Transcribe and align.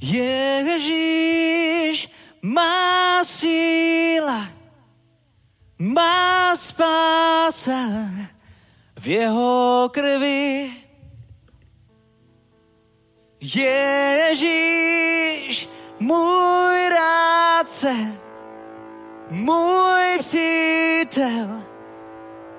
Ježíš 0.00 1.40
má 2.42 3.24
síla, 3.24 4.48
má 5.78 6.56
spása 6.56 7.88
v 9.00 9.06
jeho 9.06 9.88
krvi. 9.92 10.70
Ježíš, 13.40 14.88
můj 16.00 16.88
rádce, 16.88 17.94
můj 19.30 20.18
přítel, 20.18 21.60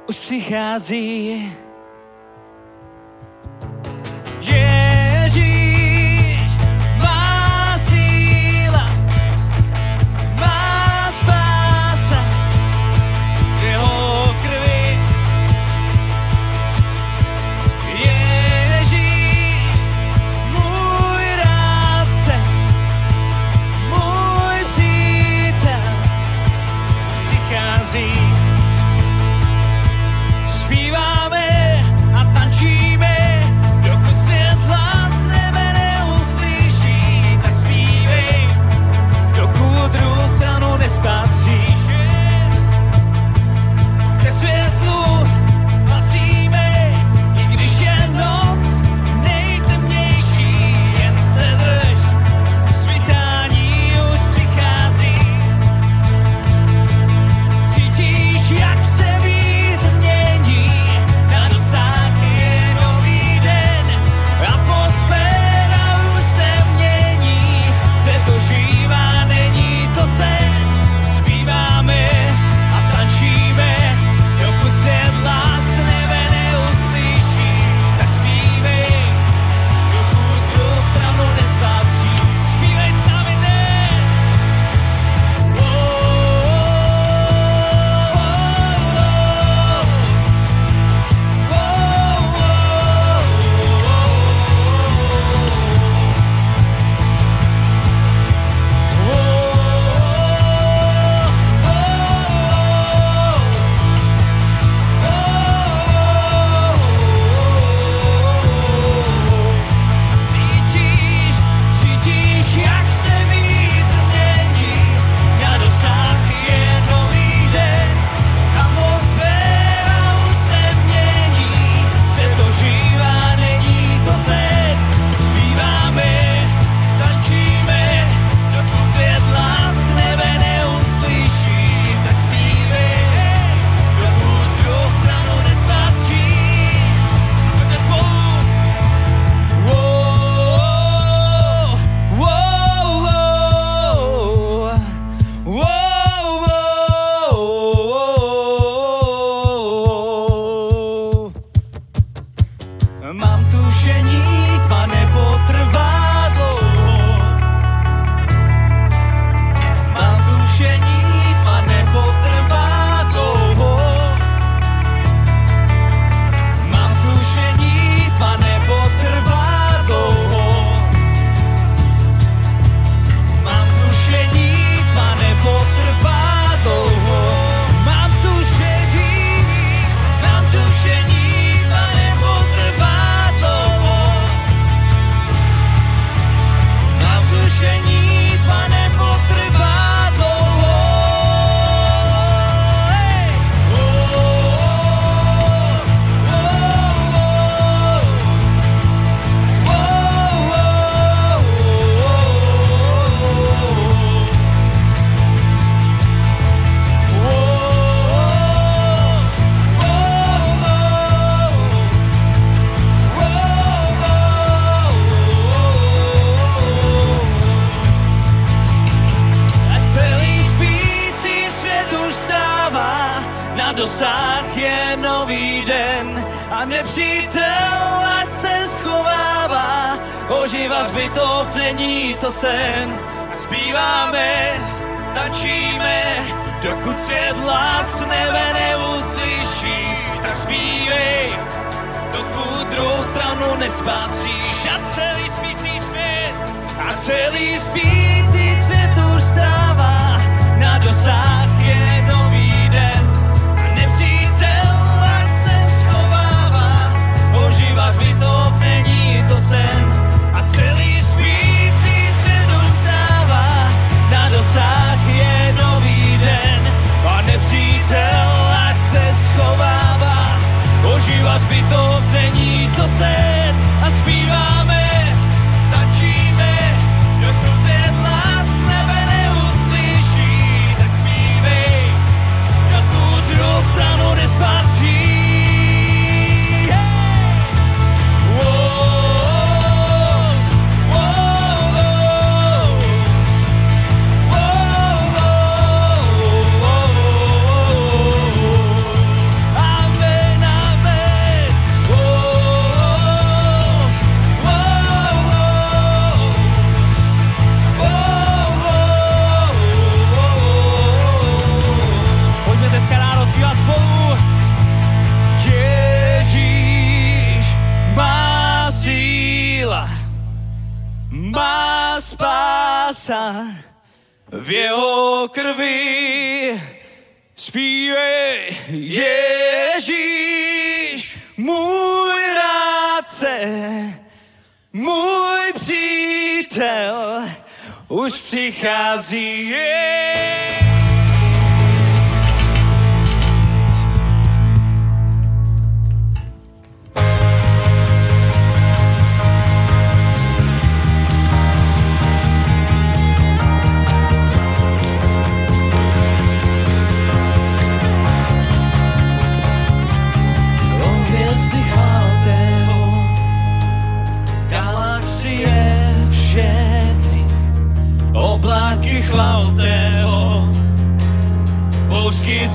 už 0.09 0.19
přichází. 0.19 1.53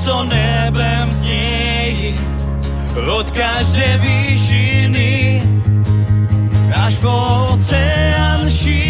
co 0.07 0.25
nebem 0.25 1.09
znějí 1.11 2.15
od 3.19 3.31
každé 3.31 3.99
výšiny 3.99 5.43
až 6.75 6.97
po 6.97 7.11
oceán 7.53 8.49
šíří. 8.49 8.86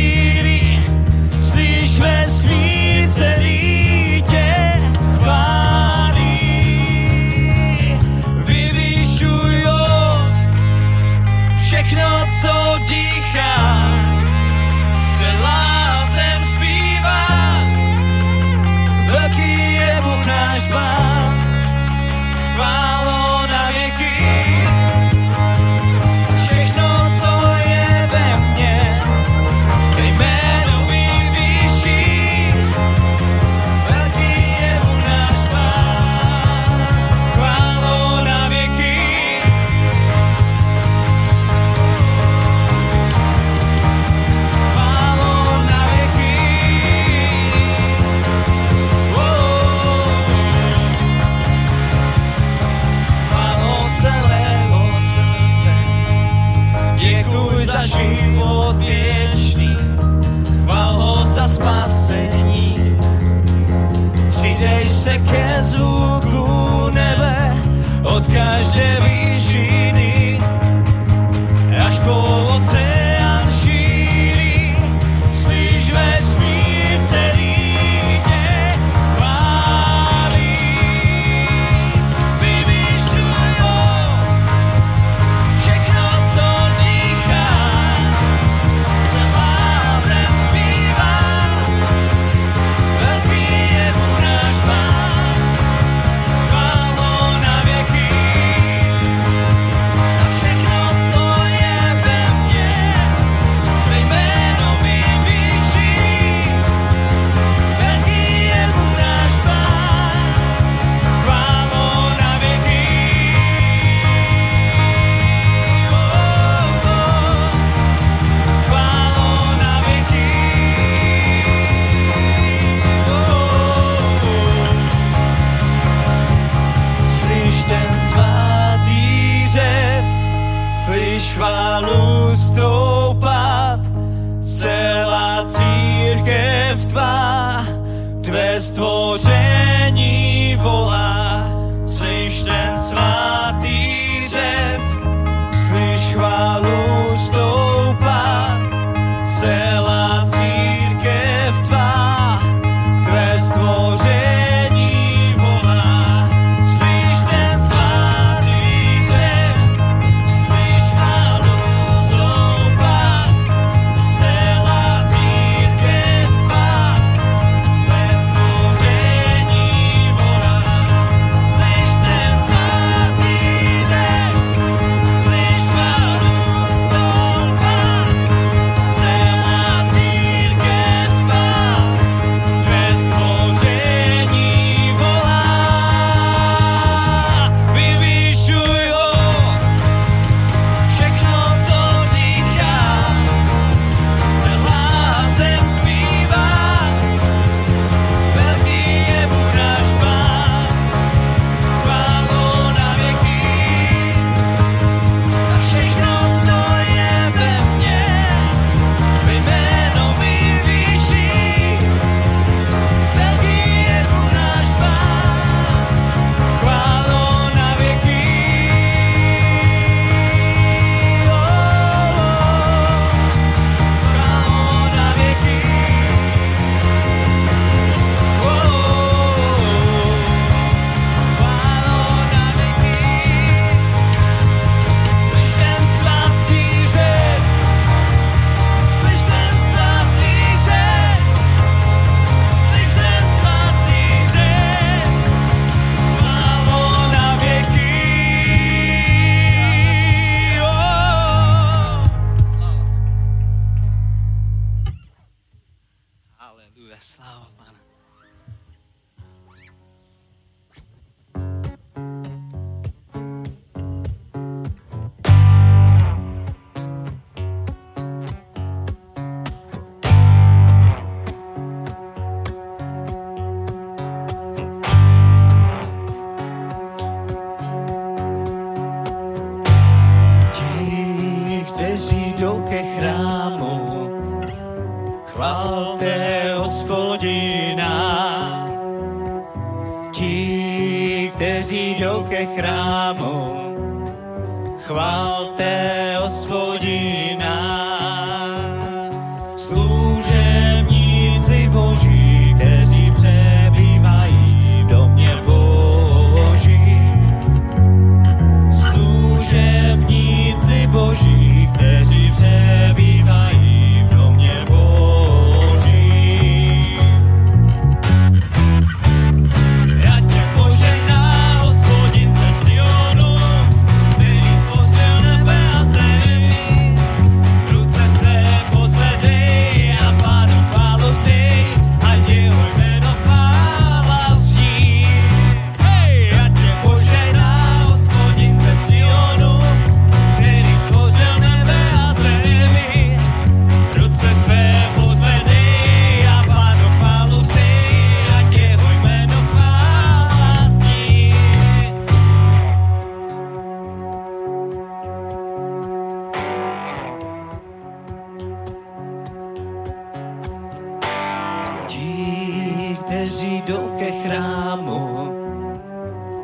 kteří 363.16 363.62
jdou 363.66 363.92
ke 363.98 364.10
chrámu. 364.12 365.32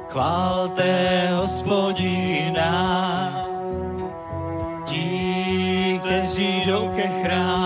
Chválte 0.08 1.28
hospodina, 1.36 2.72
ti, 4.86 6.00
kteří 6.04 6.60
jdou 6.60 6.88
ke 6.96 7.08
chrámu. 7.08 7.61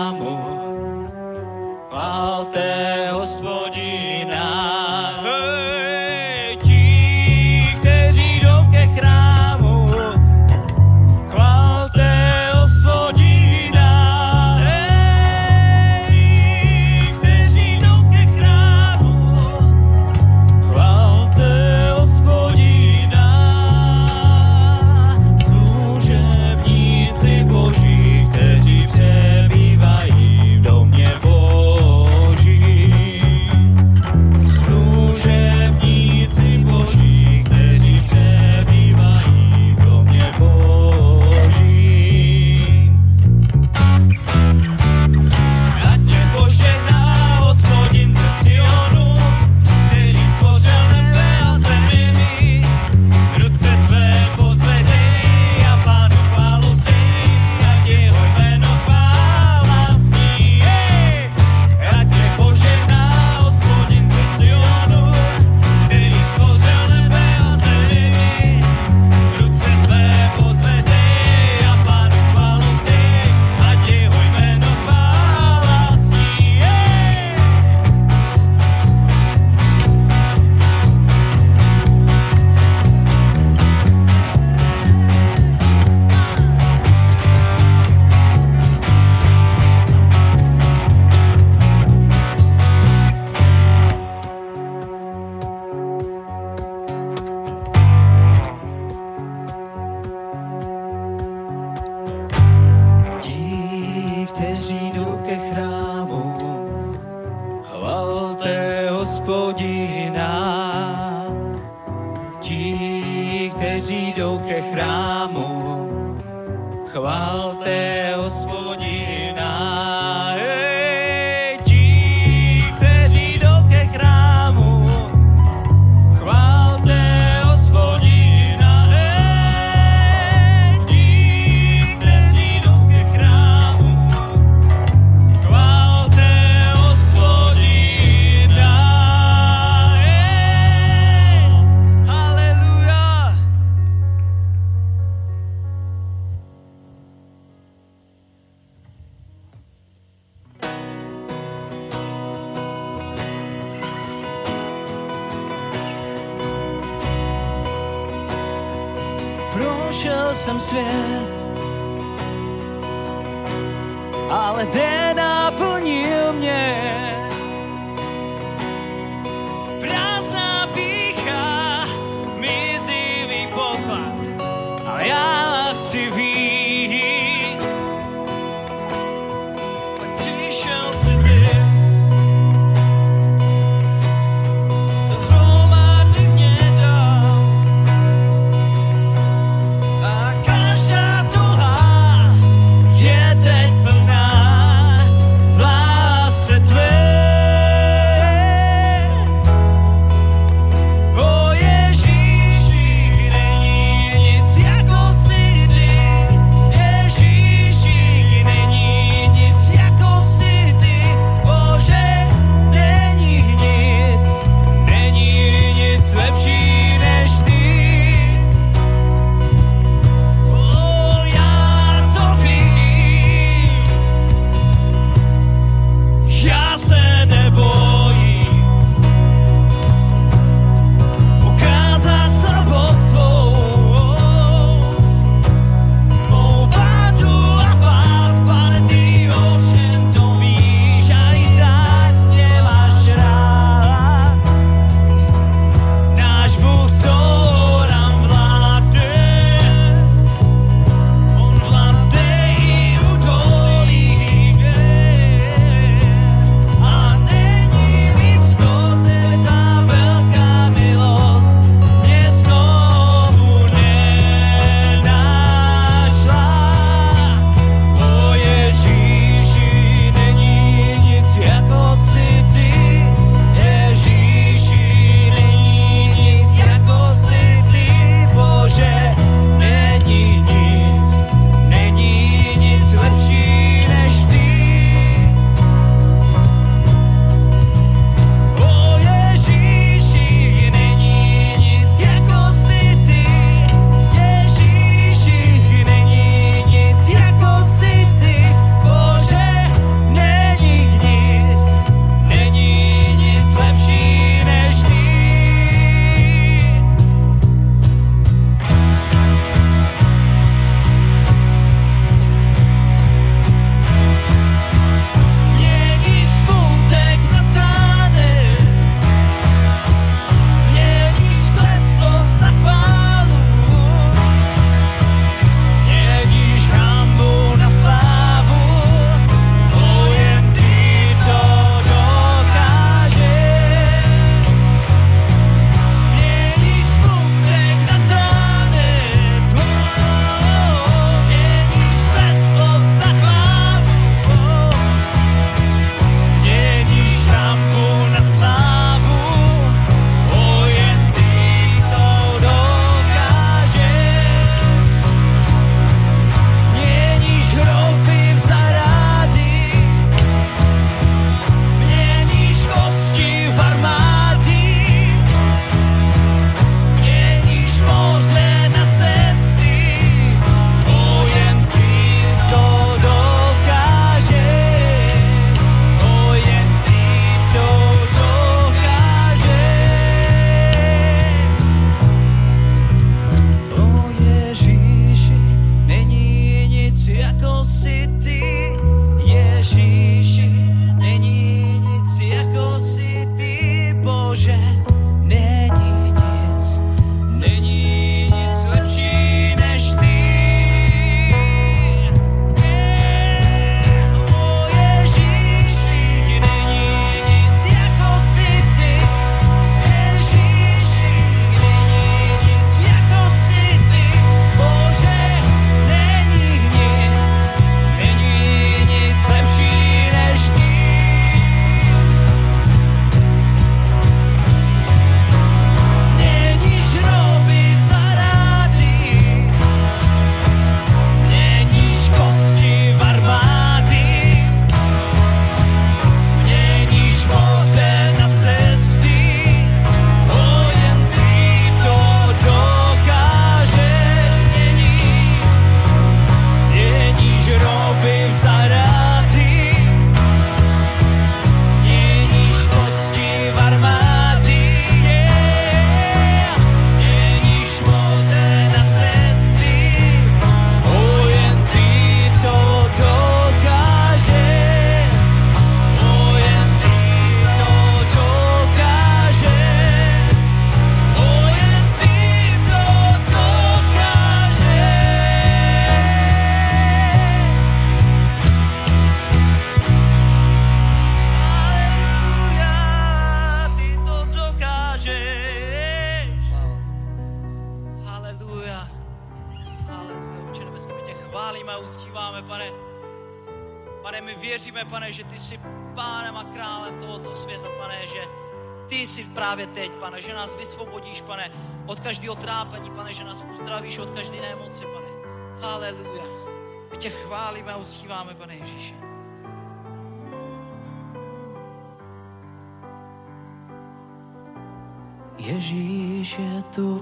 shall 180.57 180.91
see. 180.91 181.16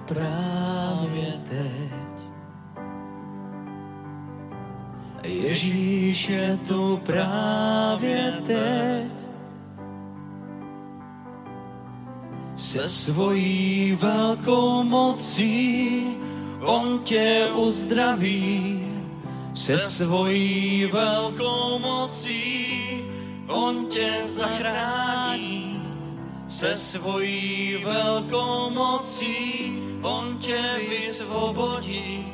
právě 0.06 1.42
teď. 1.50 1.92
Ježíš 5.24 6.30
je 6.30 6.60
tu 6.68 7.02
právě 7.06 8.34
teď. 8.46 9.12
Se 12.56 12.88
svojí 12.88 13.98
velkou 14.02 14.84
mocí 14.84 16.04
on 16.62 17.00
tě 17.04 17.48
uzdraví. 17.56 18.82
Se 19.54 19.78
svojí 19.78 20.86
velkou 20.86 21.80
mocí 21.80 22.66
on 23.48 23.86
tě 23.86 24.12
zachrání 24.24 25.76
se 26.48 26.76
svojí 26.76 27.78
velkou 27.84 28.70
mocí 28.70 29.85
on 30.06 30.38
tě 30.38 30.62
vysvobodí. 30.90 32.26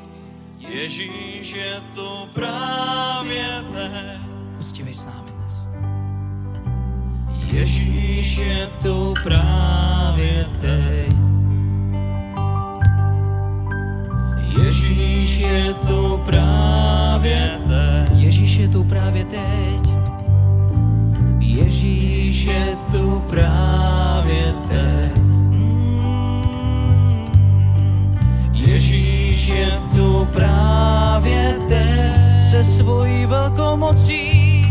Ježíš 0.59 1.53
je 1.53 1.81
tu 1.95 2.09
právě 2.33 3.45
teď. 3.73 4.21
Uctívej 4.59 4.93
s 4.93 5.05
námi 5.05 5.31
dnes. 5.31 5.69
Ježíš 7.53 8.37
je 8.37 8.69
tu 8.81 9.13
právě 9.23 10.45
teď. 10.61 11.13
Ježíš 14.63 15.37
je 15.37 15.73
tu 15.73 16.21
právě 16.25 17.59
teď. 17.67 18.17
Ježíš 18.19 18.55
je 18.55 18.67
tu 18.67 18.83
právě 18.83 19.25
teď. 19.25 19.93
Ježíš 21.39 22.43
je 22.43 22.77
tu 22.91 23.23
právě 23.29 24.00
právě 30.31 31.59
te 31.69 32.13
se 32.41 32.63
svojí 32.63 33.25
velkomocí, 33.25 34.65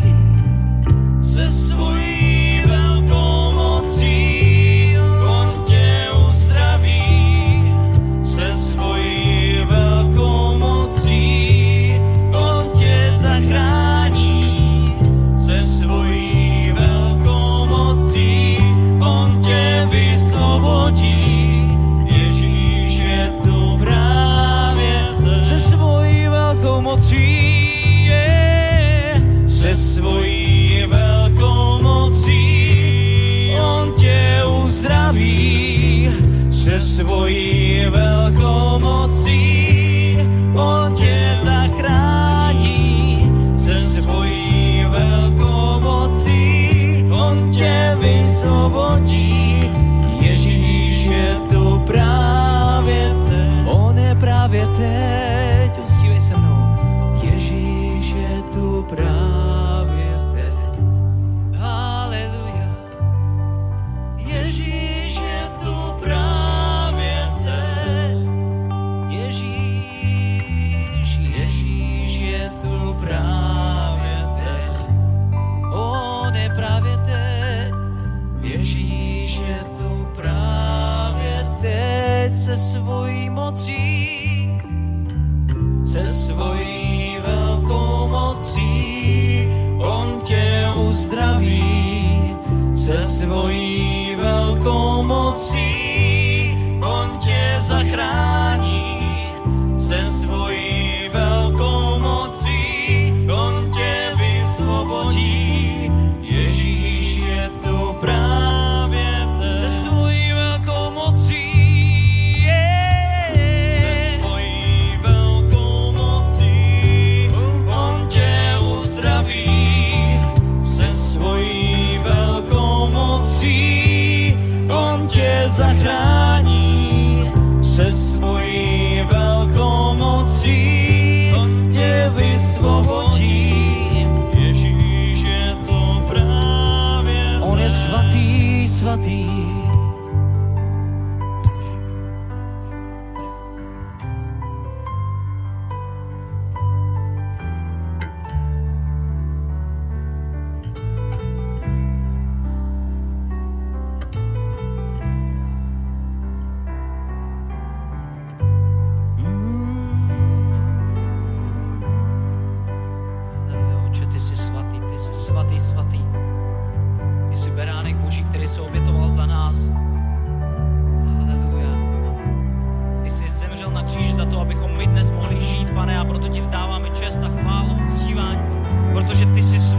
se 1.23 1.53
svojí 1.53 2.63
velkomocí. 2.67 3.50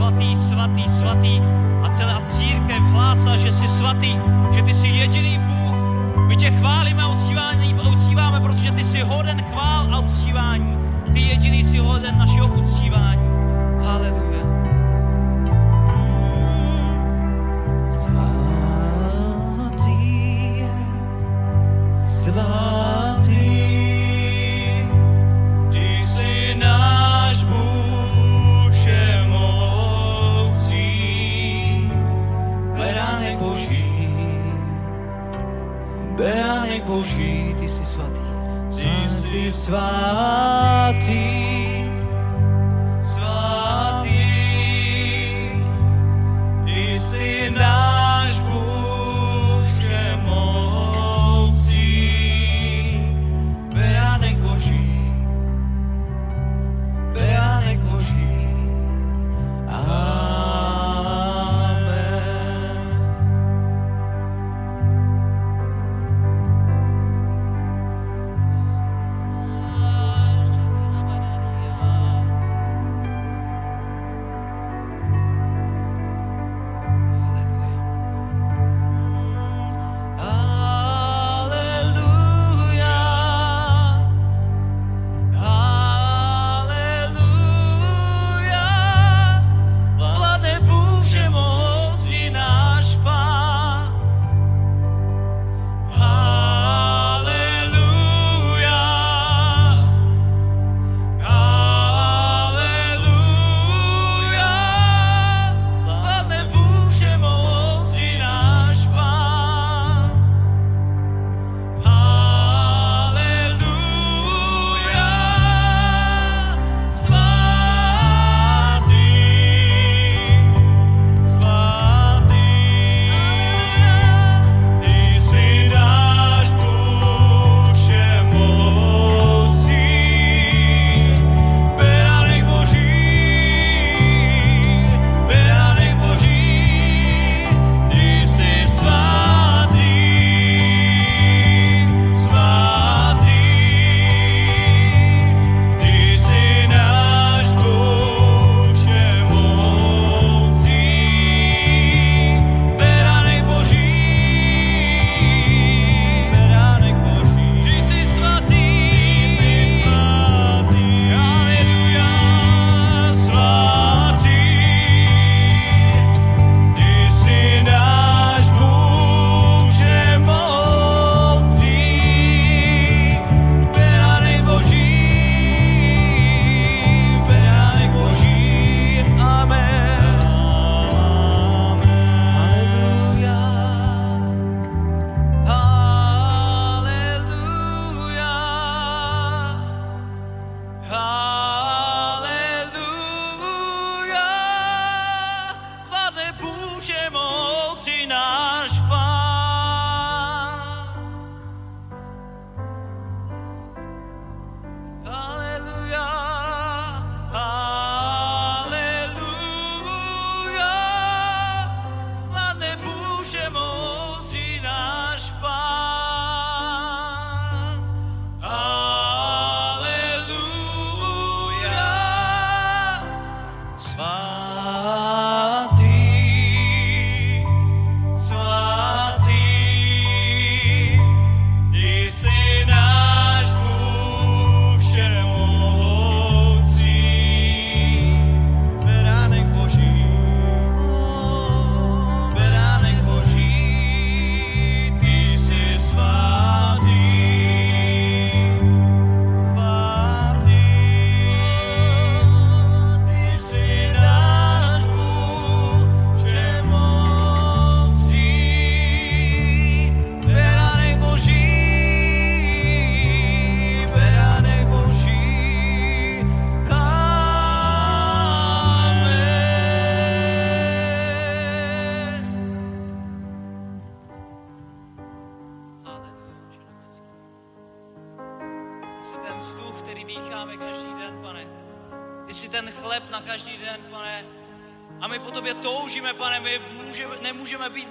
svatý, 0.01 0.35
svatý, 0.35 0.83
svatý. 0.89 1.33
A 1.85 1.89
celá 1.93 2.21
církev 2.25 2.81
hlásá, 2.89 3.37
že 3.37 3.51
jsi 3.51 3.67
svatý, 3.67 4.17
že 4.53 4.61
ty 4.63 4.73
jsi 4.73 4.87
jediný 4.87 5.37
Bůh. 5.37 5.75
My 6.27 6.35
tě 6.35 6.51
chválíme 6.51 7.03
a 7.03 7.07
uctíváme, 7.07 7.65
uctíváme, 7.93 8.39
protože 8.39 8.71
ty 8.71 8.83
jsi 8.83 9.01
hoden 9.01 9.41
chvál 9.41 9.95
a 9.95 9.99
uctívání. 9.99 10.77
Ty 11.13 11.19
jediný 11.19 11.63
jsi 11.63 11.77
hoden 11.77 12.17
našeho 12.17 12.47
uctívání. 12.47 13.29
Haleluja. 13.85 14.60
Boží, 37.01 37.55
ty 37.59 37.69
jsi 37.69 37.85
svatý. 37.85 38.21
Ty 38.69 39.51
svatý, 39.51 41.50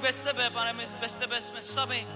bez 0.00 0.20
tebe, 0.20 0.50
pane, 0.50 0.72
my 0.72 0.84
bez 1.00 1.14
tebe 1.14 1.40
jsme 1.40 1.62
sami. 1.62 2.06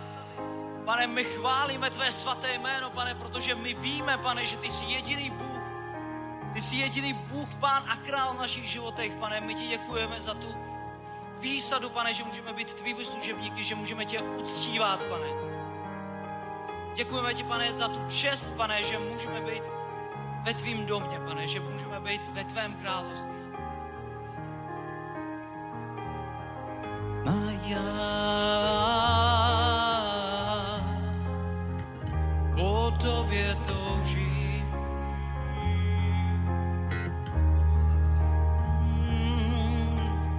Pane, 0.85 1.07
my 1.07 1.25
chválíme 1.25 1.91
tvé 1.91 2.13
svaté 2.13 2.55
jméno, 2.55 2.91
pane, 2.91 3.15
protože 3.15 3.55
my 3.55 3.75
víme, 3.75 4.19
pane, 4.19 4.45
že 4.45 4.57
ty 4.57 4.71
jsi 4.71 4.85
jediný 4.85 5.31
Bůh. 5.31 5.63
Ty 6.55 6.61
jsi 6.61 6.77
jediný 6.77 7.13
Bůh, 7.13 7.55
Pán 7.55 7.85
a 7.89 7.97
král 7.97 8.35
v 8.35 8.39
našich 8.39 8.65
životech, 8.65 9.15
pane. 9.15 9.41
My 9.41 9.55
ti 9.55 9.67
děkujeme 9.67 10.21
za 10.21 10.35
tu 10.35 10.55
výsadu, 11.41 11.91
pane, 11.91 12.13
že 12.13 12.25
můžeme 12.25 12.53
být 12.53 12.75
tvými 12.75 13.05
služebníky, 13.05 13.65
že 13.65 13.75
můžeme 13.75 14.05
tě 14.05 14.21
uctívat, 14.21 15.05
pane. 15.05 15.27
Děkujeme 16.95 17.35
ti, 17.35 17.45
pane, 17.45 17.73
za 17.73 17.89
tu 17.89 18.09
čest, 18.09 18.57
pane, 18.57 18.83
že 18.83 18.99
můžeme 18.99 19.41
být 19.41 19.63
ve 20.43 20.55
tvým 20.55 20.87
domě, 20.87 21.21
pane, 21.29 21.47
že 21.47 21.61
můžeme 21.61 22.01
být 22.01 22.27
ve 22.27 22.45
tvém 22.45 22.75
království. 22.75 23.44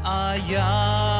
A 0.07 0.35
já 0.37 1.14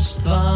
lost 0.00 0.49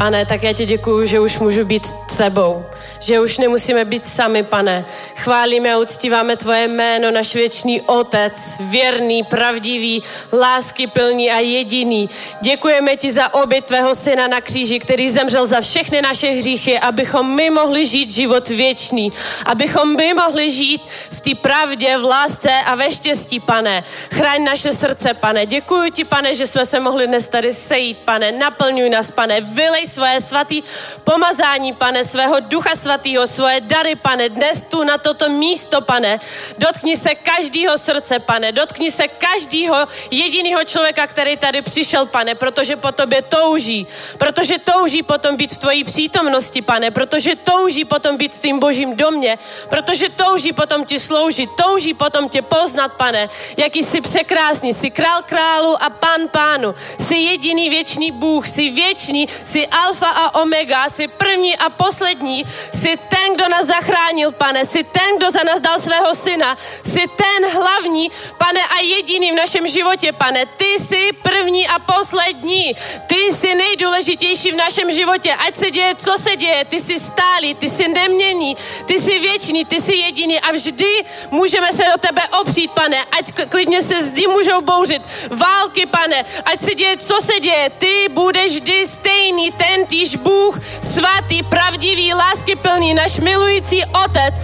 Pane, 0.00 0.26
tak 0.26 0.42
já 0.42 0.52
ti 0.52 0.66
děkuju, 0.66 1.06
že 1.06 1.20
už 1.20 1.38
můžu 1.38 1.64
být 1.64 1.94
tebou, 2.16 2.64
že 2.98 3.20
už 3.20 3.38
nemusíme 3.38 3.84
být 3.84 4.06
sami, 4.06 4.42
pane. 4.42 4.84
Chválíme 5.16 5.74
a 5.74 5.78
uctíváme 5.78 6.36
tvoje 6.36 6.68
jméno, 6.68 7.10
náš 7.10 7.34
věčný 7.34 7.80
otec, 7.80 8.32
věrný, 8.60 9.22
pravdivý, 9.24 10.02
lásky 10.32 10.86
plný 10.86 11.30
a 11.30 11.38
jediný. 11.38 12.10
Děkujeme 12.40 12.96
ti 12.96 13.12
za 13.12 13.34
oběť 13.34 13.64
tvého 13.64 13.94
syna 13.94 14.26
na 14.26 14.40
kříži, 14.40 14.78
který 14.78 15.10
zemřel 15.10 15.46
za 15.46 15.60
všechny 15.60 16.02
naše 16.02 16.30
hříchy, 16.30 16.78
abychom 16.78 17.34
my 17.34 17.50
mohli 17.50 17.86
žít 17.86 18.10
život 18.10 18.48
věčný, 18.48 19.12
abychom 19.46 19.96
my 19.96 20.14
mohli 20.14 20.50
žít 20.50 20.82
v 21.10 21.20
té 21.20 21.34
pravdě, 21.34 21.98
v 21.98 22.04
lásce 22.04 22.50
a 22.66 22.74
ve 22.74 22.92
štěstí, 22.92 23.40
pane. 23.40 23.84
Chraň 24.12 24.44
naše 24.44 24.72
srdce, 24.72 25.14
pane. 25.14 25.46
Děkuji 25.46 25.90
ti, 25.90 26.04
pane, 26.04 26.34
že 26.34 26.46
jsme 26.46 26.64
se 26.64 26.80
mohli 26.80 27.06
dnes 27.06 27.28
tady 27.28 27.54
sejít, 27.54 27.98
pane. 27.98 28.32
Naplňuj 28.32 28.90
nás, 28.90 29.10
pane. 29.10 29.40
Vylej 29.40 29.86
svoje 29.86 30.20
svatý 30.20 30.62
pomazání, 31.04 31.72
pane, 31.72 32.04
svého 32.04 32.40
ducha 32.40 32.76
svatého, 32.80 33.26
svoje 33.26 33.60
dary, 33.60 33.94
pane, 33.94 34.28
dnes 34.28 34.64
tu 34.68 34.84
na 34.84 34.98
toto 34.98 35.28
místo, 35.28 35.80
pane. 35.80 36.20
Dotkni 36.58 36.96
se 36.96 37.14
každého 37.14 37.78
srdce, 37.78 38.18
pane. 38.18 38.52
Dotkni 38.52 38.90
se 38.90 39.08
každého 39.08 39.88
jediného 40.10 40.64
člověka, 40.64 41.06
který 41.06 41.36
tady 41.36 41.62
přišel, 41.62 42.06
pane, 42.06 42.34
protože 42.34 42.76
po 42.76 42.92
tobě 42.92 43.22
touží. 43.22 43.86
Protože 44.18 44.58
touží 44.58 45.02
potom 45.02 45.36
být 45.36 45.52
v 45.52 45.58
tvojí 45.58 45.84
přítomnosti, 45.84 46.62
pane. 46.62 46.90
Protože 46.90 47.36
touží 47.36 47.84
potom 47.84 48.16
být 48.16 48.34
v 48.34 48.40
tvým 48.40 48.58
božím 48.58 48.96
domě. 48.96 49.38
Protože 49.68 50.08
touží 50.08 50.52
potom 50.52 50.84
ti 50.84 51.00
sloužit. 51.00 51.50
Touží 51.56 51.94
potom 51.94 52.28
tě 52.28 52.42
poznat, 52.42 52.92
pane. 52.96 53.28
Jaký 53.56 53.82
jsi 53.82 54.00
překrásný. 54.00 54.72
Jsi 54.72 54.90
král 54.90 55.20
králu 55.26 55.82
a 55.82 55.90
pán 55.90 56.28
pánu. 56.30 56.74
Jsi 56.98 57.14
jediný 57.14 57.70
věčný 57.70 58.10
Bůh. 58.10 58.48
Jsi 58.48 58.70
věčný. 58.70 59.28
Jsi 59.44 59.66
alfa 59.66 60.08
a 60.08 60.40
omega. 60.40 60.88
Jsi 60.90 61.08
první 61.08 61.56
a 61.56 61.70
poslední. 61.70 62.44
Jsi 62.74 62.96
ten, 62.96 63.34
kdo 63.34 63.48
nás 63.48 63.66
zachránil, 63.66 64.32
pane. 64.32 64.64
Jsi 64.64 64.84
ten, 64.84 65.16
kdo 65.16 65.30
za 65.30 65.42
nás 65.42 65.60
dal 65.60 65.78
svého 65.78 66.14
syna. 66.14 66.56
Jsi 66.84 67.04
ten 67.16 67.50
hlavní, 67.52 68.10
pane, 68.38 68.60
a 68.60 68.80
jediný 68.80 69.32
v 69.32 69.34
našem 69.34 69.66
životě, 69.66 70.12
pane. 70.12 70.46
Ty 70.46 70.64
jsi 70.64 71.10
první 71.22 71.68
a 71.68 71.78
poslední. 71.78 72.74
Ty 73.06 73.16
jsi 73.16 73.54
nejdůležitější 73.54 74.52
v 74.52 74.56
našem 74.56 74.90
životě. 74.90 75.34
Ať 75.34 75.56
se 75.56 75.70
děje, 75.70 75.94
co 75.94 76.12
se 76.22 76.36
děje. 76.36 76.64
Ty 76.64 76.80
jsi 76.80 76.98
stálý, 77.00 77.54
ty 77.54 77.68
jsi 77.68 77.88
neměný, 77.88 78.56
ty 78.86 79.00
jsi 79.00 79.18
věčný, 79.18 79.64
ty 79.64 79.80
jsi 79.80 79.94
jediný 79.94 80.40
a 80.40 80.52
vždy 80.52 81.04
můžeme 81.30 81.72
se 81.72 81.82
do 81.92 81.98
tebe 81.98 82.22
opřít, 82.40 82.70
pane. 82.70 83.04
Ať 83.04 83.32
klidně 83.48 83.82
se 83.82 84.04
zdi 84.04 84.26
můžou 84.26 84.60
bouřit. 84.60 85.02
Války, 85.30 85.86
pane. 85.86 86.24
Ať 86.44 86.60
se 86.60 86.74
děje, 86.74 86.96
co 86.96 87.20
se 87.20 87.40
děje. 87.40 87.70
Ty 87.78 88.08
budeš 88.08 88.52
vždy 88.52 88.86
stejný, 88.86 89.52
ten 89.52 89.86
týž 89.86 90.16
Bůh, 90.16 90.58
svatý, 90.94 91.42
pravdivý, 91.42 92.14
lásky 92.14 92.56
plný, 92.62 92.94
náš 92.94 93.18
milující 93.18 93.84
otec. 94.04 94.34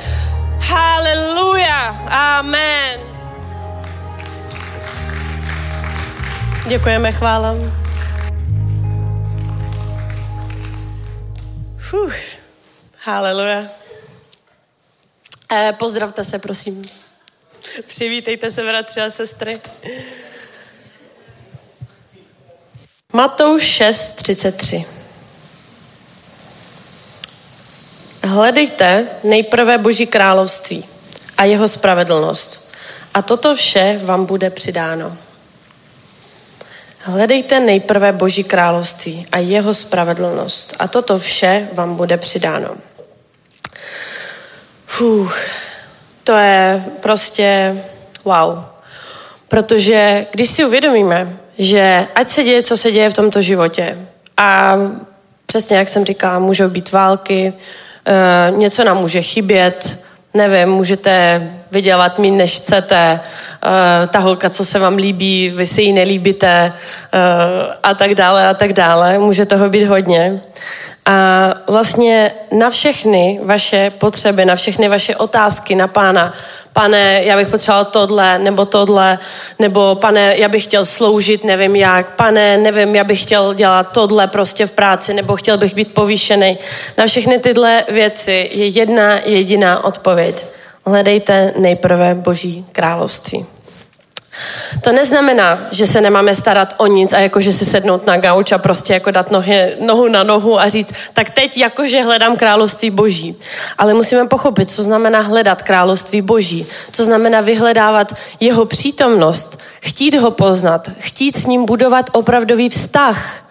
Haleluja. 0.61 1.89
Amen. 2.11 3.01
Děkujeme, 6.69 7.13
chvála. 7.13 7.55
Fuh. 11.79 12.15
Haleluja. 12.99 13.65
Eh, 15.53 15.73
pozdravte 15.79 16.25
se, 16.25 16.39
prosím. 16.39 16.85
Přivítejte 17.87 18.51
se, 18.51 18.63
bratři 18.63 19.01
a 19.01 19.11
sestry. 19.11 19.61
Matouš 23.13 23.81
6.33 23.81 24.96
Hledejte 28.27 29.07
nejprve 29.25 29.79
Boží 29.79 30.07
království 30.07 30.85
a 31.39 31.45
jeho 31.45 31.69
spravedlnost 31.69 32.71
A 33.15 33.23
toto 33.23 33.55
vše 33.55 34.01
vám 34.05 34.27
bude 34.27 34.51
přidáno. 34.51 35.17
Hledejte 37.01 37.61
nejprve 37.61 38.13
Boží 38.13 38.45
království 38.45 39.27
a 39.33 39.39
jeho 39.39 39.75
spravedlnost 39.75 40.77
a 40.79 40.89
toto 40.89 41.19
vše 41.19 41.69
vám 41.73 41.97
bude 41.97 42.17
přidáno. 42.17 42.77
Fuh, 44.87 45.39
to 46.25 46.37
je 46.37 46.85
prostě 47.01 47.77
wow. 48.25 48.65
Protože 49.49 50.27
když 50.31 50.51
si 50.51 50.65
uvědomíme, 50.65 51.37
že 51.59 52.07
ať 52.15 52.29
se 52.29 52.45
děje, 52.45 52.63
co 52.63 52.77
se 52.77 52.91
děje 52.91 53.11
v 53.11 53.13
tomto 53.15 53.43
životě 53.43 53.99
a 54.37 54.77
přesně 55.47 55.77
jak 55.77 55.89
jsem 55.89 56.05
říkala, 56.05 56.39
můžou 56.39 56.69
být 56.69 56.93
války, 56.93 57.53
něco 58.51 58.85
nám 58.85 58.97
může 58.97 59.23
chybět, 59.23 60.05
nevím, 60.35 60.69
můžete 60.69 61.43
vydělat 61.71 62.19
méně, 62.19 62.37
než 62.37 62.57
chcete, 62.57 63.21
uh, 63.65 64.09
ta 64.09 64.19
holka, 64.19 64.51
co 64.51 64.65
se 64.65 64.79
vám 64.79 64.97
líbí, 64.97 65.53
vy 65.57 65.67
si 65.67 65.83
ji 65.83 65.93
nelíbíte 65.93 66.73
uh, 66.73 67.73
a 67.83 67.95
tak 67.95 68.15
dále 68.15 68.49
a 68.49 68.55
tak 68.55 68.73
dále. 68.73 69.19
Může 69.19 69.47
toho 69.47 69.69
být 69.69 69.85
hodně. 69.85 70.41
A 71.07 71.55
vlastně 71.67 72.33
na 72.53 72.71
všechny 72.71 73.41
vaše 73.43 73.91
potřeby, 73.91 74.45
na 74.45 74.57
všechny 74.57 74.89
vaše 74.89 75.17
otázky 75.17 75.75
na 75.75 75.89
pána, 75.89 76.33
pane, 76.73 77.21
já 77.23 77.37
bych 77.37 77.49
potřeboval 77.49 77.85
tohle, 77.85 78.39
nebo 78.39 78.65
tohle, 78.65 79.19
nebo 79.59 79.95
pane, 79.95 80.37
já 80.37 80.49
bych 80.49 80.65
chtěl 80.65 80.85
sloužit, 80.85 81.45
nevím 81.45 81.77
jak, 81.77 82.17
pane, 82.17 82.59
nevím, 82.59 82.97
já 82.97 83.05
bych 83.05 83.23
chtěl 83.23 83.55
dělat 83.55 83.93
tohle 83.93 84.27
prostě 84.27 84.67
v 84.67 84.71
práci, 84.71 85.15
nebo 85.15 85.37
chtěl 85.37 85.59
bych 85.59 85.75
být 85.75 85.95
povýšený. 85.95 86.59
Na 86.99 87.07
všechny 87.07 87.39
tyhle 87.39 87.85
věci 87.89 88.51
je 88.53 88.67
jedna 88.67 89.19
jediná 89.25 89.85
odpověď. 89.85 90.56
Hledejte 90.87 91.53
nejprve 91.57 92.15
Boží 92.15 92.67
království. 92.73 93.47
To 94.81 94.93
neznamená, 94.93 95.59
že 95.71 95.87
se 95.87 96.01
nemáme 96.01 96.35
starat 96.35 96.75
o 96.77 96.87
nic 96.87 97.13
a 97.13 97.19
jakože 97.19 97.53
si 97.53 97.65
sednout 97.65 98.07
na 98.07 98.17
gauč 98.17 98.53
a 98.53 98.59
prostě 98.59 98.93
jako 98.95 99.11
dát 99.11 99.31
nohy, 99.31 99.77
nohu 99.81 100.09
na 100.09 100.23
nohu 100.23 100.61
a 100.61 100.69
říct, 100.69 100.93
tak 101.13 101.31
teď 101.31 101.59
jakože 101.59 102.03
hledám 102.03 102.37
království 102.37 102.91
boží. 102.91 103.37
Ale 103.79 103.95
musíme 103.95 104.27
pochopit, 104.27 104.71
co 104.71 104.83
znamená 104.83 105.21
hledat 105.21 105.63
království 105.63 106.23
boží, 106.23 106.67
co 106.93 107.05
znamená 107.05 107.41
vyhledávat 107.41 108.13
jeho 108.41 108.65
přítomnost, 108.65 109.59
chtít 109.81 110.15
ho 110.15 110.31
poznat, 110.31 110.91
chtít 110.99 111.37
s 111.37 111.47
ním 111.47 111.65
budovat 111.65 112.11
opravdový 112.13 112.69
vztah. 112.69 113.46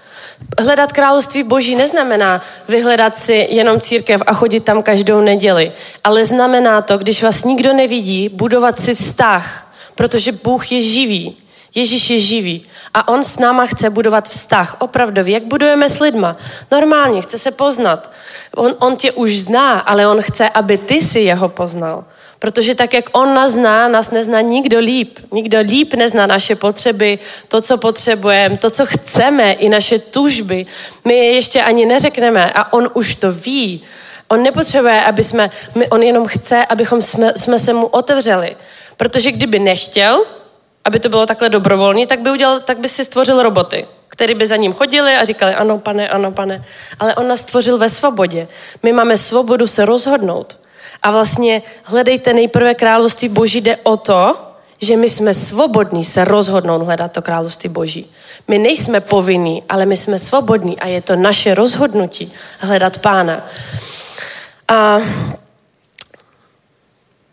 Hledat 0.60 0.92
království 0.92 1.44
boží 1.44 1.76
neznamená 1.76 2.42
vyhledat 2.68 3.18
si 3.18 3.48
jenom 3.50 3.82
církev 3.82 4.22
a 4.28 4.34
chodit 4.34 4.60
tam 4.60 4.84
každou 4.84 5.22
neděli, 5.22 5.72
ale 6.04 6.26
znamená 6.26 6.82
to, 6.82 6.98
když 6.98 7.24
vás 7.24 7.44
nikdo 7.44 7.74
nevidí, 7.74 8.30
budovat 8.30 8.80
si 8.80 8.96
vztah, 8.96 9.74
protože 9.96 10.32
Bůh 10.32 10.72
je 10.72 10.82
živý. 10.82 11.38
Ježíš 11.76 12.10
je 12.10 12.20
živý 12.20 12.66
a 12.94 13.08
on 13.08 13.24
s 13.24 13.40
náma 13.40 13.66
chce 13.66 13.90
budovat 13.90 14.30
vztah. 14.30 14.76
Opravdu, 14.80 15.22
jak 15.26 15.44
budujeme 15.44 15.90
s 15.90 16.00
lidma? 16.00 16.38
Normálně, 16.72 17.22
chce 17.22 17.38
se 17.38 17.52
poznat. 17.52 18.12
On, 18.56 18.76
on 18.80 18.96
tě 18.96 19.12
už 19.12 19.38
zná, 19.38 19.80
ale 19.80 20.08
on 20.08 20.22
chce, 20.22 20.50
aby 20.50 20.78
ty 20.78 21.02
si 21.02 21.20
jeho 21.20 21.50
poznal. 21.50 22.06
Protože 22.46 22.76
tak, 22.76 22.94
jak 22.94 23.06
on 23.12 23.34
nás 23.34 23.52
zná, 23.52 23.88
nás 23.88 24.12
nezná 24.12 24.42
nikdo 24.42 24.80
líp. 24.80 25.20
Nikdo 25.32 25.60
líp 25.60 25.94
nezná 25.94 26.28
naše 26.28 26.56
potřeby, 26.56 27.20
to, 27.48 27.62
co 27.62 27.78
potřebujeme, 27.78 28.58
to, 28.58 28.70
co 28.70 28.86
chceme, 28.86 29.54
i 29.54 29.70
naše 29.70 30.00
tužby. 30.00 30.66
My 31.06 31.14
je 31.14 31.32
ještě 31.32 31.64
ani 31.64 31.86
neřekneme 31.86 32.52
a 32.52 32.74
on 32.74 32.90
už 32.94 33.16
to 33.16 33.32
ví. 33.32 33.84
On 34.28 34.44
nepotřebuje, 34.44 35.04
aby 35.04 35.24
jsme, 35.24 35.50
my, 35.76 35.88
on 35.88 36.04
jenom 36.04 36.28
chce, 36.28 36.66
abychom 36.66 37.02
jsme, 37.02 37.34
jsme 37.36 37.60
se 37.60 37.74
mu 37.74 37.86
otevřeli. 37.86 38.56
Protože 38.98 39.32
kdyby 39.32 39.60
nechtěl, 39.60 40.26
aby 40.84 41.00
to 41.00 41.10
bylo 41.10 41.26
takhle 41.26 41.50
dobrovolné, 41.50 42.06
tak 42.08 42.20
by, 42.20 42.32
udělal, 42.32 42.60
tak 42.60 42.78
by 42.78 42.90
si 42.90 43.06
stvořil 43.06 43.44
roboty, 43.44 43.86
které 44.08 44.36
by 44.36 44.48
za 44.48 44.56
ním 44.56 44.74
chodili 44.74 45.16
a 45.16 45.26
říkali 45.26 45.54
ano, 45.56 45.80
pane, 45.80 46.10
ano, 46.10 46.32
pane. 46.32 46.66
Ale 47.00 47.16
on 47.16 47.28
nás 47.28 47.40
stvořil 47.40 47.78
ve 47.78 47.90
svobodě. 47.90 48.48
My 48.84 48.92
máme 48.92 49.18
svobodu 49.18 49.68
se 49.68 49.86
rozhodnout. 49.86 50.65
A 51.06 51.12
vlastně 51.12 51.62
hledejte 51.84 52.34
nejprve 52.34 52.74
království 52.74 53.30
Boží, 53.30 53.62
jde 53.62 53.78
o 53.78 53.98
to, 53.98 54.38
že 54.82 54.98
my 54.98 55.10
jsme 55.10 55.34
svobodní 55.34 56.04
se 56.04 56.26
rozhodnout 56.26 56.82
hledat 56.82 57.12
to 57.12 57.22
království 57.22 57.70
Boží. 57.70 58.12
My 58.48 58.58
nejsme 58.58 59.00
povinní, 59.00 59.64
ale 59.70 59.86
my 59.86 59.98
jsme 59.98 60.20
svobodní 60.20 60.80
a 60.80 60.88
je 60.88 61.02
to 61.02 61.16
naše 61.16 61.56
rozhodnutí 61.56 62.34
hledat 62.60 62.98
Pána. 62.98 63.46
A 64.68 64.98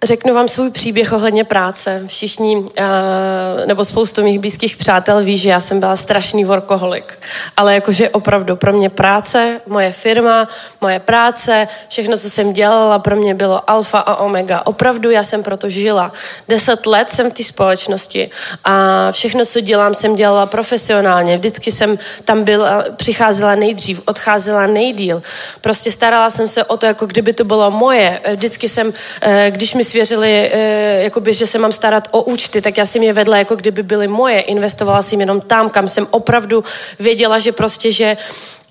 Řeknu 0.04 0.34
vám 0.34 0.48
svůj 0.48 0.70
příběh 0.70 1.12
ohledně 1.12 1.44
práce. 1.44 2.02
Všichni, 2.06 2.64
eh, 2.78 3.66
nebo 3.66 3.84
spoustu 3.84 4.22
mých 4.22 4.38
blízkých 4.38 4.76
přátel 4.76 5.24
ví, 5.24 5.38
že 5.38 5.50
já 5.50 5.60
jsem 5.60 5.80
byla 5.80 5.96
strašný 5.96 6.44
workoholik. 6.44 7.18
Ale 7.56 7.74
jakože 7.74 8.08
opravdu 8.08 8.56
pro 8.56 8.72
mě 8.72 8.90
práce, 8.90 9.60
moje 9.66 9.92
firma, 9.92 10.48
moje 10.80 10.98
práce, 10.98 11.68
všechno, 11.88 12.18
co 12.18 12.30
jsem 12.30 12.52
dělala, 12.52 12.98
pro 12.98 13.16
mě 13.16 13.34
bylo 13.34 13.70
alfa 13.70 13.98
a 13.98 14.16
omega. 14.16 14.62
Opravdu 14.64 15.10
já 15.10 15.22
jsem 15.22 15.42
proto 15.42 15.68
žila. 15.68 16.12
Deset 16.48 16.86
let 16.86 17.10
jsem 17.10 17.30
v 17.30 17.34
té 17.34 17.44
společnosti 17.44 18.30
a 18.64 19.08
všechno, 19.12 19.44
co 19.44 19.60
dělám, 19.60 19.94
jsem 19.94 20.14
dělala 20.16 20.46
profesionálně. 20.46 21.36
Vždycky 21.36 21.72
jsem 21.72 21.98
tam 22.24 22.44
byla, 22.44 22.84
přicházela 22.96 23.54
nejdřív, 23.54 24.02
odcházela 24.04 24.66
nejdíl. 24.66 25.22
Prostě 25.60 25.92
starala 25.92 26.30
jsem 26.30 26.48
se 26.48 26.64
o 26.64 26.76
to, 26.76 26.86
jako 26.86 27.06
kdyby 27.06 27.32
to 27.32 27.44
bylo 27.44 27.70
moje. 27.70 28.20
Vždycky 28.32 28.68
jsem, 28.68 28.92
eh, 29.20 29.50
když 29.50 29.74
mi 29.74 29.84
svěřili, 29.92 30.50
eh, 30.52 31.02
jakoby, 31.02 31.32
že 31.32 31.46
se 31.46 31.58
mám 31.58 31.72
starat 31.72 32.08
o 32.10 32.22
účty, 32.22 32.62
tak 32.62 32.78
já 32.78 32.86
jsem 32.86 33.02
je 33.02 33.12
vedla, 33.12 33.36
jako 33.36 33.56
kdyby 33.56 33.82
byly 33.82 34.08
moje. 34.08 34.40
Investovala 34.40 35.02
jsem 35.02 35.20
jenom 35.20 35.40
tam, 35.40 35.70
kam 35.70 35.88
jsem 35.88 36.06
opravdu 36.10 36.64
věděla, 36.98 37.38
že 37.38 37.52
prostě, 37.52 37.92
že 37.92 38.16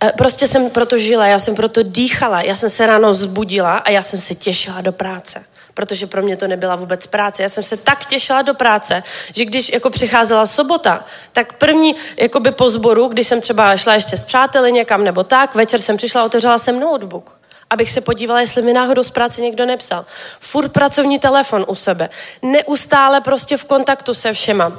eh, 0.03 0.11
Prostě 0.17 0.47
jsem 0.47 0.69
proto 0.69 0.97
žila, 0.97 1.27
já 1.27 1.39
jsem 1.39 1.55
proto 1.55 1.83
dýchala, 1.83 2.41
já 2.41 2.55
jsem 2.55 2.69
se 2.69 2.85
ráno 2.85 3.13
zbudila 3.13 3.77
a 3.77 3.89
já 3.89 4.01
jsem 4.01 4.19
se 4.19 4.35
těšila 4.35 4.81
do 4.81 4.91
práce 4.91 5.43
protože 5.73 6.07
pro 6.07 6.21
mě 6.21 6.35
to 6.37 6.47
nebyla 6.47 6.75
vůbec 6.75 7.07
práce. 7.07 7.43
Já 7.43 7.49
jsem 7.49 7.63
se 7.63 7.77
tak 7.77 8.05
těšila 8.05 8.41
do 8.41 8.53
práce, 8.53 9.03
že 9.31 9.45
když 9.45 9.73
jako 9.73 9.89
přicházela 9.89 10.45
sobota, 10.45 11.05
tak 11.31 11.53
první 11.53 11.95
jakoby 12.17 12.51
po 12.51 12.69
zboru, 12.69 13.07
když 13.07 13.27
jsem 13.27 13.41
třeba 13.41 13.77
šla 13.77 13.93
ještě 13.93 14.17
s 14.17 14.23
přáteli 14.23 14.71
někam 14.71 15.03
nebo 15.03 15.23
tak, 15.23 15.55
večer 15.55 15.79
jsem 15.79 15.97
přišla, 15.97 16.27
otevřela 16.27 16.57
jsem 16.57 16.79
notebook 16.79 17.40
abych 17.71 17.91
se 17.91 18.01
podívala, 18.01 18.39
jestli 18.39 18.61
mi 18.61 18.73
náhodou 18.73 19.03
z 19.03 19.11
práce 19.11 19.41
někdo 19.41 19.65
nepsal. 19.65 20.05
Furt 20.39 20.71
pracovní 20.71 21.19
telefon 21.19 21.65
u 21.67 21.75
sebe. 21.75 22.09
Neustále 22.41 23.21
prostě 23.21 23.57
v 23.57 23.65
kontaktu 23.65 24.13
se 24.13 24.33
všema. 24.33 24.71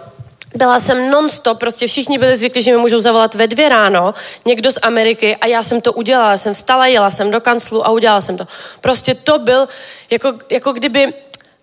Byla 0.55 0.81
jsem 0.81 1.11
non-stop, 1.11 1.59
prostě 1.59 1.87
všichni 1.87 2.19
byli 2.19 2.37
zvyklí, 2.37 2.63
že 2.63 2.73
mi 2.73 2.79
můžou 2.79 3.01
zavolat 3.01 3.35
ve 3.35 3.47
dvě 3.47 3.69
ráno, 3.69 4.15
někdo 4.45 4.73
z 4.73 4.79
Ameriky 4.83 5.37
a 5.37 5.47
já 5.47 5.63
jsem 5.63 5.81
to 5.81 5.93
udělala. 5.93 6.37
Jsem 6.37 6.55
vstala, 6.55 6.87
jela 6.87 7.11
jsem 7.11 7.31
do 7.31 7.41
kanclu 7.41 7.87
a 7.87 7.91
udělala 7.91 8.21
jsem 8.21 8.37
to. 8.37 8.47
Prostě 8.81 9.15
to 9.15 9.39
byl, 9.39 9.69
jako, 10.11 10.33
jako 10.51 10.73
kdyby 10.73 11.15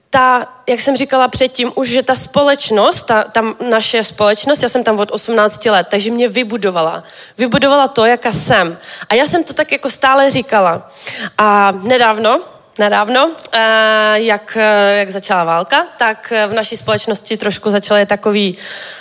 ta, 0.10 0.47
jak 0.68 0.80
jsem 0.80 0.97
říkala 0.97 1.28
předtím, 1.28 1.72
už, 1.76 1.89
že 1.89 2.03
ta 2.03 2.16
společnost, 2.16 3.03
ta, 3.03 3.24
ta 3.24 3.43
naše 3.70 4.03
společnost, 4.03 4.64
já 4.64 4.70
jsem 4.70 4.84
tam 4.84 4.99
od 4.99 5.12
18 5.12 5.66
let, 5.66 5.88
takže 5.89 6.12
mě 6.12 6.28
vybudovala. 6.28 7.03
Vybudovala 7.38 7.88
to, 7.88 8.05
jaká 8.05 8.32
jsem. 8.32 8.78
A 9.10 9.16
já 9.16 9.26
jsem 9.26 9.43
to 9.43 9.53
tak 9.53 9.72
jako 9.72 9.89
stále 9.89 10.30
říkala. 10.30 10.89
A 11.38 11.72
nedávno, 11.72 12.41
nedávno, 12.80 13.32
eh, 13.51 14.14
jak, 14.14 14.57
eh, 14.62 14.95
jak 14.99 15.10
začala 15.10 15.43
válka, 15.43 15.88
tak 15.97 16.34
v 16.47 16.53
naší 16.53 16.78
společnosti 16.78 17.38
trošku 17.38 17.72
začaly 17.72 18.05
takový 18.05 18.57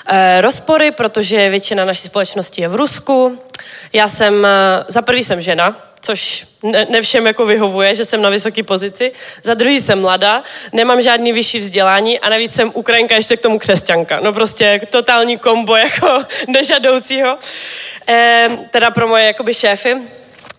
eh, 0.06 0.40
rozpory, 0.40 0.90
protože 0.90 1.50
většina 1.50 1.84
naší 1.84 2.08
společnosti 2.08 2.62
je 2.62 2.68
v 2.68 2.74
Rusku. 2.74 3.38
Já 3.92 4.08
jsem, 4.08 4.46
za 4.88 5.02
prvý 5.02 5.24
jsem 5.24 5.40
žena, 5.40 5.87
což 6.00 6.46
ne, 6.62 6.86
ne 6.90 7.02
všem 7.02 7.26
jako 7.26 7.46
vyhovuje, 7.46 7.94
že 7.94 8.04
jsem 8.04 8.22
na 8.22 8.30
vysoké 8.30 8.62
pozici. 8.62 9.12
Za 9.42 9.54
druhý 9.54 9.80
jsem 9.80 10.00
mladá, 10.00 10.42
nemám 10.72 11.00
žádný 11.00 11.32
vyšší 11.32 11.58
vzdělání 11.58 12.18
a 12.18 12.28
navíc 12.28 12.54
jsem 12.54 12.70
Ukrajinka 12.74 13.14
ještě 13.14 13.36
k 13.36 13.40
tomu 13.40 13.58
křesťanka. 13.58 14.20
No 14.20 14.32
prostě 14.32 14.80
totální 14.90 15.38
kombo 15.38 15.76
jako 15.76 16.22
nežadoucího. 16.46 17.36
E, 18.08 18.48
teda 18.70 18.90
pro 18.90 19.08
moje 19.08 19.24
jakoby 19.24 19.54
šéfy 19.54 19.96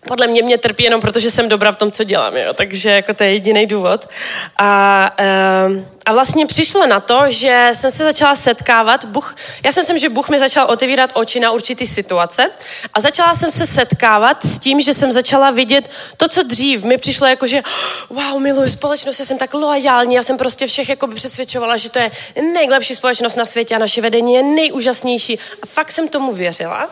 podle 0.07 0.27
mě 0.27 0.41
mě 0.41 0.57
trpí 0.57 0.83
jenom 0.83 1.01
proto, 1.01 1.19
že 1.19 1.31
jsem 1.31 1.49
dobrá 1.49 1.71
v 1.71 1.75
tom, 1.75 1.91
co 1.91 2.03
dělám, 2.03 2.37
jo? 2.37 2.53
takže 2.53 2.89
jako 2.89 3.13
to 3.13 3.23
je 3.23 3.33
jediný 3.33 3.65
důvod. 3.65 4.09
A, 4.57 5.11
ehm, 5.17 5.87
a 6.05 6.13
vlastně 6.13 6.45
přišlo 6.45 6.87
na 6.87 6.99
to, 6.99 7.21
že 7.27 7.69
jsem 7.73 7.91
se 7.91 8.03
začala 8.03 8.35
setkávat, 8.35 9.05
Bůh, 9.05 9.35
já 9.65 9.71
jsem 9.71 9.83
si 9.83 9.99
že 9.99 10.09
Bůh 10.09 10.29
mi 10.29 10.39
začal 10.39 10.67
otevírat 10.69 11.11
oči 11.13 11.39
na 11.39 11.51
určitý 11.51 11.87
situace 11.87 12.49
a 12.93 12.99
začala 12.99 13.35
jsem 13.35 13.51
se 13.51 13.67
setkávat 13.67 14.45
s 14.45 14.59
tím, 14.59 14.81
že 14.81 14.93
jsem 14.93 15.11
začala 15.11 15.51
vidět 15.51 15.89
to, 16.17 16.27
co 16.27 16.43
dřív 16.43 16.83
mi 16.83 16.97
přišlo 16.97 17.27
jako, 17.27 17.47
že 17.47 17.61
wow, 18.09 18.39
miluji 18.39 18.69
společnost, 18.69 19.19
já 19.19 19.25
jsem 19.25 19.37
tak 19.37 19.53
loajální, 19.53 20.15
já 20.15 20.23
jsem 20.23 20.37
prostě 20.37 20.67
všech 20.67 20.89
jako 20.89 21.07
přesvědčovala, 21.07 21.77
že 21.77 21.89
to 21.89 21.99
je 21.99 22.11
nejlepší 22.53 22.95
společnost 22.95 23.35
na 23.35 23.45
světě 23.45 23.75
a 23.75 23.79
naše 23.79 24.01
vedení 24.01 24.33
je 24.33 24.43
nejúžasnější 24.43 25.39
a 25.63 25.65
fakt 25.65 25.91
jsem 25.91 26.07
tomu 26.07 26.33
věřila. 26.33 26.89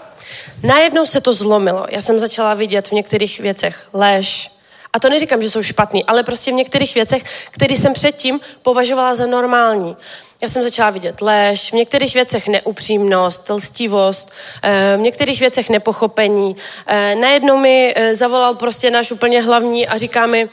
Najednou 0.63 1.05
se 1.05 1.21
to 1.21 1.33
zlomilo. 1.33 1.85
Já 1.89 2.01
jsem 2.01 2.19
začala 2.19 2.53
vidět 2.53 2.87
v 2.87 2.91
některých 2.91 3.39
věcech 3.39 3.87
lež 3.93 4.51
A 4.93 4.99
to 4.99 5.09
neříkám, 5.09 5.41
že 5.41 5.49
jsou 5.49 5.63
špatný, 5.63 6.05
ale 6.05 6.23
prostě 6.23 6.51
v 6.51 6.53
některých 6.53 6.95
věcech, 6.95 7.23
které 7.51 7.75
jsem 7.75 7.93
předtím 7.93 8.39
považovala 8.61 9.15
za 9.15 9.25
normální. 9.25 9.97
Já 10.41 10.47
jsem 10.47 10.63
začala 10.63 10.89
vidět 10.89 11.21
lež, 11.21 11.69
v 11.71 11.75
některých 11.75 12.13
věcech 12.13 12.47
neupřímnost, 12.47 13.49
lstivost, 13.49 14.31
eh, 14.63 14.97
v 14.97 14.99
některých 14.99 15.39
věcech 15.39 15.69
nepochopení. 15.69 16.55
Eh, 16.87 17.15
najednou 17.15 17.57
mi 17.57 17.93
eh, 17.95 18.15
zavolal 18.15 18.55
prostě 18.55 18.91
náš 18.91 19.11
úplně 19.11 19.41
hlavní 19.41 19.87
a 19.87 19.97
říká 19.97 20.25
mi, 20.25 20.49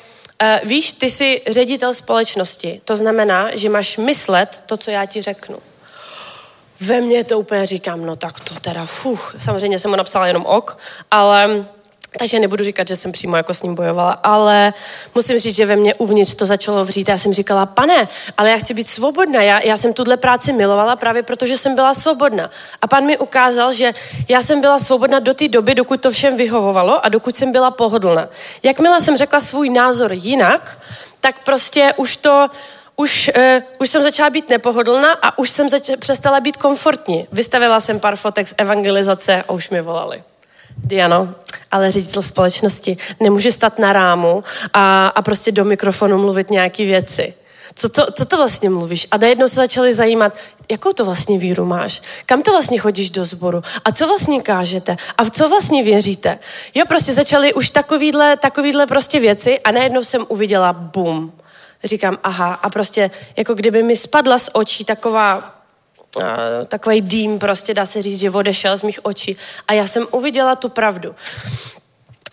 víš, 0.65 0.93
ty 0.93 1.11
jsi 1.11 1.43
ředitel 1.47 1.95
společnosti, 1.95 2.81
to 2.85 2.97
znamená, 2.97 3.49
že 3.55 3.69
máš 3.69 3.97
myslet 3.97 4.63
to, 4.67 4.77
co 4.77 4.91
já 4.91 5.07
ti 5.07 5.23
řeknu. 5.23 5.59
Ve 6.81 7.01
mně 7.01 7.25
to 7.25 7.39
úplně 7.39 7.67
říkám, 7.67 8.07
no 8.07 8.17
tak 8.17 8.41
to 8.41 8.55
teda, 8.55 8.87
fuch, 8.87 9.35
samozřejmě 9.39 9.79
jsem 9.79 9.91
mu 9.91 9.97
napsala 9.97 10.27
jenom 10.27 10.47
ok, 10.47 10.79
ale 11.11 11.67
takže 12.19 12.39
nebudu 12.39 12.65
říkat, 12.65 12.89
že 12.89 12.97
jsem 12.97 13.13
přímo 13.13 13.37
jako 13.37 13.55
s 13.55 13.63
ním 13.63 13.75
bojovala, 13.75 14.13
ale 14.13 14.73
musím 15.15 15.39
říct, 15.39 15.57
že 15.57 15.67
ve 15.67 15.77
mně 15.77 15.95
uvnitř 15.95 16.35
to 16.35 16.47
začalo 16.47 16.85
vřít. 16.85 17.09
Já 17.09 17.19
jsem 17.19 17.35
říkala, 17.35 17.67
pane, 17.67 18.09
ale 18.37 18.51
já 18.51 18.57
chci 18.57 18.75
být 18.75 18.89
svobodná. 18.89 19.43
Já, 19.43 19.61
já 19.61 19.77
jsem 19.77 19.93
tuhle 19.93 20.17
práci 20.17 20.53
milovala 20.53 20.97
právě 20.97 21.23
proto, 21.23 21.47
že 21.47 21.59
jsem 21.59 21.75
byla 21.75 21.95
svobodná. 21.95 22.51
A 22.83 22.87
pan 22.87 23.05
mi 23.05 23.19
ukázal, 23.19 23.73
že 23.73 23.93
já 24.29 24.43
jsem 24.43 24.61
byla 24.61 24.79
svobodná 24.79 25.19
do 25.19 25.35
té 25.35 25.49
doby, 25.49 25.75
dokud 25.75 26.01
to 26.01 26.11
všem 26.11 26.37
vyhovovalo 26.37 27.05
a 27.05 27.09
dokud 27.09 27.37
jsem 27.37 27.53
byla 27.53 27.71
pohodlná. 27.71 28.29
Jakmile 28.63 29.01
jsem 29.01 29.17
řekla 29.17 29.41
svůj 29.41 29.71
názor 29.71 30.13
jinak, 30.13 30.79
tak 31.21 31.45
prostě 31.45 31.93
už 31.97 32.17
to, 32.17 32.49
už, 32.97 33.31
uh, 33.37 33.63
už 33.79 33.91
jsem 33.91 34.03
začala 34.03 34.31
být 34.31 34.49
nepohodlná 34.49 35.13
a 35.13 35.39
už 35.39 35.51
jsem 35.51 35.69
zač- 35.69 35.97
přestala 35.99 36.41
být 36.41 36.57
komfortní. 36.57 37.29
Vystavila 37.33 37.81
jsem 37.81 38.01
pár 38.01 38.17
fotek 38.17 38.49
z 38.49 38.55
evangelizace 38.59 39.45
a 39.49 39.53
už 39.53 39.71
mi 39.71 39.81
volali. 39.81 40.23
Diano, 40.77 41.35
ale 41.73 41.91
ředitel 41.91 42.23
společnosti 42.23 42.97
nemůže 43.21 43.53
stát 43.53 43.79
na 43.79 43.93
rámu 43.93 44.45
a, 44.73 45.09
a 45.09 45.23
prostě 45.23 45.53
do 45.53 45.65
mikrofonu 45.65 46.19
mluvit 46.19 46.51
nějaké 46.51 46.85
věci. 46.85 47.35
Co 47.75 47.89
to, 47.89 48.07
co 48.13 48.25
to 48.25 48.37
vlastně 48.37 48.71
mluvíš? 48.71 49.07
A 49.11 49.17
najednou 49.17 49.49
se 49.49 49.55
začali 49.55 49.93
zajímat, 49.93 50.39
jakou 50.71 50.93
to 50.93 51.05
vlastně 51.05 51.39
víru 51.39 51.65
máš? 51.65 52.03
Kam 52.27 52.43
to 52.43 52.51
vlastně 52.51 52.79
chodíš 52.79 53.11
do 53.11 53.25
sboru? 53.25 53.63
A 53.85 53.93
co 53.93 54.07
vlastně 54.07 54.41
kážete? 54.41 54.97
A 55.19 55.25
v 55.25 55.31
co 55.31 55.49
vlastně 55.49 55.83
věříte? 55.83 56.39
Jo, 56.75 56.85
prostě 56.89 57.13
začaly 57.13 57.55
už 57.55 57.71
takovýhle, 57.71 58.37
takovýhle 58.37 58.87
prostě 58.87 59.21
věci 59.21 59.61
a 59.61 59.71
najednou 59.71 60.03
jsem 60.03 60.27
uviděla 60.29 60.73
bum. 60.73 61.33
Říkám, 61.85 62.19
aha, 62.23 62.55
a 62.55 62.71
prostě 62.71 63.11
jako 63.37 63.55
kdyby 63.55 63.83
mi 63.83 63.97
spadla 63.97 64.39
z 64.39 64.51
očí 64.53 64.85
taková 64.85 65.55
takový 66.69 67.01
dým, 67.01 67.39
prostě 67.39 67.75
dá 67.75 67.87
se 67.87 68.03
říct, 68.03 68.21
že 68.21 68.31
odešel 68.31 68.77
z 68.77 68.83
mých 68.83 69.05
očí. 69.05 69.37
A 69.69 69.73
já 69.73 69.87
jsem 69.87 70.07
uviděla 70.11 70.57
tu 70.57 70.69
pravdu. 70.69 71.15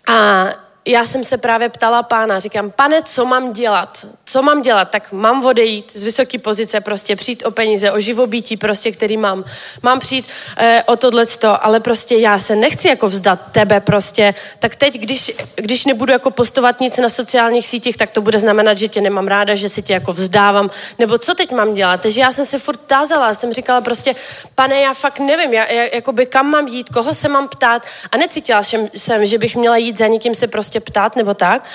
A 0.08 0.46
já 0.86 1.06
jsem 1.06 1.24
se 1.24 1.38
právě 1.38 1.68
ptala 1.68 2.02
pána, 2.02 2.38
říkám, 2.38 2.70
pane, 2.70 3.02
co 3.02 3.24
mám 3.24 3.52
dělat? 3.52 4.06
Co 4.24 4.42
mám 4.42 4.62
dělat? 4.62 4.90
Tak 4.90 5.12
mám 5.12 5.44
odejít 5.44 5.92
z 5.94 6.04
vysoké 6.04 6.38
pozice, 6.38 6.80
prostě 6.80 7.16
přijít 7.16 7.42
o 7.46 7.50
peníze, 7.50 7.92
o 7.92 8.00
živobytí, 8.00 8.56
prostě, 8.56 8.92
který 8.92 9.16
mám. 9.16 9.44
Mám 9.82 9.98
přijít 9.98 10.26
eh, 10.56 10.82
o 10.86 10.96
tohleto, 10.96 11.64
ale 11.64 11.80
prostě 11.80 12.16
já 12.16 12.38
se 12.38 12.56
nechci 12.56 12.88
jako 12.88 13.08
vzdat 13.08 13.40
tebe 13.52 13.80
prostě. 13.80 14.34
Tak 14.58 14.76
teď, 14.76 14.98
když, 14.98 15.32
když 15.54 15.86
nebudu 15.86 16.12
jako 16.12 16.30
postovat 16.30 16.80
nic 16.80 16.96
na 16.96 17.08
sociálních 17.08 17.66
sítích, 17.66 17.96
tak 17.96 18.10
to 18.10 18.20
bude 18.20 18.38
znamenat, 18.38 18.78
že 18.78 18.88
tě 18.88 19.00
nemám 19.00 19.26
ráda, 19.26 19.54
že 19.54 19.68
se 19.68 19.82
tě 19.82 19.92
jako 19.92 20.12
vzdávám. 20.12 20.70
Nebo 20.98 21.18
co 21.18 21.34
teď 21.34 21.52
mám 21.52 21.74
dělat? 21.74 22.00
Takže 22.00 22.20
já 22.20 22.32
jsem 22.32 22.44
se 22.44 22.58
furt 22.58 22.80
tázala, 22.86 23.34
jsem 23.34 23.52
říkala 23.52 23.80
prostě, 23.80 24.14
pane, 24.54 24.80
já 24.80 24.94
fakt 24.94 25.18
nevím, 25.18 25.52
já, 25.52 25.72
já, 25.72 25.84
jakoby 25.94 26.26
kam 26.26 26.46
mám 26.46 26.68
jít, 26.68 26.88
koho 26.88 27.14
se 27.14 27.28
mám 27.28 27.48
ptát. 27.48 27.86
A 28.12 28.16
necítila 28.16 28.62
jsem 28.62 28.88
že 29.22 29.38
bych 29.38 29.56
měla 29.56 29.76
jít 29.76 29.98
za 29.98 30.06
někým 30.06 30.34
se 30.34 30.46
prostě 30.46 30.71
prostě 30.72 30.92
ptát 30.92 31.16
nebo 31.16 31.34
tak. 31.34 31.68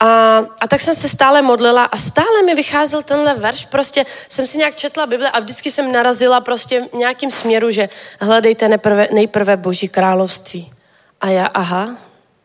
A, 0.00 0.38
a 0.60 0.68
tak 0.68 0.80
jsem 0.80 0.94
se 0.94 1.08
stále 1.08 1.42
modlila 1.42 1.84
a 1.84 1.96
stále 1.96 2.42
mi 2.44 2.54
vycházel 2.54 3.02
tenhle 3.02 3.34
verš. 3.34 3.66
Prostě 3.66 4.06
jsem 4.28 4.46
si 4.46 4.58
nějak 4.58 4.76
četla 4.76 5.06
Bible 5.06 5.30
a 5.30 5.40
vždycky 5.40 5.70
jsem 5.70 5.92
narazila 5.92 6.40
prostě 6.40 6.88
nějakým 6.92 7.30
směru, 7.30 7.70
že 7.70 7.88
hledejte 8.20 8.68
nejprve, 8.68 9.08
nejprve 9.12 9.56
Boží 9.56 9.88
království. 9.88 10.70
A 11.20 11.28
já, 11.28 11.46
aha, 11.46 11.96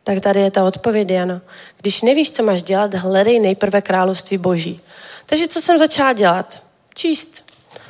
tak 0.04 0.22
tady 0.22 0.40
je 0.40 0.52
ta 0.52 0.64
odpověď, 0.64 1.10
Jano. 1.10 1.42
Když 1.82 2.02
nevíš, 2.02 2.32
co 2.32 2.44
máš 2.44 2.62
dělat, 2.62 2.94
hledej 2.94 3.40
nejprve 3.40 3.82
království 3.82 4.38
Boží. 4.38 4.80
Takže 5.26 5.48
co 5.48 5.62
jsem 5.62 5.78
začala 5.78 6.14
dělat? 6.14 6.64
Číst. 6.96 7.49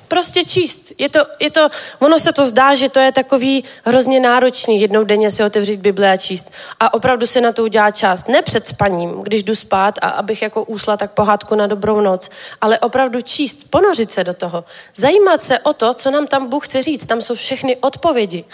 Prostě 0.10 0.43
číst. 0.43 0.91
Je 0.97 1.10
to, 1.10 1.20
je 1.39 1.49
to, 1.49 1.70
ono 1.99 2.20
se 2.20 2.34
to 2.34 2.45
zdá, 2.45 2.76
že 2.76 2.89
to 2.89 2.99
je 2.99 3.12
takový 3.12 3.64
hrozně 3.86 4.20
náročný 4.20 4.82
jednou 4.82 5.03
denně 5.03 5.32
si 5.32 5.43
otevřít 5.43 5.80
Bibli 5.80 6.07
a 6.07 6.18
číst. 6.18 6.51
A 6.80 6.93
opravdu 6.93 7.28
se 7.28 7.41
na 7.41 7.51
to 7.51 7.64
udělá 7.64 7.91
čas. 7.91 8.28
Ne 8.28 8.41
před 8.41 8.68
spaním, 8.68 9.22
když 9.22 9.43
jdu 9.43 9.55
spát 9.55 9.95
a 10.01 10.10
abych 10.10 10.41
jako 10.41 10.64
úsla 10.64 10.97
tak 10.97 11.12
pohádku 11.12 11.55
na 11.55 11.68
dobrou 11.68 12.01
noc, 12.01 12.30
ale 12.62 12.80
opravdu 12.80 13.22
číst, 13.22 13.70
ponořit 13.70 14.12
se 14.12 14.24
do 14.24 14.34
toho. 14.34 14.64
Zajímat 14.95 15.41
se 15.41 15.60
o 15.60 15.74
to, 15.74 15.93
co 15.93 16.12
nám 16.12 16.28
tam 16.28 16.49
Bůh 16.49 16.68
chce 16.68 16.84
říct. 16.84 17.05
Tam 17.05 17.22
jsou 17.22 17.36
všechny 17.36 17.78
odpovědi. 17.78 18.45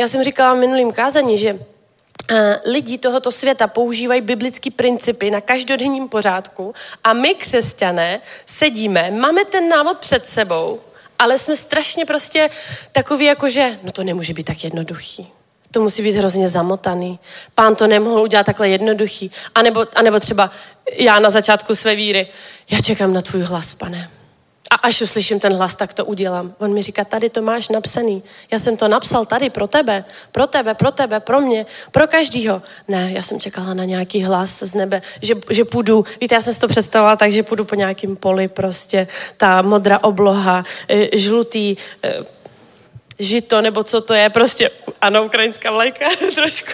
Já 0.00 0.08
jsem 0.08 0.22
říkala 0.22 0.54
v 0.54 0.58
minulým 0.58 0.92
kázání, 0.92 1.38
že 1.38 1.58
eh, 2.30 2.60
lidi 2.64 2.98
tohoto 2.98 3.30
světa 3.32 3.66
používají 3.66 4.20
biblické 4.20 4.70
principy 4.70 5.30
na 5.30 5.40
každodenním 5.40 6.08
pořádku 6.08 6.74
a 7.04 7.12
my, 7.12 7.34
křesťané, 7.34 8.20
sedíme, 8.46 9.10
máme 9.10 9.44
ten 9.44 9.68
návod 9.68 9.98
před 9.98 10.26
sebou 10.26 10.80
ale 11.18 11.38
jsme 11.38 11.56
strašně 11.56 12.04
prostě 12.04 12.50
takový 12.92 13.24
jako, 13.24 13.48
že 13.48 13.78
no 13.82 13.92
to 13.92 14.04
nemůže 14.04 14.34
být 14.34 14.44
tak 14.44 14.64
jednoduchý. 14.64 15.28
To 15.70 15.80
musí 15.80 16.02
být 16.02 16.12
hrozně 16.12 16.48
zamotaný. 16.48 17.18
Pán 17.54 17.74
to 17.74 17.86
nemohl 17.86 18.20
udělat 18.20 18.46
takhle 18.46 18.68
jednoduchý. 18.68 19.30
A 19.54 19.62
nebo, 19.62 19.86
a 19.94 20.02
nebo 20.02 20.20
třeba 20.20 20.50
já 20.92 21.18
na 21.18 21.30
začátku 21.30 21.74
své 21.74 21.94
víry, 21.94 22.26
já 22.70 22.80
čekám 22.80 23.12
na 23.12 23.22
tvůj 23.22 23.42
hlas, 23.42 23.74
pane. 23.74 24.10
A 24.70 24.74
až 24.74 25.02
uslyším 25.02 25.40
ten 25.40 25.54
hlas, 25.54 25.76
tak 25.76 25.92
to 25.92 26.04
udělám. 26.04 26.54
On 26.58 26.74
mi 26.74 26.82
říká, 26.82 27.04
tady 27.04 27.30
to 27.30 27.42
máš 27.42 27.68
napsaný. 27.68 28.22
Já 28.52 28.58
jsem 28.58 28.76
to 28.76 28.88
napsal 28.88 29.26
tady 29.26 29.50
pro 29.50 29.66
tebe, 29.66 30.04
pro 30.32 30.46
tebe, 30.46 30.74
pro 30.74 30.90
tebe, 30.90 31.20
pro 31.20 31.40
mě, 31.40 31.66
pro 31.90 32.06
každýho. 32.06 32.62
Ne, 32.88 33.12
já 33.12 33.22
jsem 33.22 33.40
čekala 33.40 33.74
na 33.74 33.84
nějaký 33.84 34.22
hlas 34.22 34.62
z 34.62 34.74
nebe, 34.74 35.02
že, 35.22 35.34
že 35.50 35.64
půjdu, 35.64 36.04
víte, 36.20 36.34
já 36.34 36.40
jsem 36.40 36.54
si 36.54 36.60
to 36.60 36.68
představovala 36.68 37.16
tak, 37.16 37.32
že 37.32 37.42
půjdu 37.42 37.64
po 37.64 37.74
nějakém 37.74 38.16
poli 38.16 38.48
prostě, 38.48 39.06
ta 39.36 39.62
modrá 39.62 40.04
obloha, 40.04 40.62
eh, 40.88 41.18
žlutý 41.18 41.76
eh, 42.04 42.35
žito, 43.18 43.60
nebo 43.60 43.82
co 43.82 44.00
to 44.00 44.14
je, 44.14 44.30
prostě, 44.30 44.70
ano, 45.00 45.24
ukrajinská 45.24 45.70
vlajka, 45.70 46.06
trošku. 46.34 46.72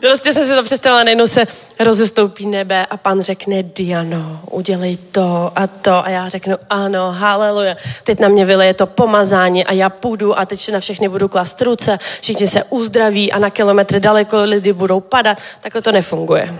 Prostě 0.00 0.32
jsem 0.32 0.46
si 0.46 0.54
to 0.54 0.62
představila, 0.62 1.04
najednou 1.04 1.26
se 1.26 1.44
rozestoupí 1.80 2.46
nebe 2.46 2.86
a 2.86 2.96
pan 2.96 3.20
řekne, 3.20 3.62
Diano, 3.62 4.40
udělej 4.50 4.96
to 4.96 5.52
a 5.54 5.66
to. 5.66 6.06
A 6.06 6.08
já 6.08 6.28
řeknu, 6.28 6.56
ano, 6.70 7.12
haleluja. 7.12 7.76
Teď 8.04 8.20
na 8.20 8.28
mě 8.28 8.44
vyleje 8.44 8.74
to 8.74 8.86
pomazání 8.86 9.64
a 9.64 9.72
já 9.72 9.90
půjdu 9.90 10.38
a 10.38 10.46
teď 10.46 10.72
na 10.72 10.80
všechny 10.80 11.08
budu 11.08 11.28
klást 11.28 11.62
ruce, 11.62 11.98
všichni 12.20 12.46
se 12.46 12.64
uzdraví 12.64 13.32
a 13.32 13.38
na 13.38 13.50
kilometry 13.50 14.00
daleko 14.00 14.42
lidi 14.42 14.72
budou 14.72 15.00
padat. 15.00 15.38
Takhle 15.60 15.82
to 15.82 15.92
nefunguje. 15.92 16.58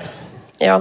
Jo. 0.61 0.81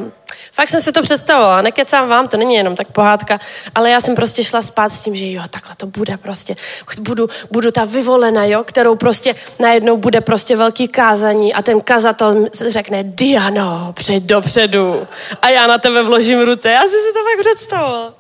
Fakt 0.52 0.70
jsem 0.70 0.82
si 0.82 0.92
to 0.92 1.02
představovala, 1.02 1.62
nekecám 1.62 2.10
vám, 2.10 2.28
to 2.28 2.38
není 2.38 2.56
jenom 2.56 2.76
tak 2.76 2.92
pohádka, 2.92 3.40
ale 3.76 3.90
já 3.90 4.02
jsem 4.02 4.16
prostě 4.16 4.44
šla 4.44 4.62
spát 4.62 4.90
s 4.90 5.02
tím, 5.02 5.16
že 5.16 5.32
jo, 5.32 5.42
takhle 5.50 5.76
to 5.76 5.86
bude 5.86 6.18
prostě. 6.18 6.56
Budu, 7.00 7.28
budu 7.52 7.72
ta 7.72 7.86
vyvolena, 7.86 8.46
jo, 8.46 8.64
kterou 8.64 8.96
prostě 8.96 9.36
najednou 9.60 9.98
bude 9.98 10.22
prostě 10.22 10.56
velký 10.56 10.88
kázaní 10.88 11.54
a 11.54 11.62
ten 11.62 11.82
kazatel 11.82 12.46
řekne, 12.68 13.04
Diano, 13.04 13.94
přejď 13.94 14.24
dopředu 14.24 15.08
a 15.42 15.50
já 15.50 15.68
na 15.68 15.78
tebe 15.78 16.04
vložím 16.04 16.42
ruce. 16.42 16.72
Já 16.72 16.82
jsem 16.82 16.90
si 16.90 17.14
to 17.14 17.20
fakt 17.20 17.40
představovala. 17.40 18.14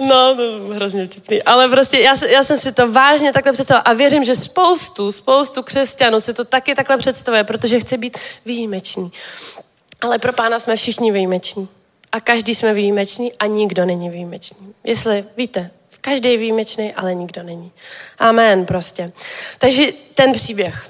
No, 0.00 0.36
to 0.36 0.74
hrozně 0.74 1.06
vtipný. 1.06 1.42
Ale 1.42 1.68
prostě 1.68 1.98
já, 1.98 2.14
já 2.28 2.42
jsem 2.42 2.56
si 2.56 2.72
to 2.72 2.92
vážně 2.92 3.32
takhle 3.32 3.52
představovala 3.52 3.84
a 3.84 3.92
věřím, 3.92 4.24
že 4.24 4.34
spoustu, 4.34 5.12
spoustu 5.12 5.62
křesťanů 5.62 6.20
si 6.20 6.34
to 6.34 6.44
taky 6.44 6.74
takhle 6.74 6.96
představuje, 6.96 7.44
protože 7.44 7.80
chce 7.80 7.98
být 7.98 8.18
výjimeční. 8.44 9.12
Ale 10.02 10.18
pro 10.18 10.32
pána 10.32 10.58
jsme 10.58 10.76
všichni 10.76 11.12
výjimeční. 11.12 11.68
A 12.12 12.20
každý 12.20 12.54
jsme 12.54 12.74
výjimeční 12.74 13.32
a 13.32 13.46
nikdo 13.46 13.84
není 13.84 14.10
výjimečný. 14.10 14.74
Jestli 14.84 15.24
víte, 15.36 15.70
každý 16.00 16.30
je 16.30 16.36
výjimečný, 16.36 16.94
ale 16.94 17.14
nikdo 17.14 17.42
není. 17.42 17.72
Amen 18.18 18.66
prostě. 18.66 19.12
Takže 19.58 19.86
ten 20.14 20.32
příběh. 20.32 20.88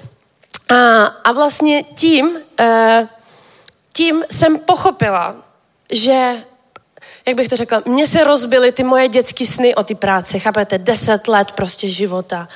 A, 0.68 1.04
a 1.04 1.32
vlastně 1.32 1.82
tím, 1.82 2.26
uh, 2.60 3.08
tím 3.92 4.24
jsem 4.30 4.58
pochopila, 4.58 5.36
že 5.92 6.44
jak 7.26 7.36
bych 7.36 7.48
to 7.48 7.56
řekla, 7.56 7.82
mně 7.84 8.06
se 8.06 8.24
rozbily 8.24 8.72
ty 8.72 8.84
moje 8.84 9.08
dětské 9.08 9.46
sny 9.46 9.74
o 9.74 9.82
ty 9.82 9.94
práci, 9.94 10.40
chápete, 10.40 10.78
deset 10.78 11.28
let 11.28 11.52
prostě 11.52 11.88
života. 11.88 12.48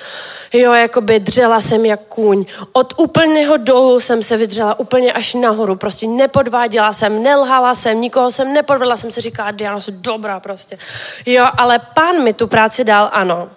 Jo, 0.52 0.72
jakoby 0.72 1.20
dřela 1.20 1.60
jsem 1.60 1.86
jak 1.86 2.00
kůň. 2.00 2.44
Od 2.72 2.94
úplného 2.96 3.56
dolů 3.56 4.00
jsem 4.00 4.22
se 4.22 4.36
vydřela 4.36 4.78
úplně 4.78 5.12
až 5.12 5.34
nahoru. 5.34 5.76
Prostě 5.76 6.06
nepodváděla 6.06 6.92
jsem, 6.92 7.22
nelhala 7.22 7.74
jsem, 7.74 8.00
nikoho 8.00 8.30
jsem 8.30 8.52
nepodvedla, 8.52 8.96
jsem 8.96 9.12
si 9.12 9.20
říkala, 9.20 9.50
Diana, 9.50 9.80
jsem 9.80 10.02
dobrá 10.02 10.40
prostě. 10.40 10.78
Jo, 11.26 11.46
ale 11.58 11.78
pán 11.78 12.22
mi 12.22 12.32
tu 12.32 12.46
práci 12.46 12.84
dal, 12.84 13.08
ano. 13.12 13.50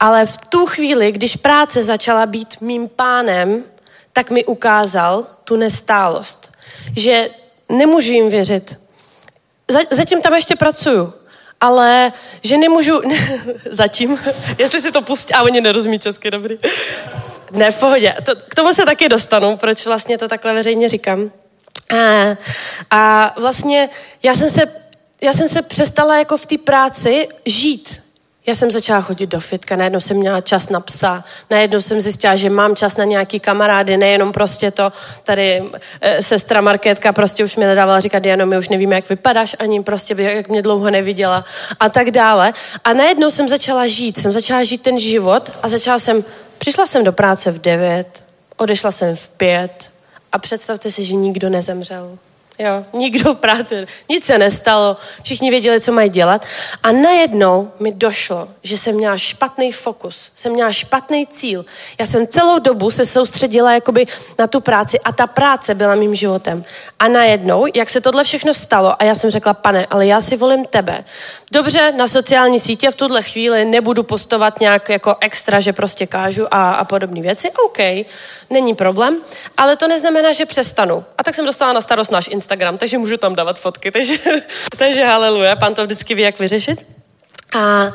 Ale 0.00 0.26
v 0.26 0.36
tu 0.48 0.66
chvíli, 0.66 1.12
když 1.12 1.36
práce 1.36 1.82
začala 1.82 2.26
být 2.26 2.60
mým 2.60 2.88
pánem, 2.88 3.64
tak 4.12 4.30
mi 4.30 4.44
ukázal 4.44 5.26
tu 5.44 5.56
nestálost. 5.56 6.52
Že 6.96 7.30
nemůžu 7.68 8.12
jim 8.12 8.30
věřit, 8.30 8.81
zatím 9.90 10.22
tam 10.22 10.34
ještě 10.34 10.56
pracuju. 10.56 11.12
Ale 11.60 12.12
že 12.42 12.56
nemůžu, 12.56 13.00
ne, 13.08 13.42
zatím, 13.70 14.18
jestli 14.58 14.80
si 14.80 14.92
to 14.92 15.02
pustí, 15.02 15.34
a 15.34 15.42
oni 15.42 15.60
nerozumí 15.60 15.98
česky, 15.98 16.30
dobrý. 16.30 16.58
Ne, 17.50 17.70
v 17.70 17.80
pohodě. 17.80 18.14
To, 18.22 18.32
k 18.48 18.54
tomu 18.54 18.72
se 18.72 18.84
taky 18.84 19.08
dostanu, 19.08 19.56
proč 19.56 19.86
vlastně 19.86 20.18
to 20.18 20.28
takhle 20.28 20.54
veřejně 20.54 20.88
říkám. 20.88 21.30
A, 21.90 22.36
a 22.90 23.34
vlastně 23.40 23.88
já 24.22 24.34
jsem 24.34 24.50
se, 24.50 24.62
já 25.20 25.32
jsem 25.32 25.48
se 25.48 25.62
přestala 25.62 26.18
jako 26.18 26.36
v 26.36 26.46
té 26.46 26.58
práci 26.58 27.28
žít. 27.46 28.02
Já 28.46 28.54
jsem 28.54 28.70
začala 28.70 29.00
chodit 29.00 29.26
do 29.26 29.40
fitka, 29.40 29.76
najednou 29.76 30.00
jsem 30.00 30.16
měla 30.16 30.40
čas 30.40 30.68
na 30.68 30.80
psa, 30.80 31.24
najednou 31.50 31.80
jsem 31.80 32.00
zjistila, 32.00 32.36
že 32.36 32.50
mám 32.50 32.76
čas 32.76 32.96
na 32.96 33.04
nějaký 33.04 33.40
kamarády, 33.40 33.96
nejenom 33.96 34.32
prostě 34.32 34.70
to, 34.70 34.92
tady 35.22 35.62
e, 36.00 36.22
sestra 36.22 36.60
Markétka 36.60 37.12
prostě 37.12 37.44
už 37.44 37.56
mi 37.56 37.64
nedávala 37.64 38.00
říkat, 38.00 38.18
Diano, 38.18 38.46
my 38.46 38.58
už 38.58 38.68
nevíme, 38.68 38.94
jak 38.94 39.08
vypadáš, 39.08 39.56
ani 39.58 39.82
prostě, 39.82 40.14
jak 40.18 40.48
mě 40.48 40.62
dlouho 40.62 40.90
neviděla 40.90 41.44
a 41.80 41.88
tak 41.88 42.10
dále. 42.10 42.52
A 42.84 42.92
najednou 42.92 43.30
jsem 43.30 43.48
začala 43.48 43.86
žít, 43.86 44.18
jsem 44.18 44.32
začala 44.32 44.62
žít 44.62 44.82
ten 44.82 44.98
život 44.98 45.50
a 45.62 45.68
začala 45.68 45.98
jsem, 45.98 46.24
přišla 46.58 46.86
jsem 46.86 47.04
do 47.04 47.12
práce 47.12 47.50
v 47.50 47.60
devět, 47.60 48.24
odešla 48.56 48.90
jsem 48.90 49.16
v 49.16 49.28
pět 49.28 49.90
a 50.32 50.38
představte 50.38 50.90
si, 50.90 51.04
že 51.04 51.14
nikdo 51.14 51.50
nezemřel. 51.50 52.18
Jo, 52.58 52.84
nikdo 52.92 53.34
v 53.34 53.36
práci, 53.36 53.86
nic 54.08 54.24
se 54.24 54.38
nestalo, 54.38 54.96
všichni 55.22 55.50
věděli, 55.50 55.80
co 55.80 55.92
mají 55.92 56.10
dělat. 56.10 56.46
A 56.82 56.92
najednou 56.92 57.72
mi 57.80 57.92
došlo, 57.92 58.48
že 58.62 58.78
jsem 58.78 58.94
měla 58.94 59.16
špatný 59.16 59.72
fokus, 59.72 60.30
jsem 60.34 60.52
měla 60.52 60.72
špatný 60.72 61.26
cíl. 61.26 61.64
Já 61.98 62.06
jsem 62.06 62.26
celou 62.26 62.58
dobu 62.58 62.90
se 62.90 63.04
soustředila 63.04 63.72
jakoby 63.72 64.06
na 64.38 64.46
tu 64.46 64.60
práci 64.60 65.00
a 65.00 65.12
ta 65.12 65.26
práce 65.26 65.74
byla 65.74 65.94
mým 65.94 66.14
životem. 66.14 66.64
A 66.98 67.08
najednou, 67.08 67.66
jak 67.74 67.90
se 67.90 68.00
tohle 68.00 68.24
všechno 68.24 68.54
stalo, 68.54 69.02
a 69.02 69.04
já 69.04 69.14
jsem 69.14 69.30
řekla, 69.30 69.54
pane, 69.54 69.86
ale 69.86 70.06
já 70.06 70.20
si 70.20 70.36
volím 70.36 70.64
tebe. 70.64 71.04
Dobře, 71.52 71.92
na 71.92 72.08
sociální 72.08 72.60
sítě 72.60 72.90
v 72.90 72.94
tuhle 72.94 73.22
chvíli 73.22 73.64
nebudu 73.64 74.02
postovat 74.02 74.60
nějak 74.60 74.88
jako 74.88 75.16
extra, 75.20 75.60
že 75.60 75.72
prostě 75.72 76.06
kážu 76.06 76.54
a, 76.54 76.72
a 76.72 76.84
podobné 76.84 77.20
věci. 77.20 77.50
OK, 77.64 77.78
není 78.50 78.74
problém, 78.74 79.16
ale 79.56 79.76
to 79.76 79.88
neznamená, 79.88 80.32
že 80.32 80.46
přestanu. 80.46 81.04
A 81.18 81.22
tak 81.22 81.34
jsem 81.34 81.46
dostala 81.46 81.72
na 81.72 81.80
starost 81.80 82.10
náš 82.10 82.28
Instagram, 82.28 82.41
takže 82.78 82.98
můžu 82.98 83.16
tam 83.16 83.34
dávat 83.34 83.58
fotky, 83.58 83.90
takže, 83.90 84.14
takže 84.78 85.04
haleluja, 85.04 85.56
pán 85.56 85.74
to 85.74 85.84
vždycky 85.84 86.14
ví, 86.14 86.22
jak 86.22 86.38
vyřešit. 86.38 86.86
A, 87.54 87.58
a, 87.58 87.92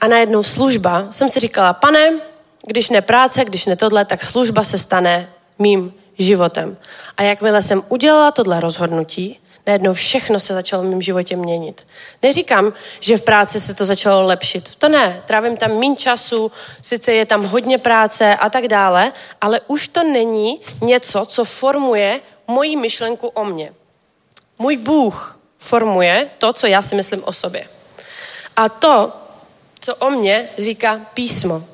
a 0.00 0.08
najednou 0.08 0.42
služba, 0.42 1.06
jsem 1.10 1.28
si 1.28 1.40
říkala, 1.40 1.72
pane, 1.72 2.20
když 2.66 2.90
ne 2.90 3.00
práce, 3.02 3.44
když 3.44 3.66
ne 3.66 3.76
tohle, 3.76 4.04
tak 4.04 4.24
služba 4.24 4.64
se 4.64 4.78
stane 4.78 5.28
mým 5.58 5.94
životem. 6.18 6.76
A 7.16 7.22
jakmile 7.22 7.62
jsem 7.62 7.82
udělala 7.88 8.30
tohle 8.30 8.60
rozhodnutí, 8.60 9.40
najednou 9.66 9.92
všechno 9.92 10.40
se 10.40 10.54
začalo 10.54 10.82
v 10.82 10.86
mém 10.86 11.02
životě 11.02 11.36
měnit. 11.36 11.86
Neříkám, 12.22 12.72
že 13.00 13.16
v 13.16 13.20
práci 13.20 13.60
se 13.60 13.74
to 13.74 13.84
začalo 13.84 14.26
lepšit. 14.26 14.76
To 14.76 14.88
ne, 14.88 15.22
trávím 15.26 15.56
tam 15.56 15.78
méně 15.78 15.96
času, 15.96 16.52
sice 16.82 17.12
je 17.12 17.26
tam 17.26 17.44
hodně 17.44 17.78
práce 17.78 18.36
a 18.36 18.50
tak 18.50 18.68
dále, 18.68 19.12
ale 19.40 19.60
už 19.66 19.88
to 19.88 20.02
není 20.02 20.60
něco, 20.80 21.24
co 21.24 21.44
formuje 21.44 22.20
moji 22.50 22.76
myšlenku 22.76 23.28
o 23.28 23.44
mně. 23.44 23.72
Můj 24.58 24.76
Bůh 24.76 25.40
formuje 25.58 26.30
to, 26.38 26.52
co 26.52 26.66
já 26.66 26.82
si 26.82 26.94
myslím 26.94 27.22
o 27.24 27.32
sobě. 27.32 27.64
A 28.56 28.68
to, 28.68 29.12
co 29.80 29.94
o 29.94 30.10
mně 30.10 30.48
říká 30.58 31.00
písmo. 31.14 31.64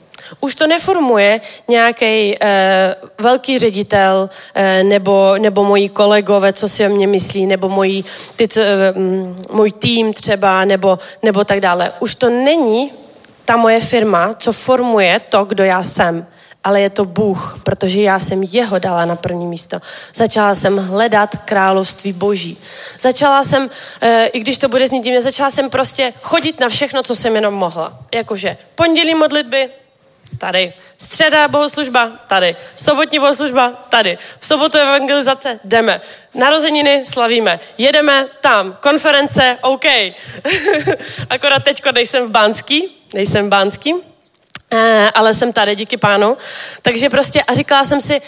Už 0.40 0.54
to 0.54 0.66
neformuje 0.66 1.40
nějaký 1.68 2.36
eh, 2.40 2.96
velký 3.18 3.58
ředitel 3.58 4.30
eh, 4.54 4.84
nebo, 4.84 5.34
nebo 5.38 5.64
moji 5.64 5.88
kolegové, 5.88 6.52
co 6.52 6.68
si 6.68 6.86
o 6.86 6.88
mě 6.88 7.06
myslí, 7.06 7.46
nebo 7.46 7.68
moji, 7.68 8.04
ty, 8.36 8.48
eh, 8.56 8.94
můj 9.50 9.72
tým 9.72 10.12
třeba, 10.12 10.64
nebo, 10.64 10.98
nebo 11.22 11.44
tak 11.44 11.60
dále. 11.60 11.92
Už 12.00 12.14
to 12.14 12.30
není 12.30 12.92
ta 13.44 13.56
moje 13.56 13.80
firma, 13.80 14.34
co 14.34 14.52
formuje 14.52 15.20
to, 15.28 15.44
kdo 15.44 15.64
já 15.64 15.82
jsem 15.82 16.26
ale 16.66 16.80
je 16.80 16.90
to 16.90 17.04
Bůh, 17.04 17.60
protože 17.62 18.00
já 18.00 18.18
jsem 18.18 18.42
jeho 18.42 18.78
dala 18.78 19.04
na 19.04 19.16
první 19.16 19.46
místo. 19.46 19.78
Začala 20.14 20.54
jsem 20.54 20.76
hledat 20.76 21.30
království 21.44 22.12
boží. 22.12 22.58
Začala 23.00 23.44
jsem, 23.44 23.70
e, 24.00 24.26
i 24.26 24.40
když 24.40 24.58
to 24.58 24.68
bude 24.68 24.88
znít 24.88 25.04
divně, 25.04 25.22
začala 25.22 25.50
jsem 25.50 25.70
prostě 25.70 26.12
chodit 26.22 26.60
na 26.60 26.68
všechno, 26.68 27.02
co 27.02 27.16
jsem 27.16 27.34
jenom 27.34 27.54
mohla. 27.54 27.98
Jakože 28.14 28.56
pondělí 28.74 29.14
modlitby, 29.14 29.70
tady. 30.38 30.72
Středa 30.98 31.48
bohoslužba, 31.48 32.12
tady. 32.26 32.56
Sobotní 32.76 33.18
bohoslužba, 33.18 33.72
tady. 33.88 34.18
V 34.38 34.46
sobotu 34.46 34.78
evangelizace, 34.78 35.60
jdeme. 35.64 36.00
Narozeniny 36.34 37.06
slavíme. 37.06 37.60
Jedeme 37.78 38.26
tam. 38.40 38.76
Konference, 38.80 39.58
OK. 39.60 39.84
Akorát 41.30 41.64
teďko 41.64 41.92
nejsem 41.92 42.26
v 42.26 42.30
Bánský, 42.30 42.88
nejsem 43.14 43.46
v 43.46 43.48
Bánský, 43.48 43.94
ale 45.14 45.34
jsem 45.34 45.52
tady, 45.52 45.76
díky 45.76 45.96
pánu. 45.96 46.36
Takže 46.82 47.10
prostě 47.10 47.42
a 47.42 47.54
říkala 47.54 47.84
jsem 47.84 48.00
si, 48.00 48.20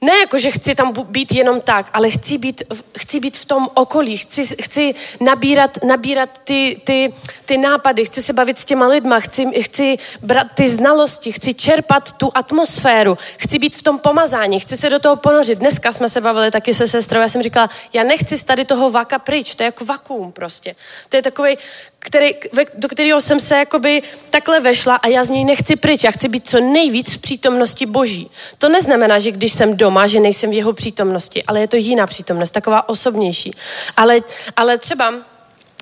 ne 0.00 0.18
jako, 0.18 0.38
že 0.38 0.50
chci 0.50 0.74
tam 0.74 0.92
být 1.04 1.32
jenom 1.32 1.60
tak, 1.60 1.90
ale 1.92 2.10
chci 2.10 2.38
být, 2.38 2.62
chci 2.98 3.20
být 3.20 3.36
v 3.36 3.44
tom 3.44 3.68
okolí, 3.74 4.16
chci, 4.16 4.56
chci 4.62 4.94
nabírat, 5.20 5.84
nabírat 5.84 6.40
ty, 6.44 6.80
ty, 6.84 7.12
ty 7.44 7.58
nápady, 7.58 8.04
chci 8.04 8.22
se 8.22 8.32
bavit 8.32 8.58
s 8.58 8.64
těma 8.64 8.86
lidma, 8.86 9.20
chci, 9.20 9.62
chci 9.62 9.96
brát 10.22 10.46
ty 10.54 10.68
znalosti, 10.68 11.32
chci 11.32 11.54
čerpat 11.54 12.12
tu 12.12 12.30
atmosféru, 12.34 13.18
chci 13.38 13.58
být 13.58 13.76
v 13.76 13.82
tom 13.82 13.98
pomazání, 13.98 14.60
chci 14.60 14.76
se 14.76 14.90
do 14.90 14.98
toho 14.98 15.16
ponořit. 15.16 15.58
Dneska 15.58 15.92
jsme 15.92 16.08
se 16.08 16.20
bavili 16.20 16.50
taky 16.50 16.74
se 16.74 16.86
sestrou, 16.86 17.20
já 17.20 17.28
jsem 17.28 17.42
říkala, 17.42 17.68
já 17.92 18.02
nechci 18.02 18.38
z 18.38 18.44
tady 18.44 18.64
toho 18.64 18.90
vaka 18.90 19.18
pryč, 19.18 19.54
to 19.54 19.62
je 19.62 19.64
jako 19.64 19.84
vakuum 19.84 20.32
prostě. 20.32 20.74
To 21.08 21.16
je 21.16 21.22
takový, 21.22 21.58
který, 22.00 22.34
do 22.74 22.88
kterého 22.88 23.20
jsem 23.20 23.40
se 23.40 23.56
jakoby 23.56 24.02
takhle 24.30 24.60
vešla 24.60 24.96
a 24.96 25.08
já 25.08 25.24
z 25.24 25.30
něj 25.30 25.44
nechci 25.44 25.76
pryč. 25.76 26.04
Já 26.04 26.10
chci 26.10 26.28
být 26.28 26.48
co 26.48 26.60
nejvíc 26.60 27.14
v 27.14 27.18
přítomnosti 27.18 27.86
Boží. 27.86 28.30
To 28.58 28.68
neznamená, 28.68 29.18
že 29.18 29.30
když 29.30 29.52
jsem 29.52 29.76
doma, 29.76 30.06
že 30.06 30.20
nejsem 30.20 30.50
v 30.50 30.52
jeho 30.52 30.72
přítomnosti, 30.72 31.44
ale 31.44 31.60
je 31.60 31.68
to 31.68 31.76
jiná 31.76 32.06
přítomnost, 32.06 32.50
taková 32.50 32.88
osobnější. 32.88 33.52
Ale, 33.96 34.20
ale 34.56 34.78
třeba 34.78 35.14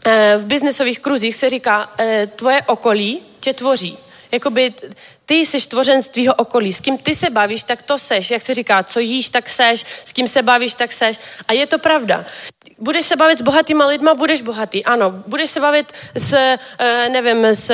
eh, 0.07 0.35
v 0.39 0.47
biznesových 0.47 1.01
kruzích 1.01 1.37
se 1.37 1.51
říká, 1.51 1.91
eh, 1.99 2.29
tvoje 2.37 2.62
okolí 2.66 3.21
tě 3.41 3.55
tvoří. 3.55 3.99
Jakoby 4.33 4.75
ty 5.25 5.35
jsi 5.35 5.69
tvořen 5.69 6.03
z 6.03 6.09
tvýho 6.09 6.35
okolí. 6.35 6.73
S 6.73 6.81
kým 6.81 6.99
ty 6.99 7.14
se 7.14 7.31
bavíš, 7.31 7.62
tak 7.62 7.83
to 7.83 7.99
seš. 7.99 8.31
Jak 8.31 8.43
se 8.43 8.55
říká, 8.55 8.83
co 8.83 9.01
jíš, 9.01 9.29
tak 9.29 9.49
seš. 9.49 9.85
S 10.07 10.12
kým 10.12 10.29
se 10.29 10.43
bavíš, 10.43 10.75
tak 10.75 10.93
seš. 10.93 11.16
A 11.49 11.53
je 11.53 11.66
to 11.66 11.79
pravda 11.79 12.25
budeš 12.81 13.07
se 13.07 13.16
bavit 13.16 13.39
s 13.39 13.43
bohatýma 13.43 13.87
lidma, 13.87 14.14
budeš 14.14 14.43
bohatý, 14.43 14.85
ano. 14.85 15.11
Budeš 15.26 15.51
se 15.51 15.61
bavit 15.61 15.93
s, 16.16 16.33
eh, 16.33 17.09
nevím, 17.09 17.45
s 17.45 17.72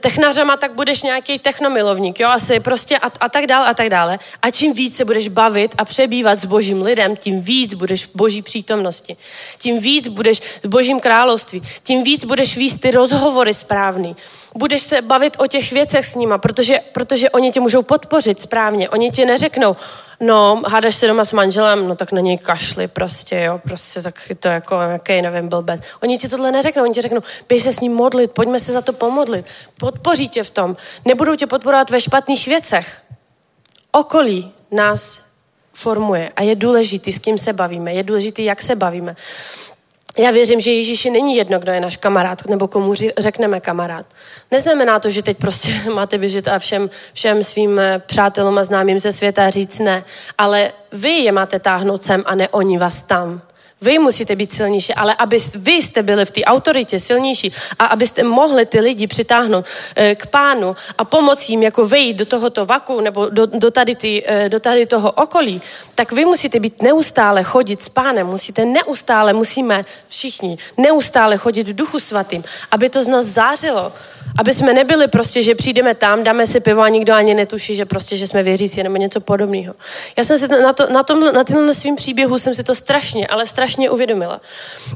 technařama, 0.00 0.56
tak 0.56 0.74
budeš 0.74 1.02
nějaký 1.02 1.38
technomilovník, 1.38 2.20
jo, 2.20 2.28
asi 2.28 2.60
prostě 2.60 2.98
a, 2.98 3.10
a 3.20 3.28
tak 3.28 3.46
dále 3.46 3.66
a 3.66 3.74
tak 3.74 3.88
dále. 3.88 4.18
A 4.42 4.50
čím 4.50 4.72
víc 4.72 4.96
se 4.96 5.04
budeš 5.04 5.28
bavit 5.28 5.74
a 5.78 5.84
přebývat 5.84 6.40
s 6.40 6.44
božím 6.44 6.82
lidem, 6.82 7.16
tím 7.16 7.40
víc 7.40 7.74
budeš 7.74 8.06
v 8.06 8.16
boží 8.16 8.42
přítomnosti. 8.42 9.16
Tím 9.58 9.80
víc 9.80 10.08
budeš 10.08 10.40
v 10.62 10.68
božím 10.68 11.00
království. 11.00 11.62
Tím 11.82 12.02
víc 12.02 12.24
budeš 12.24 12.56
víc 12.56 12.80
ty 12.80 12.90
rozhovory 12.90 13.54
správný. 13.54 14.16
Budeš 14.56 14.82
se 14.82 15.02
bavit 15.02 15.36
o 15.40 15.46
těch 15.46 15.72
věcech 15.72 16.06
s 16.06 16.14
nima, 16.14 16.38
protože, 16.38 16.80
protože 16.92 17.30
oni 17.30 17.52
tě 17.52 17.60
můžou 17.60 17.82
podpořit 17.82 18.40
správně. 18.40 18.88
Oni 18.88 19.10
ti 19.10 19.24
neřeknou, 19.24 19.76
no, 20.20 20.62
hádáš 20.66 20.96
se 20.96 21.06
doma 21.06 21.24
s 21.24 21.32
manželem, 21.32 21.88
no 21.88 21.96
tak 21.96 22.12
na 22.12 22.20
něj 22.20 22.38
kašli 22.38 22.88
prostě, 22.88 23.40
jo, 23.40 23.60
prostě 23.64 24.02
tak 24.02 24.32
to 24.40 24.48
jako 24.48 24.76
nějaký, 24.86 25.22
nevím, 25.22 25.48
blbec. 25.48 25.82
Oni 26.02 26.18
ti 26.18 26.28
tohle 26.28 26.52
neřeknou, 26.52 26.82
oni 26.82 26.94
ti 26.94 27.00
řeknou, 27.00 27.20
běž 27.48 27.62
se 27.62 27.72
s 27.72 27.80
ním 27.80 27.94
modlit, 27.94 28.30
pojďme 28.30 28.58
se 28.58 28.72
za 28.72 28.82
to 28.82 28.92
pomodlit, 28.92 29.46
podpoří 29.78 30.28
tě 30.28 30.42
v 30.42 30.50
tom, 30.50 30.76
nebudou 31.04 31.34
tě 31.34 31.46
podporovat 31.46 31.90
ve 31.90 32.00
špatných 32.00 32.46
věcech. 32.46 33.02
Okolí 33.92 34.52
nás 34.70 35.20
formuje 35.72 36.32
a 36.36 36.42
je 36.42 36.54
důležitý, 36.54 37.12
s 37.12 37.18
kým 37.18 37.38
se 37.38 37.52
bavíme, 37.52 37.92
je 37.92 38.02
důležitý, 38.02 38.44
jak 38.44 38.62
se 38.62 38.74
bavíme. 38.74 39.16
Já 40.18 40.30
věřím, 40.30 40.60
že 40.60 40.72
Ježíši 40.72 41.10
není 41.10 41.36
jedno, 41.36 41.58
kdo 41.58 41.72
je 41.72 41.80
náš 41.80 41.96
kamarád, 41.96 42.46
nebo 42.46 42.68
komu 42.68 42.94
řekneme 43.18 43.60
kamarád. 43.60 44.06
Neznamená 44.50 44.98
to, 44.98 45.10
že 45.10 45.22
teď 45.22 45.36
prostě 45.38 45.80
máte 45.94 46.18
běžet 46.18 46.48
a 46.48 46.58
všem, 46.58 46.90
všem 47.12 47.44
svým 47.44 47.78
eh, 47.78 48.02
přátelům 48.06 48.58
a 48.58 48.64
známým 48.64 48.98
ze 48.98 49.12
světa 49.12 49.50
říct 49.50 49.78
ne, 49.78 50.04
ale 50.38 50.72
vy 50.92 51.10
je 51.10 51.32
máte 51.32 51.58
táhnout 51.58 52.02
sem 52.02 52.22
a 52.26 52.34
ne 52.34 52.48
oni 52.48 52.78
vás 52.78 53.02
tam. 53.02 53.42
Vy 53.86 53.98
musíte 53.98 54.36
být 54.36 54.52
silnější, 54.52 54.94
ale 54.94 55.14
aby 55.14 55.38
vy 55.54 55.72
jste 55.72 56.02
byli 56.02 56.24
v 56.24 56.30
té 56.30 56.44
autoritě 56.44 56.98
silnější 56.98 57.52
a 57.78 57.84
abyste 57.86 58.22
mohli 58.22 58.66
ty 58.66 58.80
lidi 58.80 59.06
přitáhnout 59.06 59.64
eh, 59.96 60.14
k 60.14 60.26
pánu 60.26 60.76
a 60.98 61.04
pomoct 61.04 61.48
jim 61.48 61.62
jako 61.62 61.86
vejít 61.86 62.16
do 62.16 62.26
tohoto 62.26 62.66
vaku 62.66 63.00
nebo 63.00 63.28
do, 63.28 63.46
do, 63.46 63.70
tady 63.70 63.94
ty, 63.94 64.24
eh, 64.26 64.48
do 64.48 64.60
tady 64.60 64.86
toho 64.86 65.12
okolí, 65.12 65.62
tak 65.94 66.12
vy 66.12 66.24
musíte 66.24 66.60
být 66.60 66.82
neustále 66.82 67.42
chodit 67.42 67.82
s 67.82 67.88
pánem, 67.88 68.26
musíte 68.26 68.64
neustále, 68.64 69.32
musíme 69.32 69.82
všichni 70.08 70.58
neustále 70.76 71.36
chodit 71.36 71.68
v 71.68 71.74
duchu 71.74 71.98
svatým, 71.98 72.44
aby 72.70 72.90
to 72.90 73.02
z 73.02 73.06
nás 73.06 73.26
zářilo, 73.26 73.92
aby 74.38 74.52
jsme 74.52 74.72
nebyli 74.72 75.08
prostě, 75.08 75.42
že 75.42 75.54
přijdeme 75.54 75.94
tam, 75.94 76.24
dáme 76.24 76.46
si 76.46 76.60
pivo 76.60 76.82
a 76.82 76.88
nikdo 76.88 77.14
ani 77.14 77.34
netuší, 77.34 77.74
že 77.74 77.84
prostě, 77.84 78.16
že 78.16 78.26
jsme 78.26 78.42
věřící 78.42 78.82
nebo 78.82 78.96
něco 78.96 79.20
podobného. 79.20 79.74
Já 80.16 80.24
jsem 80.24 80.38
si 80.38 80.48
na, 80.48 80.72
to, 80.72 80.86
na, 80.92 81.02
tom, 81.02 81.32
na 81.32 81.44
tomhle 81.44 81.74
svým 81.74 81.96
příběhu 81.96 82.38
jsem 82.38 82.54
si 82.54 82.64
to 82.64 82.74
strašně, 82.74 83.26
ale 83.26 83.46
strašně 83.46 83.75
strašně 83.76 83.90
uvědomila. 83.90 84.40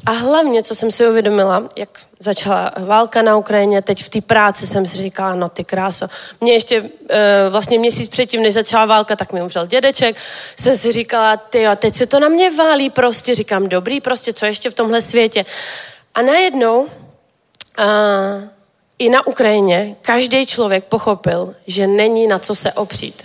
A 0.07 0.11
hlavně, 0.11 0.63
co 0.63 0.75
jsem 0.75 0.91
si 0.91 1.09
uvědomila, 1.09 1.69
jak 1.77 1.89
začala 2.19 2.73
válka 2.79 3.23
na 3.23 3.37
Ukrajině, 3.37 3.83
teď 3.83 4.05
v 4.05 4.09
té 4.09 4.21
práci 4.21 4.67
jsem 4.67 4.87
si 4.87 4.97
říkala, 4.97 5.35
no 5.35 5.49
ty 5.49 5.65
kráso. 5.65 6.07
Mě 6.41 6.53
ještě 6.53 6.91
e, 7.11 7.49
vlastně 7.51 7.79
měsíc 7.79 8.09
předtím, 8.09 8.43
než 8.43 8.55
začala 8.55 8.87
válka, 8.87 9.17
tak 9.17 9.33
mi 9.33 9.43
umřel 9.43 9.67
dědeček. 9.67 10.17
Jsem 10.57 10.75
si 10.77 10.93
říkala, 10.93 11.37
ty 11.37 11.63
jo, 11.63 11.77
teď 11.77 11.95
se 11.95 12.07
to 12.07 12.21
na 12.21 12.29
mě 12.29 12.51
válí 12.51 12.91
prostě. 12.91 13.35
Říkám, 13.35 13.69
dobrý, 13.69 14.01
prostě, 14.01 14.33
co 14.33 14.47
ještě 14.47 14.71
v 14.71 14.75
tomhle 14.75 15.01
světě. 15.01 15.45
A 16.15 16.23
najednou 16.23 16.89
a, 17.77 17.85
i 18.99 19.09
na 19.09 19.27
Ukrajině 19.27 19.97
každý 20.01 20.47
člověk 20.47 20.85
pochopil, 20.85 21.55
že 21.67 21.87
není 21.87 22.27
na 22.27 22.39
co 22.39 22.55
se 22.55 22.73
opřít. 22.73 23.23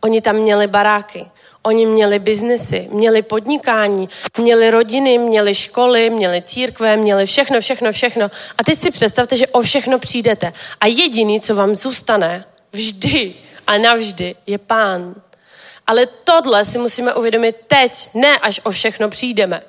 Oni 0.00 0.20
tam 0.20 0.36
měli 0.36 0.66
baráky, 0.66 1.26
Oni 1.66 1.86
měli 1.86 2.18
biznesy, 2.18 2.88
měli 2.90 3.22
podnikání, 3.22 4.08
měli 4.38 4.70
rodiny, 4.70 5.18
měli 5.18 5.54
školy, 5.54 6.10
měli 6.10 6.42
církve, 6.42 6.96
měli 6.96 7.26
všechno, 7.26 7.60
všechno, 7.60 7.92
všechno. 7.92 8.30
A 8.58 8.64
teď 8.64 8.78
si 8.78 8.90
představte, 8.90 9.36
že 9.36 9.46
o 9.46 9.62
všechno 9.62 9.98
přijdete. 9.98 10.52
A 10.80 10.86
jediný, 10.86 11.40
co 11.40 11.54
vám 11.54 11.74
zůstane 11.74 12.44
vždy 12.72 13.34
a 13.66 13.78
navždy, 13.78 14.34
je 14.46 14.58
pán. 14.58 15.14
Ale 15.86 16.06
tohle 16.24 16.64
si 16.64 16.78
musíme 16.78 17.14
uvědomit 17.14 17.56
teď, 17.66 18.10
ne 18.14 18.38
až 18.38 18.60
o 18.64 18.70
všechno 18.70 19.08
přijdeme. 19.08 19.62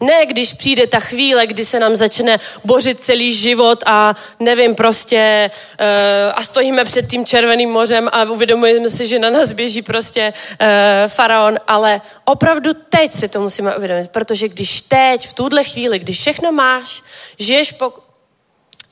Ne, 0.00 0.26
když 0.26 0.52
přijde 0.52 0.86
ta 0.86 1.00
chvíle, 1.00 1.46
kdy 1.46 1.64
se 1.64 1.80
nám 1.80 1.96
začne 1.96 2.38
bořit 2.64 3.00
celý 3.00 3.34
život 3.34 3.84
a 3.86 4.14
nevím, 4.40 4.74
prostě 4.74 5.50
uh, 5.80 5.86
a 6.34 6.42
stojíme 6.42 6.84
před 6.84 7.10
tím 7.10 7.26
červeným 7.26 7.70
mořem 7.70 8.08
a 8.12 8.22
uvědomujeme 8.22 8.90
si, 8.90 9.06
že 9.06 9.18
na 9.18 9.30
nás 9.30 9.52
běží 9.52 9.82
prostě 9.82 10.32
uh, 10.32 10.66
faraon, 11.08 11.58
ale 11.66 12.00
opravdu 12.24 12.70
teď 12.88 13.12
si 13.12 13.28
to 13.28 13.40
musíme 13.40 13.76
uvědomit, 13.76 14.10
protože 14.10 14.48
když 14.48 14.80
teď, 14.80 15.28
v 15.28 15.32
tuhle 15.32 15.64
chvíli, 15.64 15.98
když 15.98 16.20
všechno 16.20 16.52
máš, 16.52 17.02
žiješ 17.38 17.72
po, 17.72 17.92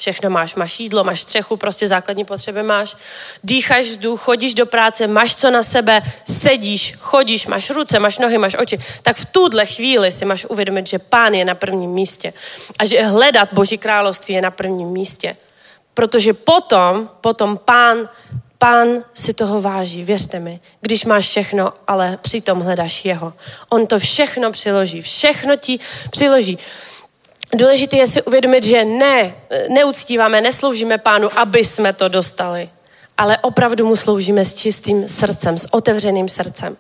Všechno 0.00 0.30
máš, 0.30 0.54
máš 0.54 0.80
jídlo, 0.80 1.04
máš 1.04 1.20
střechu, 1.20 1.56
prostě 1.56 1.88
základní 1.88 2.24
potřeby 2.24 2.62
máš. 2.62 2.96
Dýcháš 3.44 3.84
vzduch, 3.84 4.20
chodíš 4.20 4.54
do 4.54 4.66
práce, 4.66 5.06
máš 5.06 5.36
co 5.36 5.50
na 5.50 5.62
sebe, 5.62 6.02
sedíš, 6.24 6.94
chodíš, 6.98 7.46
máš 7.46 7.70
ruce, 7.70 7.98
máš 7.98 8.18
nohy, 8.18 8.38
máš 8.38 8.56
oči. 8.58 8.78
Tak 9.02 9.16
v 9.16 9.24
tuhle 9.24 9.66
chvíli 9.66 10.12
si 10.12 10.24
máš 10.24 10.44
uvědomit, 10.44 10.86
že 10.86 10.98
pán 10.98 11.34
je 11.34 11.44
na 11.44 11.54
prvním 11.54 11.90
místě. 11.90 12.32
A 12.78 12.84
že 12.84 13.02
hledat 13.02 13.48
Boží 13.52 13.78
království 13.78 14.34
je 14.34 14.42
na 14.42 14.50
prvním 14.50 14.88
místě. 14.88 15.36
Protože 15.94 16.32
potom, 16.34 17.10
potom 17.20 17.58
pán 17.58 18.08
Pán 18.62 18.88
si 19.14 19.34
toho 19.34 19.60
váží, 19.60 20.04
věřte 20.04 20.40
mi. 20.40 20.58
Když 20.80 21.04
máš 21.04 21.28
všechno, 21.28 21.72
ale 21.86 22.18
přitom 22.22 22.60
hledáš 22.60 23.04
jeho. 23.04 23.32
On 23.68 23.86
to 23.86 23.98
všechno 23.98 24.52
přiloží, 24.52 25.02
všechno 25.02 25.56
ti 25.56 25.78
přiloží. 26.10 26.58
Důležité 27.54 27.96
je 27.96 28.06
si 28.06 28.22
uvědomit, 28.22 28.64
že 28.64 28.84
ne, 28.84 29.34
neuctíváme, 29.68 30.40
nesloužíme 30.40 30.98
pánu, 30.98 31.28
aby 31.38 31.64
jsme 31.64 31.92
to 31.92 32.08
dostali, 32.08 32.68
ale 33.18 33.38
opravdu 33.38 33.86
mu 33.86 33.96
sloužíme 33.96 34.44
s 34.44 34.54
čistým 34.54 35.08
srdcem, 35.08 35.58
s 35.58 35.74
otevřeným 35.74 36.28
srdcem. 36.28 36.76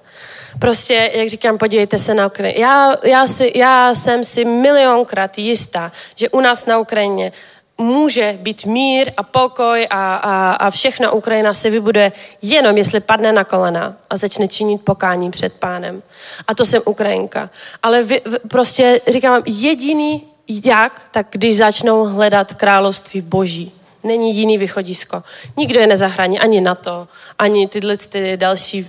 Prostě, 0.58 1.10
jak 1.14 1.28
říkám, 1.28 1.58
podívejte 1.58 1.98
se 1.98 2.14
na 2.14 2.26
Ukrajinu. 2.26 2.60
Já, 2.60 2.94
já, 3.04 3.26
si, 3.26 3.52
já 3.54 3.94
jsem 3.94 4.24
si 4.24 4.44
milionkrát 4.44 5.38
jistá, 5.38 5.92
že 6.16 6.28
u 6.28 6.40
nás 6.40 6.66
na 6.66 6.78
Ukrajině 6.78 7.32
může 7.78 8.38
být 8.40 8.64
mír 8.64 9.12
a 9.16 9.22
pokoj 9.22 9.86
a, 9.90 10.16
a, 10.16 10.52
a 10.52 10.70
všechna 10.70 11.10
Ukrajina 11.10 11.54
se 11.54 11.70
vybuduje 11.70 12.12
jenom, 12.42 12.76
jestli 12.76 13.00
padne 13.00 13.32
na 13.32 13.44
kolena 13.44 13.96
a 14.10 14.16
začne 14.16 14.48
činit 14.48 14.84
pokání 14.84 15.30
před 15.30 15.52
pánem. 15.52 16.02
A 16.48 16.54
to 16.54 16.64
jsem 16.64 16.82
Ukrajinka. 16.84 17.50
Ale 17.82 18.02
vy, 18.02 18.20
prostě 18.48 19.00
říkám 19.08 19.42
jediný 19.46 20.26
jak? 20.48 21.08
Tak 21.10 21.26
když 21.30 21.56
začnou 21.56 22.04
hledat 22.04 22.54
království 22.54 23.20
boží. 23.20 23.72
Není 24.02 24.36
jiný 24.36 24.58
východisko. 24.58 25.22
Nikdo 25.56 25.80
je 25.80 25.86
nezachrání, 25.86 26.40
ani 26.40 26.60
NATO, 26.60 27.08
ani 27.38 27.68
tyhle 27.68 27.96
ty 27.96 28.36
další, 28.36 28.86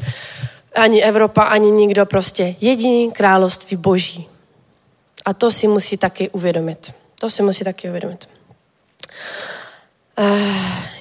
ani 0.75 1.03
Evropa, 1.03 1.41
ani 1.41 1.71
nikdo 1.71 2.05
prostě. 2.05 2.55
Jediný 2.61 3.11
království 3.11 3.77
boží. 3.77 4.27
A 5.25 5.33
to 5.33 5.51
si 5.51 5.67
musí 5.67 5.97
taky 5.97 6.29
uvědomit. 6.29 6.93
To 7.19 7.29
si 7.29 7.43
musí 7.43 7.63
taky 7.63 7.89
uvědomit. 7.89 8.29
Uh, 10.19 10.39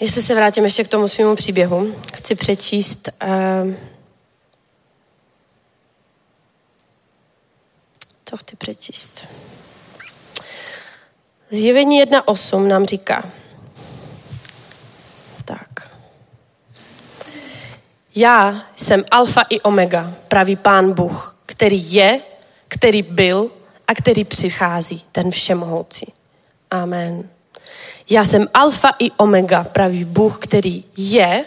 jestli 0.00 0.22
se 0.22 0.34
vrátím 0.34 0.64
ještě 0.64 0.84
k 0.84 0.88
tomu 0.88 1.08
svému 1.08 1.36
příběhu, 1.36 1.94
chci 2.14 2.34
přečíst 2.34 3.08
uh, 3.22 3.74
co 8.30 8.36
chci 8.36 8.56
přečíst. 8.56 9.26
Zjevení 11.50 12.02
1.8 12.04 12.66
nám 12.66 12.86
říká, 12.86 13.24
tak. 15.44 15.90
Já 18.16 18.64
jsem 18.76 19.04
alfa 19.10 19.40
i 19.48 19.60
omega, 19.60 20.14
pravý 20.28 20.56
pán 20.56 20.92
Bůh, 20.92 21.36
který 21.46 21.94
je, 21.94 22.20
který 22.68 23.02
byl 23.02 23.50
a 23.88 23.94
který 23.94 24.24
přichází, 24.24 25.04
ten 25.12 25.30
všemohoucí. 25.30 26.12
Amen. 26.70 27.28
Já 28.10 28.24
jsem 28.24 28.48
alfa 28.54 28.88
i 28.98 29.10
omega, 29.10 29.64
pravý 29.64 30.04
Bůh, 30.04 30.38
který 30.38 30.84
je, 30.96 31.44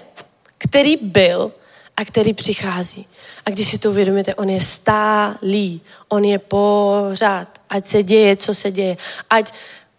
který 0.58 0.98
byl 0.98 1.52
a 1.98 2.06
který 2.06 2.34
přichází. 2.34 3.08
A 3.46 3.50
když 3.50 3.68
si 3.68 3.78
to 3.78 3.90
uvědomíte, 3.90 4.36
on 4.36 4.50
je 4.50 4.62
stálý, 4.62 5.82
on 6.10 6.24
je 6.24 6.40
pořád, 6.40 7.62
ať 7.70 7.88
se 7.88 8.04
děje, 8.04 8.36
co 8.36 8.54
se 8.54 8.72
děje, 8.72 8.98
ať 9.30 9.54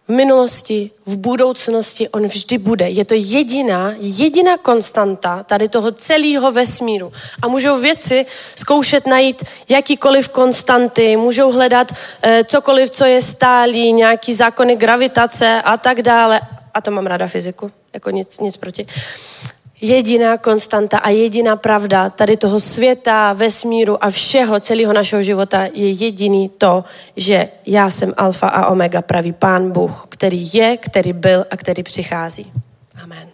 v 0.07 0.11
minulosti, 0.11 0.91
v 1.05 1.17
budoucnosti, 1.17 2.09
on 2.09 2.27
vždy 2.27 2.57
bude. 2.57 2.89
Je 2.89 3.05
to 3.05 3.13
jediná, 3.17 3.93
jediná 3.99 4.57
konstanta 4.57 5.43
tady 5.43 5.69
toho 5.69 5.91
celého 5.91 6.51
vesmíru. 6.51 7.11
A 7.41 7.47
můžou 7.47 7.79
věci 7.79 8.25
zkoušet 8.55 9.07
najít 9.07 9.43
jakýkoliv 9.69 10.29
konstanty, 10.29 11.17
můžou 11.17 11.51
hledat 11.51 11.91
eh, 12.21 12.43
cokoliv, 12.43 12.89
co 12.89 13.05
je 13.05 13.21
stálý, 13.21 13.93
nějaký 13.93 14.33
zákony 14.33 14.75
gravitace 14.75 15.61
a 15.61 15.77
tak 15.77 16.01
dále. 16.01 16.41
A 16.73 16.81
to 16.81 16.91
mám 16.91 17.05
ráda 17.05 17.27
fyziku, 17.27 17.71
jako 17.93 18.09
nic, 18.09 18.39
nic 18.39 18.57
proti 18.57 18.85
jediná 19.85 20.37
konstanta 20.37 20.97
a 20.97 21.09
jediná 21.09 21.55
pravda 21.55 22.09
tady 22.09 22.37
toho 22.37 22.59
světa, 22.59 23.33
vesmíru 23.33 24.03
a 24.03 24.09
všeho, 24.09 24.59
celého 24.59 24.93
našeho 24.93 25.23
života 25.23 25.63
je 25.73 25.89
jediný 25.89 26.49
to, 26.49 26.83
že 27.15 27.49
já 27.65 27.89
jsem 27.89 28.13
alfa 28.17 28.47
a 28.47 28.67
omega, 28.67 29.01
pravý 29.01 29.31
pán 29.33 29.71
Bůh, 29.71 30.05
který 30.09 30.49
je, 30.53 30.77
který 30.77 31.13
byl 31.13 31.45
a 31.51 31.57
který 31.57 31.83
přichází. 31.83 32.51
Amen. 33.03 33.29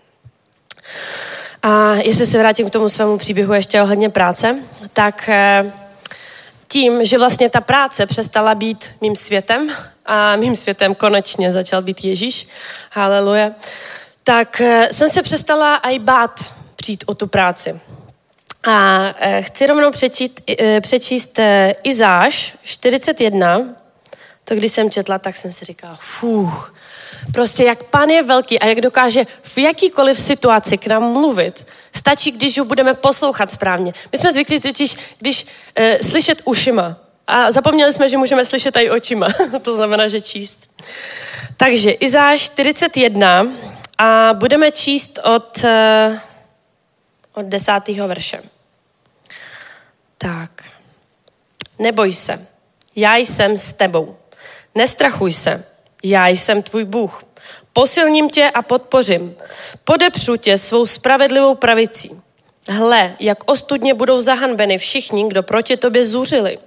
A 1.64 1.94
jestli 1.94 2.26
se 2.26 2.40
vrátím 2.40 2.70
k 2.70 2.74
tomu 2.74 2.90
svému 2.90 3.18
příběhu 3.18 3.54
ještě 3.54 3.82
ohledně 3.82 4.10
práce, 4.10 4.56
tak 4.94 5.30
eh, 5.30 5.72
tím, 6.68 7.04
že 7.04 7.18
vlastně 7.18 7.50
ta 7.50 7.62
práce 7.62 8.06
přestala 8.06 8.56
být 8.56 8.90
mým 9.02 9.16
světem 9.16 9.70
a 10.06 10.36
mým 10.36 10.56
světem 10.56 10.96
konečně 10.96 11.52
začal 11.52 11.82
být 11.82 12.04
Ježíš, 12.04 12.48
haleluja, 12.92 13.52
tak 14.24 14.62
eh, 14.62 14.94
jsem 14.94 15.10
se 15.10 15.22
přestala 15.22 15.78
i 15.78 16.00
bát 16.00 16.54
přijít 16.76 17.04
o 17.08 17.16
tu 17.16 17.28
práci. 17.28 17.80
A 18.64 19.06
eh, 19.20 19.42
chci 19.42 19.68
rovnou 19.68 19.92
přečít, 19.92 20.42
eh, 20.60 20.82
přečíst 20.82 21.40
Izáš 21.84 22.58
41. 22.64 23.76
To 24.44 24.56
když 24.56 24.72
jsem 24.72 24.92
četla, 24.92 25.20
tak 25.20 25.36
jsem 25.36 25.52
si 25.52 25.66
říkala, 25.66 26.00
fuh, 26.20 26.76
prostě 27.34 27.64
jak 27.64 27.84
pán 27.84 28.10
je 28.10 28.24
velký 28.24 28.60
a 28.60 28.66
jak 28.66 28.82
dokáže 28.82 29.26
v 29.44 29.58
jakýkoliv 29.58 30.20
situaci 30.20 30.78
k 30.78 30.88
nám 30.88 31.04
mluvit. 31.04 31.68
Stačí, 31.96 32.32
když 32.32 32.60
ho 32.60 32.66
budeme 32.66 32.94
poslouchat 32.94 33.52
správně. 33.52 33.94
My 34.12 34.18
jsme 34.18 34.34
zvyklí 34.34 34.60
totiž, 34.60 34.96
když 35.20 35.46
uh, 35.80 35.86
slyšet 36.10 36.42
ušima. 36.46 36.98
A 37.28 37.52
zapomněli 37.52 37.94
jsme, 37.94 38.10
že 38.10 38.18
můžeme 38.18 38.46
slyšet 38.46 38.76
i 38.76 38.90
očima. 38.90 39.28
to 39.62 39.76
znamená, 39.76 40.08
že 40.08 40.22
číst. 40.22 40.70
Takže 41.58 41.92
Izáš 41.92 42.42
41, 42.42 43.48
a 44.02 44.34
budeme 44.34 44.72
číst 44.72 45.20
od, 45.24 45.64
eh, 45.64 46.20
od 47.34 47.46
desátého 47.46 48.08
verše. 48.08 48.42
Tak. 50.18 50.64
Neboj 51.80 52.14
se, 52.14 52.46
já 52.96 53.16
jsem 53.16 53.58
s 53.58 53.74
tebou. 53.74 54.18
Nestrachuj 54.76 55.34
se, 55.34 55.64
já 56.04 56.28
jsem 56.28 56.64
tvůj 56.64 56.84
Bůh. 56.84 57.24
Posilním 57.74 58.30
tě 58.30 58.52
a 58.54 58.62
podpořím. 58.62 59.36
Podepřu 59.84 60.36
tě 60.36 60.58
svou 60.58 60.86
spravedlivou 60.86 61.56
pravicí. 61.56 62.22
Hle, 62.70 63.16
jak 63.20 63.38
ostudně 63.46 63.94
budou 63.94 64.22
zahanbeny 64.22 64.78
všichni, 64.78 65.28
kdo 65.28 65.44
proti 65.44 65.78
tobě 65.78 66.06
zuřili. 66.06 66.58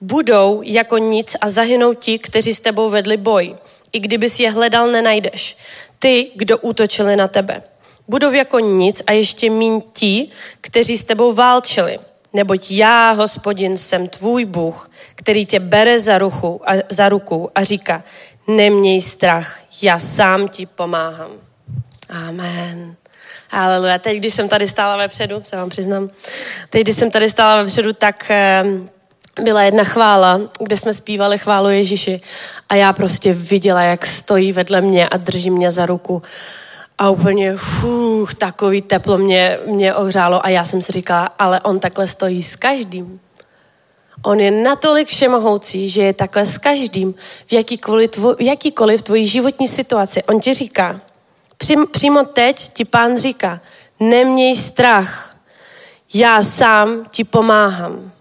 Budou 0.00 0.62
jako 0.64 0.98
nic 0.98 1.36
a 1.40 1.48
zahynou 1.48 1.94
ti, 1.94 2.18
kteří 2.18 2.54
s 2.54 2.60
tebou 2.60 2.90
vedli 2.90 3.16
boj. 3.16 3.56
I 3.92 4.00
kdybys 4.00 4.40
je 4.40 4.50
hledal, 4.50 4.88
nenajdeš 4.88 5.56
ty, 6.02 6.30
kdo 6.34 6.58
útočili 6.58 7.16
na 7.16 7.28
tebe. 7.28 7.62
Budou 8.08 8.32
jako 8.32 8.58
nic 8.58 9.02
a 9.06 9.12
ještě 9.12 9.50
míň 9.50 9.82
ti, 9.92 10.28
kteří 10.60 10.98
s 10.98 11.04
tebou 11.04 11.32
válčili. 11.32 11.98
Neboť 12.32 12.70
já, 12.70 13.12
hospodin, 13.12 13.76
jsem 13.76 14.08
tvůj 14.08 14.44
Bůh, 14.44 14.90
který 15.14 15.46
tě 15.46 15.60
bere 15.60 16.00
za, 16.00 16.18
ruchu 16.18 16.60
a, 16.66 16.72
za 16.90 17.08
ruku 17.08 17.50
a 17.54 17.62
říká, 17.62 18.02
neměj 18.46 19.02
strach, 19.02 19.62
já 19.82 19.98
sám 19.98 20.48
ti 20.48 20.66
pomáhám. 20.66 21.30
Amen. 22.08 22.96
Haleluja. 23.50 23.98
Teď, 23.98 24.18
když 24.18 24.34
jsem 24.34 24.48
tady 24.48 24.68
stála 24.68 24.96
vepředu, 24.96 25.40
se 25.44 25.56
vám 25.56 25.70
přiznám, 25.70 26.10
teď, 26.70 26.82
když 26.82 26.96
jsem 26.96 27.10
tady 27.10 27.30
stála 27.30 27.62
vepředu, 27.62 27.92
tak 27.92 28.30
eh, 28.30 28.64
byla 29.40 29.62
jedna 29.62 29.84
chvála, 29.84 30.40
kde 30.60 30.76
jsme 30.76 30.92
zpívali 30.92 31.38
chválu 31.38 31.68
Ježíši 31.68 32.20
a 32.68 32.74
já 32.74 32.92
prostě 32.92 33.32
viděla, 33.32 33.82
jak 33.82 34.06
stojí 34.06 34.52
vedle 34.52 34.80
mě 34.80 35.08
a 35.08 35.16
drží 35.16 35.50
mě 35.50 35.70
za 35.70 35.86
ruku 35.86 36.22
a 36.98 37.10
úplně 37.10 37.56
fuh, 37.56 38.34
takový 38.34 38.82
teplo 38.82 39.18
mě, 39.18 39.58
mě 39.66 39.94
ohřálo 39.94 40.46
a 40.46 40.48
já 40.48 40.64
jsem 40.64 40.82
si 40.82 40.92
říkala, 40.92 41.30
ale 41.38 41.60
on 41.60 41.80
takhle 41.80 42.08
stojí 42.08 42.42
s 42.42 42.56
každým. 42.56 43.20
On 44.22 44.40
je 44.40 44.50
natolik 44.50 45.08
všemohoucí, 45.08 45.88
že 45.88 46.02
je 46.02 46.12
takhle 46.12 46.46
s 46.46 46.58
každým 46.58 47.14
v 47.46 47.52
jakýkoliv, 47.52 48.10
tvo, 48.10 48.34
v 48.34 48.40
jakýkoliv 48.40 49.02
tvojí 49.02 49.26
životní 49.26 49.68
situaci. 49.68 50.22
On 50.22 50.40
ti 50.40 50.54
říká, 50.54 51.00
přím, 51.58 51.86
přímo 51.92 52.24
teď 52.24 52.72
ti 52.72 52.84
pán 52.84 53.18
říká, 53.18 53.60
neměj 54.00 54.56
strach, 54.56 55.36
já 56.14 56.42
sám 56.42 57.06
ti 57.10 57.24
pomáhám. 57.24 58.12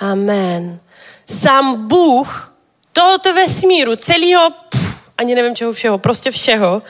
Amen. 0.00 0.80
Sám 1.26 1.88
Bůh 1.88 2.54
tohoto 2.92 3.34
vesmíru, 3.34 3.96
celého, 3.96 4.50
pff, 4.68 4.98
ani 5.18 5.34
nevím 5.34 5.54
čeho 5.54 5.72
všeho, 5.72 5.98
prostě 5.98 6.30
všeho, 6.30 6.82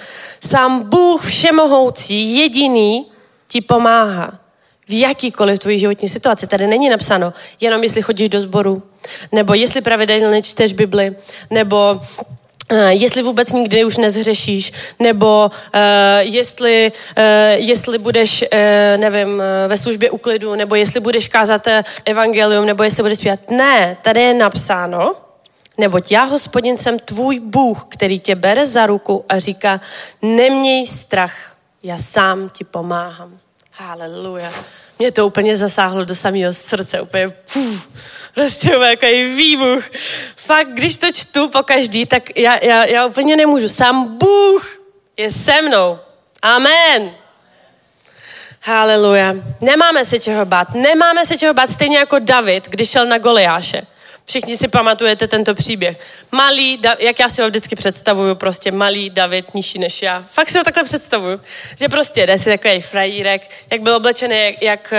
sám 0.46 0.82
Bůh 0.90 1.26
všemohoucí, 1.26 2.36
jediný, 2.36 3.06
ti 3.48 3.60
pomáhá 3.60 4.38
v 4.88 4.98
jakýkoliv 4.98 5.58
tvojí 5.58 5.78
životní 5.78 6.08
situaci. 6.08 6.46
Tady 6.46 6.66
není 6.66 6.88
napsáno, 6.88 7.34
jenom 7.60 7.82
jestli 7.82 8.02
chodíš 8.02 8.28
do 8.28 8.40
sboru, 8.40 8.82
nebo 9.32 9.54
jestli 9.54 9.80
pravidelně 9.80 10.42
čteš 10.42 10.72
Bibli, 10.72 11.16
nebo 11.50 12.00
jestli 12.88 13.22
vůbec 13.22 13.52
nikdy 13.52 13.84
už 13.84 13.96
nezhřešíš, 13.96 14.72
nebo 14.98 15.50
uh, 15.50 15.80
jestli, 16.20 16.92
uh, 17.18 17.24
jestli 17.54 17.98
budeš, 17.98 18.42
uh, 18.42 18.58
nevím, 19.00 19.42
ve 19.68 19.76
službě 19.76 20.10
uklidu, 20.10 20.54
nebo 20.54 20.74
jestli 20.74 21.00
budeš 21.00 21.28
kázat 21.28 21.68
evangelium, 22.04 22.66
nebo 22.66 22.82
jestli 22.82 23.02
budeš 23.02 23.18
zpívat. 23.18 23.50
Ne, 23.50 23.96
tady 24.02 24.22
je 24.22 24.34
napsáno, 24.34 25.14
neboť 25.78 26.12
já, 26.12 26.24
hospodin, 26.24 26.76
jsem 26.76 26.98
tvůj 26.98 27.40
Bůh, 27.40 27.84
který 27.88 28.20
tě 28.20 28.34
bere 28.34 28.66
za 28.66 28.86
ruku 28.86 29.24
a 29.28 29.38
říká, 29.38 29.80
neměj 30.22 30.86
strach, 30.86 31.56
já 31.82 31.98
sám 31.98 32.50
ti 32.50 32.64
pomáhám. 32.64 33.38
Haleluja. 33.72 34.52
Mě 34.98 35.12
to 35.12 35.26
úplně 35.26 35.56
zasáhlo 35.56 36.04
do 36.04 36.14
samého 36.14 36.54
srdce, 36.54 37.00
úplně 37.00 37.28
puf, 37.28 37.88
prostě 38.34 38.72
jako 38.72 39.06
výbuch. 39.36 39.84
Fakt, 40.36 40.68
když 40.68 40.98
to 40.98 41.06
čtu 41.12 41.48
po 41.48 41.62
každý, 41.62 42.06
tak 42.06 42.38
já, 42.38 42.64
já, 42.64 42.84
já 42.84 43.06
úplně 43.06 43.36
nemůžu. 43.36 43.68
Sám 43.68 44.18
Bůh 44.18 44.78
je 45.16 45.30
se 45.32 45.62
mnou. 45.62 45.98
Amen. 46.42 47.10
Haleluja. 48.60 49.34
Nemáme 49.60 50.04
se 50.04 50.18
čeho 50.18 50.44
bát. 50.44 50.74
Nemáme 50.74 51.26
se 51.26 51.38
čeho 51.38 51.54
bát, 51.54 51.70
stejně 51.70 51.98
jako 51.98 52.18
David, 52.18 52.68
když 52.68 52.90
šel 52.90 53.06
na 53.06 53.18
Goliáše. 53.18 53.82
Všichni 54.28 54.56
si 54.56 54.68
pamatujete 54.68 55.28
tento 55.28 55.54
příběh. 55.54 55.98
Malý, 56.32 56.80
jak 56.98 57.20
já 57.20 57.28
si 57.28 57.42
ho 57.42 57.48
vždycky 57.48 57.76
představuju, 57.76 58.34
prostě 58.34 58.70
malý 58.70 59.10
David, 59.10 59.54
nižší 59.54 59.78
než 59.78 60.02
já. 60.02 60.24
Fakt 60.28 60.48
si 60.48 60.58
ho 60.58 60.64
takhle 60.64 60.84
představuju, 60.84 61.40
že 61.78 61.88
prostě 61.88 62.26
jde 62.26 62.38
si 62.38 62.44
takový 62.44 62.80
frajírek, 62.80 63.50
jak 63.70 63.80
byl 63.80 63.94
oblečený, 63.94 64.36
jak, 64.44 64.62
jak 64.62 64.94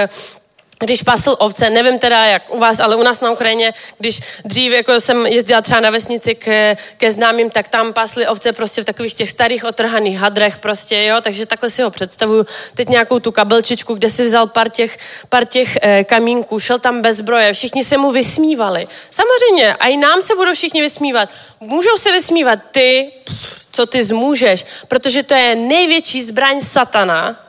když 0.80 1.02
pasl 1.02 1.36
ovce, 1.40 1.70
nevím 1.70 2.00
teda 2.00 2.26
jak 2.26 2.56
u 2.56 2.60
vás, 2.60 2.80
ale 2.80 2.96
u 2.96 3.04
nás 3.04 3.22
na 3.22 3.32
Ukrajině, 3.32 3.74
když 3.98 4.22
dřív 4.46 4.72
jako 4.72 5.00
jsem 5.00 5.26
jezdila 5.26 5.62
třeba 5.62 5.80
na 5.80 5.90
vesnici 5.90 6.36
ke, 6.36 6.78
ke 6.98 7.12
známým, 7.12 7.50
tak 7.50 7.68
tam 7.68 7.94
pasly 7.94 8.28
ovce 8.28 8.54
prostě 8.54 8.82
v 8.82 8.86
takových 8.86 9.14
těch 9.14 9.30
starých 9.30 9.66
otrhaných 9.66 10.18
hadrech 10.18 10.60
prostě, 10.60 11.04
jo, 11.04 11.22
takže 11.22 11.46
takhle 11.46 11.70
si 11.70 11.82
ho 11.82 11.90
představuju. 11.90 12.46
Teď 12.74 12.90
nějakou 12.90 13.20
tu 13.20 13.32
kabelčičku, 13.32 13.94
kde 13.94 14.10
si 14.10 14.24
vzal 14.24 14.48
pár 14.48 14.70
těch, 14.70 14.98
pár 15.30 15.46
těch 15.46 15.78
eh, 15.82 16.04
kamínků, 16.04 16.60
šel 16.60 16.80
tam 16.80 17.02
bez 17.02 17.18
zbroje, 17.18 17.54
všichni 17.54 17.84
se 17.84 17.98
mu 17.98 18.12
vysmívali. 18.12 18.88
Samozřejmě, 19.10 19.76
a 19.76 19.88
i 19.88 19.98
nám 19.98 20.22
se 20.22 20.36
budou 20.36 20.54
všichni 20.54 20.82
vysmívat. 20.82 21.30
Můžou 21.60 21.98
se 21.98 22.12
vysmívat 22.12 22.60
ty, 22.72 23.12
co 23.72 23.86
ty 23.86 24.04
zmůžeš, 24.04 24.66
protože 24.88 25.24
to 25.24 25.34
je 25.34 25.56
největší 25.56 26.24
zbraň 26.24 26.62
satana, 26.62 27.46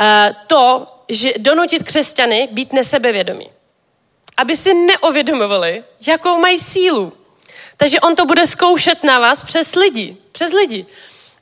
eh, 0.00 0.34
to, 0.46 0.86
že 1.08 1.32
donutit 1.38 1.82
křesťany 1.82 2.48
být 2.52 2.72
nesebevědomí. 2.72 3.50
Aby 4.36 4.56
si 4.56 4.74
neovědomovali, 4.74 5.84
jakou 6.06 6.38
mají 6.38 6.58
sílu. 6.58 7.12
Takže 7.76 8.00
on 8.00 8.14
to 8.14 8.26
bude 8.26 8.46
zkoušet 8.46 9.04
na 9.04 9.18
vás 9.18 9.42
přes 9.42 9.74
lidi. 9.74 10.16
Přes 10.32 10.52
lidi. 10.52 10.86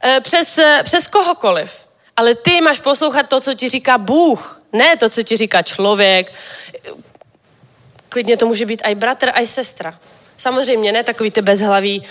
Eh, 0.04 0.20
přes, 0.20 0.58
eh, 0.58 0.80
přes 0.84 1.06
kohokoliv. 1.06 1.86
Ale 2.16 2.34
ty 2.34 2.60
máš 2.60 2.80
poslouchat 2.80 3.28
to, 3.28 3.40
co 3.40 3.54
ti 3.54 3.68
říká 3.68 3.98
Bůh. 3.98 4.62
Ne 4.72 4.96
to, 4.96 5.08
co 5.08 5.22
ti 5.22 5.36
říká 5.36 5.62
člověk. 5.62 6.32
Klidně 8.08 8.36
to 8.36 8.46
může 8.46 8.66
být 8.66 8.82
i 8.84 8.94
bratr, 8.94 9.32
i 9.34 9.46
sestra. 9.46 9.98
Samozřejmě 10.36 10.92
ne 10.92 11.04
takový 11.04 11.30
ty 11.30 11.42
bezhlaví, 11.42 12.04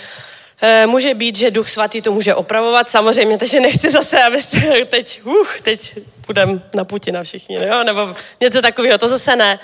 může 0.86 1.14
být, 1.14 1.36
že 1.36 1.50
Duch 1.50 1.68
Svatý 1.68 2.02
to 2.02 2.12
může 2.12 2.34
opravovat, 2.34 2.90
samozřejmě, 2.90 3.38
takže 3.38 3.60
nechci 3.60 3.90
zase, 3.90 4.22
abyste 4.22 4.60
teď, 4.88 5.20
uh, 5.24 5.46
teď 5.62 5.98
půjdeme 6.26 6.62
na 6.74 6.84
Putina 6.84 7.22
všichni, 7.22 7.56
jo? 7.56 7.84
nebo 7.84 8.14
něco 8.40 8.62
takového, 8.62 8.98
to 8.98 9.08
zase 9.08 9.36
ne. 9.36 9.58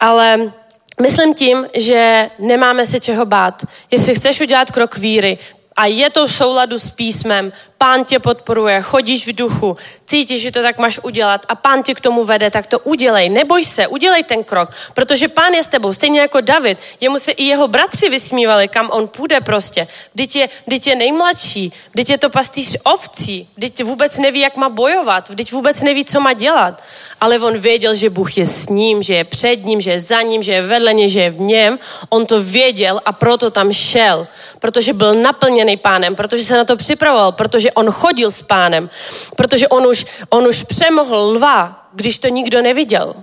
Ale 0.00 0.52
myslím 1.00 1.34
tím, 1.34 1.66
že 1.74 2.30
nemáme 2.38 2.86
se 2.86 3.00
čeho 3.00 3.26
bát. 3.26 3.62
Jestli 3.90 4.14
chceš 4.14 4.40
udělat 4.40 4.70
krok 4.70 4.96
víry, 4.96 5.38
a 5.76 5.86
je 5.86 6.10
to 6.10 6.26
v 6.26 6.34
souladu 6.34 6.78
s 6.78 6.90
písmem, 6.90 7.52
pán 7.82 8.04
tě 8.04 8.18
podporuje, 8.18 8.82
chodíš 8.82 9.26
v 9.26 9.32
duchu, 9.32 9.76
cítíš, 10.06 10.42
že 10.42 10.50
to 10.50 10.62
tak 10.62 10.78
máš 10.78 11.00
udělat 11.02 11.46
a 11.48 11.54
pán 11.54 11.82
tě 11.82 11.94
k 11.94 12.00
tomu 12.00 12.24
vede, 12.24 12.50
tak 12.50 12.66
to 12.66 12.78
udělej. 12.78 13.28
Neboj 13.28 13.64
se, 13.64 13.86
udělej 13.86 14.24
ten 14.24 14.44
krok, 14.44 14.70
protože 14.94 15.28
pán 15.28 15.52
je 15.52 15.64
s 15.64 15.66
tebou. 15.66 15.92
Stejně 15.92 16.20
jako 16.20 16.40
David, 16.40 16.78
jemu 17.00 17.18
se 17.18 17.32
i 17.32 17.44
jeho 17.44 17.68
bratři 17.68 18.08
vysmívali, 18.08 18.68
kam 18.68 18.90
on 18.92 19.08
půjde 19.08 19.40
prostě. 19.40 19.86
Vždyť 20.14 20.36
je, 20.36 20.48
vždyť 20.66 20.86
je 20.86 20.94
nejmladší, 20.94 21.72
vždyť 21.90 22.10
je 22.10 22.18
to 22.18 22.30
pastýř 22.30 22.76
ovcí, 22.84 23.48
vždyť 23.56 23.82
vůbec 23.82 24.18
neví, 24.18 24.40
jak 24.40 24.56
má 24.56 24.68
bojovat, 24.68 25.28
vždyť 25.28 25.52
vůbec 25.52 25.82
neví, 25.82 26.04
co 26.04 26.20
má 26.20 26.32
dělat. 26.32 26.82
Ale 27.20 27.38
on 27.38 27.58
věděl, 27.58 27.94
že 27.94 28.10
Bůh 28.10 28.38
je 28.38 28.46
s 28.46 28.68
ním, 28.68 29.02
že 29.02 29.14
je 29.14 29.24
před 29.24 29.64
ním, 29.64 29.80
že 29.80 29.90
je 29.90 30.00
za 30.00 30.22
ním, 30.22 30.42
že 30.42 30.52
je 30.52 30.62
vedle 30.62 30.94
ně, 30.94 31.08
že 31.08 31.20
je 31.20 31.30
v 31.30 31.40
něm. 31.40 31.78
On 32.08 32.26
to 32.26 32.42
věděl 32.42 33.00
a 33.04 33.12
proto 33.12 33.50
tam 33.50 33.72
šel, 33.72 34.26
protože 34.58 34.92
byl 34.92 35.14
naplněný 35.14 35.76
pánem, 35.76 36.14
protože 36.14 36.44
se 36.44 36.56
na 36.56 36.64
to 36.64 36.76
připravoval, 36.76 37.32
protože 37.32 37.71
on 37.72 37.90
chodil 37.90 38.30
s 38.30 38.42
pánem, 38.42 38.90
protože 39.36 39.68
on 39.68 39.86
už, 39.86 40.06
on 40.28 40.46
už 40.46 40.62
přemohl 40.62 41.16
lva, 41.16 41.88
když 41.92 42.18
to 42.18 42.28
nikdo 42.28 42.62
neviděl. 42.62 43.14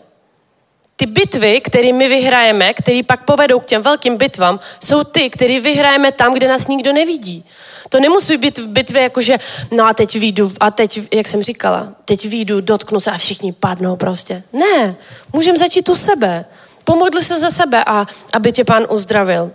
Ty 0.95 1.06
bitvy, 1.06 1.62
které 1.62 1.93
my 1.93 2.08
vyhrajeme, 2.08 2.74
které 2.74 3.02
pak 3.04 3.24
povedou 3.24 3.60
k 3.60 3.66
těm 3.66 3.82
velkým 3.82 4.18
bitvám, 4.18 4.60
jsou 4.84 5.04
ty, 5.04 5.30
které 5.30 5.60
vyhrajeme 5.60 6.12
tam, 6.12 6.34
kde 6.34 6.47
nás 6.47 6.68
nikdo 6.68 6.93
nevidí. 6.93 7.45
To 7.89 8.00
nemusí 8.00 8.38
být 8.38 8.60
bitvy 8.60 9.00
jako, 9.02 9.22
že 9.22 9.38
no 9.72 9.86
a 9.86 9.93
teď 9.93 10.16
výjdu, 10.16 10.52
a 10.60 10.72
teď, 10.72 11.00
jak 11.14 11.28
jsem 11.28 11.43
říkala, 11.43 11.88
teď 12.06 12.26
výjdu, 12.26 12.62
dotknu 12.62 13.00
se 13.00 13.12
a 13.12 13.18
všichni 13.18 13.54
padnou 13.54 13.95
prostě. 13.95 14.43
Ne, 14.54 14.95
můžeme 15.34 15.58
začít 15.58 15.89
u 15.89 15.95
sebe. 15.95 16.45
Pomodli 16.84 17.24
se 17.24 17.39
za 17.39 17.50
sebe 17.50 17.84
a 17.86 18.08
aby 18.34 18.52
tě 18.52 18.64
pán 18.64 18.86
uzdravil. 18.89 19.52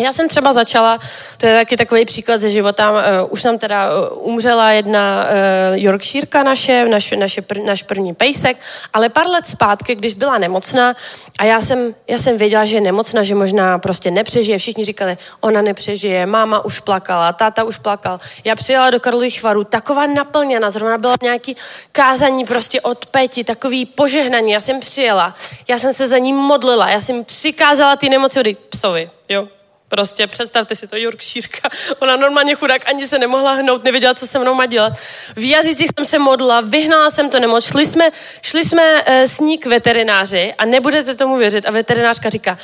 Já 0.00 0.12
jsem 0.12 0.28
třeba 0.28 0.52
začala, 0.52 0.98
to 1.36 1.46
je 1.46 1.58
taky 1.58 1.76
takový 1.76 2.04
příklad 2.04 2.40
ze 2.40 2.48
života, 2.48 2.90
uh, 2.90 2.98
už 3.30 3.44
nám 3.44 3.58
teda 3.58 3.90
uh, 3.96 4.28
umřela 4.28 4.70
jedna 4.70 5.24
uh, 5.24 5.78
Yorkshireka 5.78 6.42
naše, 6.42 6.88
naš, 6.88 7.10
naše 7.10 7.42
pr, 7.42 7.58
naš 7.58 7.82
první 7.82 8.14
pejsek, 8.14 8.56
ale 8.92 9.08
pár 9.08 9.26
let 9.26 9.46
zpátky, 9.46 9.94
když 9.94 10.14
byla 10.14 10.38
nemocná 10.38 10.96
a 11.38 11.44
já 11.44 11.60
jsem, 11.60 11.94
já 12.08 12.18
jsem 12.18 12.38
věděla, 12.38 12.64
že 12.64 12.76
je 12.76 12.80
nemocná, 12.80 13.22
že 13.22 13.34
možná 13.34 13.78
prostě 13.78 14.10
nepřežije, 14.10 14.58
všichni 14.58 14.84
říkali, 14.84 15.16
ona 15.40 15.62
nepřežije, 15.62 16.26
máma 16.26 16.64
už 16.64 16.80
plakala, 16.80 17.32
táta 17.32 17.64
už 17.64 17.78
plakal. 17.78 18.18
Já 18.44 18.56
přijela 18.56 18.90
do 18.90 19.00
Karlových 19.00 19.40
chvarů, 19.40 19.64
taková 19.64 20.06
naplněna, 20.06 20.70
zrovna 20.70 20.98
byla 20.98 21.14
nějaký 21.22 21.56
kázání 21.92 22.44
prostě 22.44 22.80
od 22.80 23.06
Peti, 23.06 23.44
takový 23.44 23.86
požehnaní, 23.86 24.52
já 24.52 24.60
jsem 24.60 24.80
přijela, 24.80 25.34
já 25.68 25.78
jsem 25.78 25.92
se 25.92 26.06
za 26.06 26.18
ní 26.18 26.32
modlila, 26.32 26.90
já 26.90 27.00
jsem 27.00 27.24
přikázala 27.24 27.96
ty 27.96 28.08
nemoci 28.08 28.40
od 28.40 28.46
psovi, 28.70 29.10
jo, 29.28 29.48
Prostě 29.94 30.26
představte 30.26 30.74
si 30.74 30.86
to, 30.86 30.96
Yorkshireka. 30.96 31.68
Ona 31.98 32.16
normálně 32.16 32.54
chudák 32.54 32.88
ani 32.88 33.06
se 33.06 33.18
nemohla 33.18 33.52
hnout, 33.52 33.84
nevěděla, 33.84 34.14
co 34.14 34.26
se 34.26 34.38
mnou 34.38 34.54
má 34.54 34.66
dělat. 34.66 34.92
V 35.36 35.50
jazycích 35.50 35.90
jsem 35.96 36.04
se 36.04 36.18
modla, 36.18 36.60
vyhnala 36.60 37.10
jsem 37.10 37.30
to 37.30 37.40
nemoc. 37.40 37.64
Šli 37.64 37.86
jsme, 37.86 38.10
šli 38.42 38.64
jsme 38.64 39.02
e, 39.06 39.28
s 39.28 39.40
ní 39.40 39.58
k 39.58 39.66
veterináři 39.66 40.54
a 40.58 40.64
nebudete 40.64 41.14
tomu 41.14 41.36
věřit. 41.36 41.66
A 41.66 41.70
veterinářka 41.70 42.30
říká, 42.30 42.58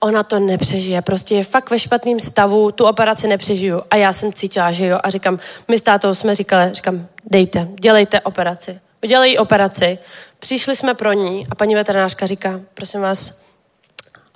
ona 0.00 0.22
to 0.22 0.38
nepřežije, 0.38 1.02
prostě 1.02 1.34
je 1.34 1.44
fakt 1.44 1.70
ve 1.70 1.78
špatném 1.78 2.20
stavu, 2.20 2.72
tu 2.72 2.84
operaci 2.84 3.28
nepřežiju. 3.28 3.82
A 3.90 3.96
já 3.96 4.12
jsem 4.12 4.32
cítila, 4.32 4.72
že 4.72 4.86
jo. 4.86 4.98
A 5.02 5.10
říkám, 5.10 5.38
my 5.68 5.78
s 5.78 5.82
tátou 5.82 6.14
jsme 6.14 6.34
říkali, 6.34 6.74
říkám, 6.74 7.08
dejte, 7.24 7.68
dělejte 7.80 8.20
operaci. 8.20 8.80
udělají 9.02 9.38
operaci, 9.38 9.98
přišli 10.38 10.76
jsme 10.76 10.94
pro 10.94 11.12
ní 11.12 11.46
a 11.50 11.54
paní 11.54 11.74
veterinářka 11.74 12.26
říká, 12.26 12.60
prosím 12.74 13.00
vás, 13.00 13.40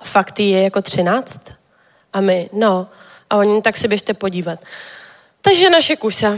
fakt 0.03 0.39
je 0.39 0.63
jako 0.63 0.81
13? 0.81 1.60
A 2.13 2.21
my, 2.21 2.49
no. 2.53 2.87
A 3.29 3.37
oni, 3.37 3.61
tak 3.61 3.77
se 3.77 3.87
běžte 3.87 4.13
podívat. 4.13 4.59
Takže 5.41 5.69
naše 5.69 5.95
kusa 5.95 6.37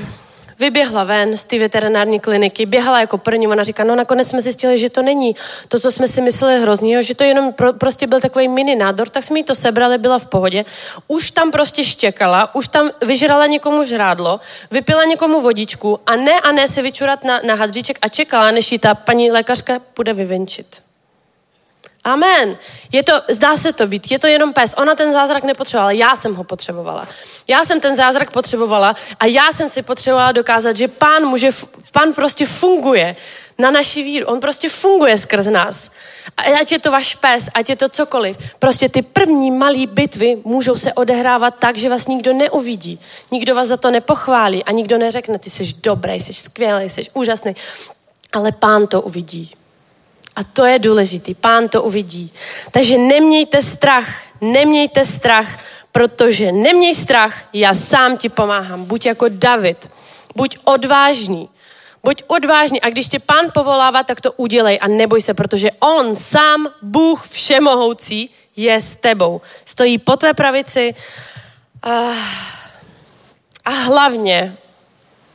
vyběhla 0.59 1.03
ven 1.03 1.38
z 1.38 1.45
té 1.45 1.59
veterinární 1.59 2.19
kliniky, 2.19 2.65
běhala 2.65 2.99
jako 2.99 3.17
první, 3.17 3.47
ona 3.47 3.63
říká, 3.63 3.84
no 3.84 3.95
nakonec 3.95 4.28
jsme 4.28 4.41
zjistili, 4.41 4.78
že 4.78 4.89
to 4.89 5.01
není 5.01 5.36
to, 5.67 5.80
co 5.80 5.91
jsme 5.91 6.07
si 6.07 6.21
mysleli 6.21 6.61
hrozně, 6.61 7.03
že 7.03 7.15
to 7.15 7.24
jenom 7.24 7.53
pro, 7.53 7.74
prostě 7.74 8.07
byl 8.07 8.21
takový 8.21 8.47
mini 8.47 8.76
nádor, 8.76 9.09
tak 9.09 9.24
jsme 9.24 9.39
jí 9.39 9.43
to 9.43 9.55
sebrali, 9.55 9.97
byla 9.97 10.19
v 10.19 10.26
pohodě. 10.26 10.65
Už 11.07 11.32
tam 11.32 11.51
prostě 11.51 11.84
štěkala, 11.84 12.55
už 12.55 12.67
tam 12.67 12.91
vyžrala 13.05 13.47
někomu 13.47 13.84
žrádlo, 13.84 14.39
vypila 14.71 15.03
někomu 15.03 15.41
vodičku 15.41 15.99
a 16.05 16.15
ne 16.15 16.39
a 16.39 16.51
ne 16.51 16.67
se 16.67 16.82
vyčurat 16.82 17.24
na, 17.24 17.41
na 17.45 17.55
hadříček 17.55 17.97
a 18.01 18.07
čekala, 18.07 18.51
než 18.51 18.71
jí 18.71 18.80
ta 18.80 18.95
paní 18.95 19.32
lékařka 19.32 19.82
bude 19.95 20.13
vyvenčit. 20.13 20.82
Amen. 22.04 22.58
Je 22.91 23.04
to, 23.04 23.14
zdá 23.30 23.58
se 23.58 23.74
to 23.74 23.88
být, 23.88 24.12
je 24.12 24.20
to 24.20 24.28
jenom 24.28 24.54
pes. 24.54 24.74
Ona 24.78 24.95
ten 24.95 25.14
zázrak 25.14 25.43
nepotřebovala, 25.43 25.91
já 25.91 26.16
jsem 26.16 26.36
ho 26.36 26.43
potřebovala. 26.43 27.08
Já 27.47 27.64
jsem 27.64 27.80
ten 27.80 27.95
zázrak 27.95 28.32
potřebovala 28.32 28.95
a 29.20 29.26
já 29.26 29.51
jsem 29.51 29.70
si 29.70 29.82
potřebovala 29.82 30.32
dokázat, 30.32 30.78
že 30.78 30.88
pán 30.88 31.26
může, 31.26 31.49
pán 31.91 32.14
prostě 32.14 32.45
funguje 32.45 33.16
na 33.58 33.72
naši 33.72 34.04
víru. 34.04 34.28
On 34.28 34.39
prostě 34.39 34.70
funguje 34.70 35.18
skrz 35.18 35.47
nás. 35.47 35.91
Ať 36.62 36.72
je 36.72 36.80
to 36.80 36.91
váš 36.91 37.16
pes, 37.16 37.49
ať 37.54 37.70
je 37.70 37.76
to 37.76 37.89
cokoliv. 37.89 38.38
Prostě 38.60 38.89
ty 38.89 39.01
první 39.01 39.51
malé 39.51 39.88
bitvy 39.88 40.38
můžou 40.43 40.76
se 40.76 40.93
odehrávat 40.93 41.56
tak, 41.60 41.78
že 41.78 41.89
vás 41.89 42.08
nikdo 42.08 42.34
neuvidí. 42.34 42.99
Nikdo 43.32 43.56
vás 43.56 43.68
za 43.68 43.78
to 43.78 43.91
nepochválí 43.91 44.64
a 44.64 44.72
nikdo 44.72 44.97
neřekne, 44.97 45.39
ty 45.39 45.49
jsi 45.49 45.64
dobrý, 45.84 46.14
jsi 46.14 46.34
skvělý, 46.34 46.89
jsi 46.89 47.06
úžasný. 47.14 47.56
Ale 48.34 48.51
pán 48.51 48.88
to 48.88 49.01
uvidí. 49.01 49.51
A 50.36 50.43
to 50.43 50.65
je 50.65 50.79
důležitý. 50.79 51.34
Pán 51.36 51.69
to 51.69 51.84
uvidí. 51.84 52.34
Takže 52.71 52.97
nemějte 52.97 53.61
strach. 53.61 54.07
Nemějte 54.41 55.05
strach, 55.05 55.47
protože 55.91 56.51
neměj 56.51 56.95
strach, 56.95 57.43
já 57.53 57.73
sám 57.73 58.17
ti 58.17 58.29
pomáhám. 58.29 58.86
Buď 58.86 59.05
jako 59.05 59.25
David. 59.29 59.91
Buď 60.36 60.57
odvážný. 60.63 61.49
Buď 62.03 62.23
odvážný 62.27 62.81
a 62.81 62.89
když 62.89 63.07
tě 63.07 63.19
pán 63.19 63.45
povolává, 63.53 64.03
tak 64.03 64.21
to 64.21 64.31
udělej 64.31 64.79
a 64.81 64.88
neboj 64.88 65.21
se, 65.21 65.34
protože 65.34 65.71
on 65.71 66.15
sám, 66.15 66.67
Bůh 66.81 67.27
všemohoucí, 67.27 68.29
je 68.55 68.81
s 68.81 68.95
tebou. 68.95 69.41
Stojí 69.65 69.97
po 69.97 70.17
tvé 70.17 70.34
pravici 70.34 70.95
a, 71.84 72.11
a 73.65 73.69
hlavně 73.69 74.57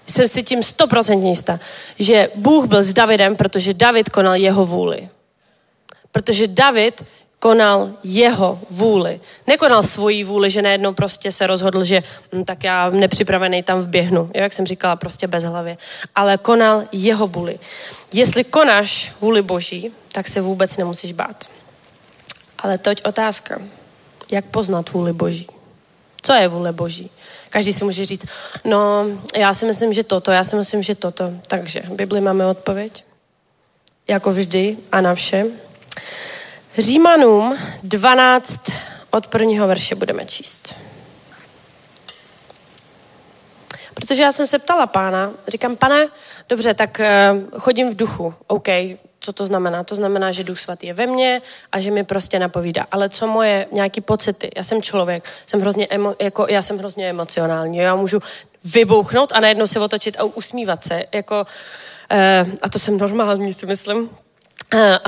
jsem 0.08 0.28
si 0.28 0.42
tím 0.42 0.62
stoprocentně 0.62 1.30
jistá, 1.30 1.60
že 1.98 2.28
Bůh 2.34 2.66
byl 2.66 2.82
s 2.82 2.92
Davidem, 2.92 3.36
protože 3.36 3.74
David 3.74 4.08
konal 4.08 4.34
jeho 4.34 4.66
vůli. 4.66 5.08
Protože 6.12 6.46
David 6.46 7.04
konal 7.38 7.90
jeho 8.04 8.60
vůli. 8.70 9.20
Nekonal 9.46 9.82
svoji 9.82 10.24
vůli, 10.24 10.50
že 10.50 10.62
najednou 10.62 10.94
prostě 10.94 11.32
se 11.32 11.46
rozhodl, 11.46 11.84
že 11.84 12.02
hm, 12.32 12.44
tak 12.44 12.64
já 12.64 12.90
nepřipravený 12.90 13.62
tam 13.62 13.80
vběhnu, 13.80 14.30
jak 14.34 14.52
jsem 14.52 14.66
říkala, 14.66 14.96
prostě 14.96 15.26
bez 15.26 15.44
hlavy. 15.44 15.76
Ale 16.14 16.38
konal 16.38 16.82
jeho 16.92 17.26
vůli. 17.26 17.58
Jestli 18.12 18.44
konáš 18.44 19.12
vůli 19.20 19.42
Boží, 19.42 19.92
tak 20.12 20.28
se 20.28 20.40
vůbec 20.40 20.76
nemusíš 20.76 21.12
bát. 21.12 21.44
Ale 22.58 22.78
teď 22.78 23.04
otázka. 23.04 23.60
Jak 24.30 24.44
poznat 24.44 24.90
vůli 24.90 25.12
Boží? 25.12 25.46
Co 26.22 26.32
je 26.32 26.48
vůle 26.48 26.72
Boží? 26.72 27.10
Každý 27.50 27.72
si 27.72 27.84
může 27.84 28.04
říct, 28.04 28.26
no, 28.64 29.06
já 29.36 29.54
si 29.54 29.66
myslím, 29.66 29.92
že 29.92 30.04
toto, 30.04 30.30
já 30.30 30.44
si 30.44 30.56
myslím, 30.56 30.82
že 30.82 30.94
toto. 30.94 31.32
Takže 31.46 31.82
Bibli 31.88 32.20
máme 32.20 32.46
odpověď. 32.46 33.04
Jako 34.08 34.32
vždy 34.32 34.76
a 34.92 35.00
na 35.00 35.14
vše. 35.14 35.46
Římanům 36.78 37.58
12 37.82 38.60
od 39.10 39.26
prvního 39.26 39.66
verše 39.66 39.94
budeme 39.94 40.24
číst. 40.24 40.74
Protože 44.00 44.22
já 44.22 44.32
jsem 44.32 44.46
se 44.46 44.58
ptala 44.58 44.86
pána, 44.86 45.30
říkám, 45.48 45.76
pane, 45.76 46.08
dobře, 46.48 46.74
tak 46.74 47.00
uh, 47.00 47.60
chodím 47.60 47.90
v 47.90 47.96
duchu, 47.96 48.34
OK, 48.46 48.68
co 49.20 49.32
to 49.32 49.46
znamená? 49.46 49.84
To 49.84 49.94
znamená, 49.94 50.32
že 50.32 50.44
Duch 50.44 50.60
Svatý 50.60 50.86
je 50.86 50.94
ve 50.94 51.06
mně 51.06 51.42
a 51.72 51.80
že 51.80 51.90
mi 51.90 52.04
prostě 52.04 52.38
napovídá. 52.38 52.86
Ale 52.90 53.08
co 53.08 53.26
moje 53.26 53.66
nějaký 53.72 54.00
pocity? 54.00 54.50
Já 54.56 54.62
jsem 54.62 54.82
člověk, 54.82 55.24
jsem 55.46 55.60
hrozně 55.60 55.86
emo, 55.90 56.14
jako, 56.20 56.46
já 56.48 56.62
jsem 56.62 56.78
hrozně 56.78 57.10
emocionální. 57.10 57.78
Já 57.78 57.94
můžu 57.94 58.18
vybouchnout 58.64 59.32
a 59.32 59.40
najednou 59.40 59.66
se 59.66 59.80
otočit 59.80 60.16
a 60.20 60.24
usmívat 60.24 60.84
se. 60.84 61.04
Jako, 61.12 61.46
uh, 62.12 62.52
a 62.62 62.68
to 62.68 62.78
jsem 62.78 62.98
normální, 62.98 63.52
si 63.52 63.66
myslím. 63.66 64.10
Eh, 64.74 64.98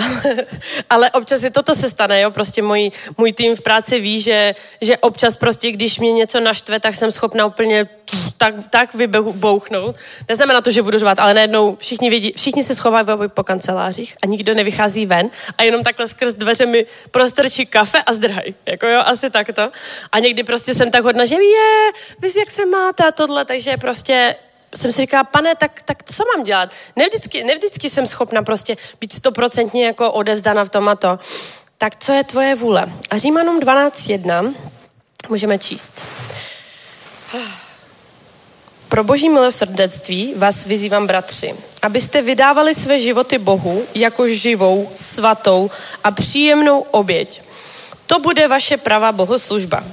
ale 0.90 1.10
občas 1.10 1.42
je 1.42 1.50
toto 1.50 1.74
se 1.74 1.88
stane, 1.88 2.20
jo, 2.20 2.30
prostě 2.30 2.62
můj, 2.62 2.90
můj 3.18 3.32
tým 3.32 3.56
v 3.56 3.60
práci 3.60 4.00
ví, 4.00 4.20
že, 4.20 4.54
že 4.80 4.98
občas 4.98 5.36
prostě, 5.36 5.72
když 5.72 5.98
mě 5.98 6.12
něco 6.12 6.40
naštve, 6.40 6.80
tak 6.80 6.94
jsem 6.94 7.10
schopna 7.10 7.46
úplně 7.46 7.88
tak, 8.36 8.54
tak 8.70 8.94
vybouchnout. 8.94 9.96
Neznamená 10.28 10.60
to, 10.60 10.70
že 10.70 10.82
budu 10.82 10.98
řvat, 10.98 11.18
ale 11.18 11.34
najednou 11.34 11.76
všichni, 11.76 12.10
vidí, 12.10 12.32
všichni 12.36 12.62
se 12.62 12.74
schovají 12.74 13.06
po 13.28 13.44
kancelářích 13.44 14.16
a 14.22 14.26
nikdo 14.26 14.54
nevychází 14.54 15.06
ven 15.06 15.30
a 15.58 15.62
jenom 15.62 15.82
takhle 15.82 16.08
skrz 16.08 16.34
dveře 16.34 16.66
mi 16.66 16.86
prostrčí 17.10 17.66
kafe 17.66 17.98
a 18.06 18.12
zdrhají. 18.12 18.54
Jako 18.66 18.86
jo, 18.86 19.02
asi 19.04 19.30
takto. 19.30 19.70
A 20.12 20.18
někdy 20.18 20.44
prostě 20.44 20.74
jsem 20.74 20.90
tak 20.90 21.04
hodna, 21.04 21.24
že 21.24 21.34
je, 21.34 21.92
vy 22.18 22.30
jak 22.38 22.50
se 22.50 22.66
máte 22.66 23.08
a 23.08 23.10
tohle, 23.10 23.44
takže 23.44 23.76
prostě 23.76 24.34
jsem 24.76 24.92
si 24.92 25.00
říkala, 25.00 25.24
pane, 25.24 25.54
tak, 25.54 25.82
tak 25.82 26.02
co 26.12 26.24
mám 26.36 26.44
dělat? 26.44 26.70
Nevždycky, 26.96 27.44
nevždycky 27.44 27.90
jsem 27.90 28.06
schopna 28.06 28.42
prostě 28.42 28.76
být 29.00 29.12
stoprocentně 29.12 29.86
jako 29.86 30.12
odevzdána 30.12 30.64
v 30.64 30.68
tom 30.68 30.88
a 30.88 30.96
to. 30.96 31.18
Tak 31.78 32.04
co 32.04 32.12
je 32.12 32.24
tvoje 32.24 32.54
vůle? 32.54 32.92
A 33.10 33.18
Římanům 33.18 33.60
12.1 33.60 34.54
můžeme 35.28 35.58
číst. 35.58 36.04
Pro 38.88 39.04
boží 39.04 39.28
milosrdectví 39.28 40.34
vás 40.36 40.64
vyzývám, 40.64 41.06
bratři, 41.06 41.54
abyste 41.82 42.22
vydávali 42.22 42.74
své 42.74 43.00
životy 43.00 43.38
Bohu 43.38 43.84
jako 43.94 44.28
živou, 44.28 44.90
svatou 44.94 45.70
a 46.04 46.10
příjemnou 46.10 46.80
oběť. 46.80 47.42
To 48.06 48.18
bude 48.18 48.48
vaše 48.48 48.76
pravá 48.76 49.12
bohoslužba. 49.12 49.84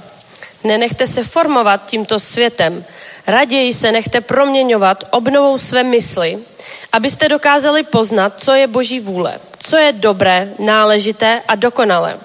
Nenechte 0.64 1.06
se 1.06 1.24
formovat 1.24 1.86
tímto 1.86 2.20
světem, 2.20 2.84
Raději 3.28 3.74
se 3.74 3.92
nechte 3.92 4.20
proměňovat 4.20 5.04
obnovou 5.10 5.58
své 5.58 5.82
mysli, 5.82 6.38
abyste 6.92 7.28
dokázali 7.28 7.82
poznat, 7.82 8.34
co 8.42 8.52
je 8.52 8.66
Boží 8.66 9.00
vůle, 9.00 9.40
co 9.58 9.76
je 9.76 9.92
dobré, 9.92 10.52
náležité 10.58 11.42
a 11.48 11.54
dokonalé. 11.54 12.18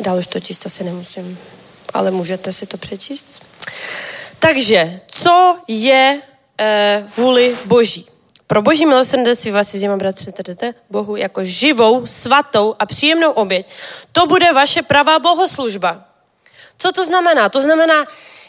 Dál 0.00 0.18
už 0.18 0.26
to 0.26 0.40
číst 0.40 0.66
asi 0.66 0.84
nemusím, 0.84 1.38
ale 1.94 2.10
můžete 2.10 2.52
si 2.52 2.66
to 2.66 2.76
přečíst. 2.76 3.42
Takže, 4.38 5.00
co 5.06 5.58
je 5.68 6.22
e, 6.60 7.04
vůli 7.16 7.56
Boží? 7.64 8.06
Pro 8.46 8.62
boží 8.62 8.86
milosrdenství 8.86 9.50
vás 9.50 9.72
vyzývám, 9.72 9.98
bratře, 9.98 10.32
Bohu 10.90 11.16
jako 11.16 11.44
živou, 11.44 12.06
svatou 12.06 12.74
a 12.78 12.86
příjemnou 12.86 13.30
oběť. 13.30 13.68
To 14.12 14.26
bude 14.26 14.52
vaše 14.52 14.82
pravá 14.82 15.18
bohoslužba. 15.18 16.13
Co 16.78 16.92
to 16.92 17.04
znamená? 17.04 17.48
To 17.48 17.60
znamená, 17.60 18.06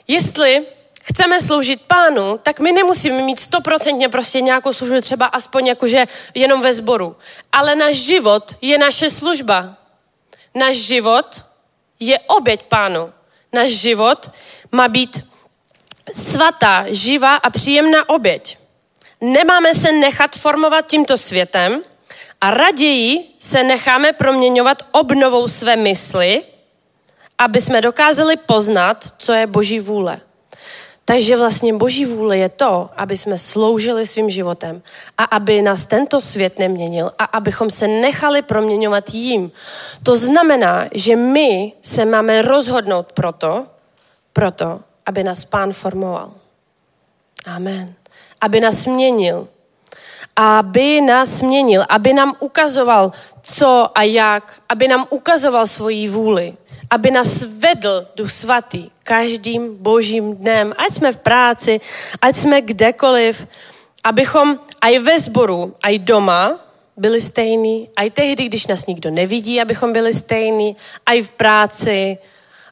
jestli 0.08 0.66
chceme 1.04 1.42
sloužit 1.42 1.82
pánu, 1.82 2.40
tak 2.44 2.60
my 2.60 2.72
nemusíme 2.72 3.22
mít 3.22 3.40
stoprocentně 3.40 4.10
prostě 4.10 4.42
nějakou 4.42 4.74
službu, 4.74 5.02
třeba 5.02 5.26
aspoň 5.26 5.68
jakože 5.68 6.06
jenom 6.34 6.62
ve 6.62 6.74
sboru. 6.74 7.16
Ale 7.52 7.76
náš 7.76 7.96
život 7.96 8.56
je 8.62 8.78
naše 8.78 9.10
služba. 9.10 9.78
Náš 10.56 10.76
život 10.76 11.46
je 12.00 12.20
oběť 12.20 12.64
pánu. 12.64 13.14
Náš 13.54 13.72
život 13.72 14.32
má 14.72 14.88
být 14.88 15.26
svatá, 16.14 16.86
živá 16.88 17.36
a 17.36 17.50
příjemná 17.50 18.10
oběť. 18.10 18.58
Nemáme 19.22 19.76
se 19.76 19.92
nechat 19.92 20.36
formovat 20.36 20.88
tímto 20.88 21.18
světem 21.18 21.84
a 22.42 22.52
raději 22.52 23.36
se 23.40 23.64
necháme 23.64 24.14
proměňovat 24.14 24.84
obnovou 24.92 25.48
své 25.48 25.76
mysli, 25.76 26.44
aby 27.38 27.62
jsme 27.62 27.82
dokázali 27.82 28.38
poznat, 28.38 29.06
co 29.18 29.34
je 29.34 29.48
Boží 29.48 29.80
vůle. 29.80 30.22
Takže 31.06 31.38
vlastně 31.38 31.74
Boží 31.74 32.06
vůle 32.06 32.38
je 32.38 32.50
to, 32.50 32.90
aby 32.98 33.18
jsme 33.18 33.38
sloužili 33.38 34.08
svým 34.08 34.30
životem 34.30 34.82
a 35.18 35.24
aby 35.24 35.62
nás 35.62 35.86
tento 35.86 36.22
svět 36.22 36.60
neměnil 36.60 37.12
a 37.20 37.24
abychom 37.24 37.70
se 37.70 37.88
nechali 37.88 38.42
proměňovat 38.42 39.10
jím. 39.14 39.52
To 40.04 40.16
znamená, 40.16 40.86
že 40.94 41.16
my 41.16 41.74
se 41.82 42.06
máme 42.06 42.42
rozhodnout 42.42 43.12
proto, 43.12 43.66
proto, 44.34 44.80
aby 45.06 45.24
nás 45.24 45.46
Pán 45.46 45.74
formoval. 45.74 46.32
Amen. 47.46 47.94
Aby 48.42 48.60
nás 48.60 48.86
měnil. 48.86 49.48
Aby 50.36 51.02
nás 51.02 51.42
měnil, 51.42 51.86
aby 51.90 52.14
nám 52.14 52.34
ukazoval, 52.40 53.12
co 53.42 53.88
a 53.96 54.04
jak, 54.04 54.62
aby 54.70 54.88
nám 54.88 55.06
ukazoval 55.10 55.66
svoji 55.66 56.10
vůli 56.10 56.58
aby 56.96 57.12
nás 57.12 57.44
vedl 57.44 58.08
Duch 58.16 58.32
Svatý 58.32 58.88
každým 59.04 59.76
božím 59.76 60.36
dnem, 60.36 60.72
ať 60.78 60.94
jsme 60.94 61.12
v 61.12 61.18
práci, 61.18 61.74
ať 62.22 62.36
jsme 62.36 62.62
kdekoliv, 62.62 63.48
abychom 64.04 64.60
aj 64.82 64.94
ve 65.00 65.20
sboru, 65.20 65.76
aj 65.84 66.00
doma 66.00 66.56
byli 66.96 67.22
stejní, 67.22 67.90
aj 67.96 68.10
tehdy, 68.12 68.48
když 68.48 68.68
nás 68.68 68.88
nikdo 68.88 69.12
nevidí, 69.12 69.62
abychom 69.62 69.94
byli 69.94 70.14
stejní, 70.14 70.76
aj 71.06 71.22
v 71.22 71.30
práci, 71.30 72.18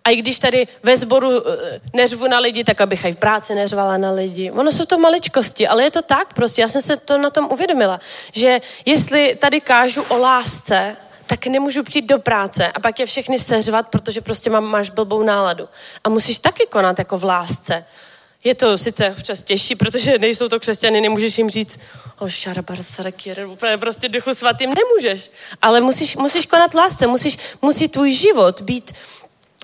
a 0.03 0.09
i 0.09 0.15
když 0.15 0.39
tady 0.39 0.67
ve 0.83 0.97
sboru 0.97 1.31
eh, 1.31 1.79
neřvu 1.93 2.27
na 2.27 2.39
lidi, 2.39 2.63
tak 2.63 2.81
abych 2.81 3.05
i 3.05 3.11
v 3.11 3.17
práci 3.19 3.55
neřvala 3.55 3.97
na 3.97 4.11
lidi. 4.11 4.51
Ono 4.51 4.71
jsou 4.71 4.85
to 4.85 4.97
maličkosti, 4.97 5.67
ale 5.67 5.83
je 5.83 5.91
to 5.91 6.01
tak 6.01 6.33
prostě. 6.33 6.61
Já 6.61 6.67
jsem 6.67 6.81
se 6.81 6.97
to 6.97 7.17
na 7.17 7.29
tom 7.29 7.47
uvědomila, 7.51 7.99
že 8.31 8.61
jestli 8.85 9.35
tady 9.35 9.61
kážu 9.61 10.03
o 10.09 10.17
lásce, 10.17 10.95
tak 11.33 11.47
nemůžu 11.47 11.83
přijít 11.83 12.05
do 12.05 12.19
práce 12.19 12.71
a 12.71 12.79
pak 12.79 12.99
je 12.99 13.05
všechny 13.05 13.39
seřvat, 13.39 13.87
protože 13.87 14.21
prostě 14.21 14.49
mám, 14.49 14.63
máš 14.63 14.89
blbou 14.89 15.23
náladu. 15.23 15.69
A 16.03 16.09
musíš 16.09 16.39
taky 16.39 16.65
konat 16.65 16.99
jako 16.99 17.17
v 17.17 17.23
lásce. 17.23 17.85
Je 18.43 18.55
to 18.55 18.77
sice 18.77 19.15
občas 19.17 19.43
těžší, 19.43 19.75
protože 19.75 20.19
nejsou 20.19 20.47
to 20.47 20.59
křesťany, 20.59 21.01
nemůžeš 21.01 21.37
jim 21.37 21.49
říct, 21.49 21.79
o 22.19 22.29
šarabar 22.29 22.83
sarakir, 22.83 23.45
úplně 23.45 23.77
prostě 23.77 24.09
duchu 24.09 24.33
svatým 24.33 24.73
nemůžeš. 24.73 25.31
Ale 25.61 25.81
musíš, 25.81 26.15
musíš 26.15 26.45
konat 26.45 26.73
lásce, 26.73 27.07
musíš, 27.07 27.37
musí 27.61 27.87
tvůj 27.87 28.11
život 28.11 28.61
být 28.61 28.93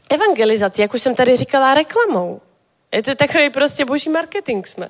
evangelizací, 0.09 0.81
jak 0.81 0.93
už 0.93 1.01
jsem 1.01 1.15
tady 1.15 1.35
říkala, 1.35 1.73
reklamou. 1.73 2.41
Je 2.91 3.03
to 3.03 3.15
takový 3.15 3.49
prostě 3.49 3.85
boží 3.85 4.09
marketing 4.09 4.67
jsme. 4.67 4.89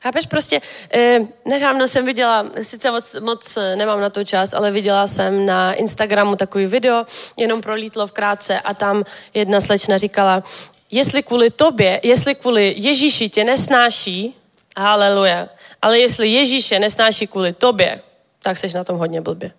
Chápeš 0.00 0.26
prostě, 0.26 0.60
eh, 0.94 1.20
nedávno 1.44 1.88
jsem 1.88 2.06
viděla, 2.06 2.46
sice 2.62 2.90
moc, 2.90 3.16
moc 3.20 3.56
eh, 3.56 3.76
nemám 3.76 4.00
na 4.00 4.10
to 4.10 4.24
čas, 4.24 4.54
ale 4.54 4.70
viděla 4.70 5.06
jsem 5.06 5.46
na 5.46 5.72
Instagramu 5.72 6.36
takový 6.36 6.66
video, 6.66 7.04
jenom 7.36 7.60
prolítlo 7.60 8.06
v 8.06 8.12
krátce 8.12 8.60
a 8.60 8.74
tam 8.74 9.04
jedna 9.34 9.60
slečna 9.60 9.96
říkala, 9.96 10.42
jestli 10.90 11.22
kvůli 11.22 11.50
tobě, 11.50 12.00
jestli 12.02 12.34
kvůli 12.34 12.74
Ježíši 12.76 13.28
tě 13.28 13.44
nesnáší, 13.44 14.34
haleluja, 14.76 15.48
ale 15.82 15.98
jestli 15.98 16.28
Ježíše 16.28 16.78
nesnáší 16.78 17.26
kvůli 17.26 17.52
tobě, 17.52 18.00
tak 18.42 18.58
seš 18.58 18.74
na 18.74 18.84
tom 18.84 18.98
hodně 18.98 19.20
blbě. 19.20 19.52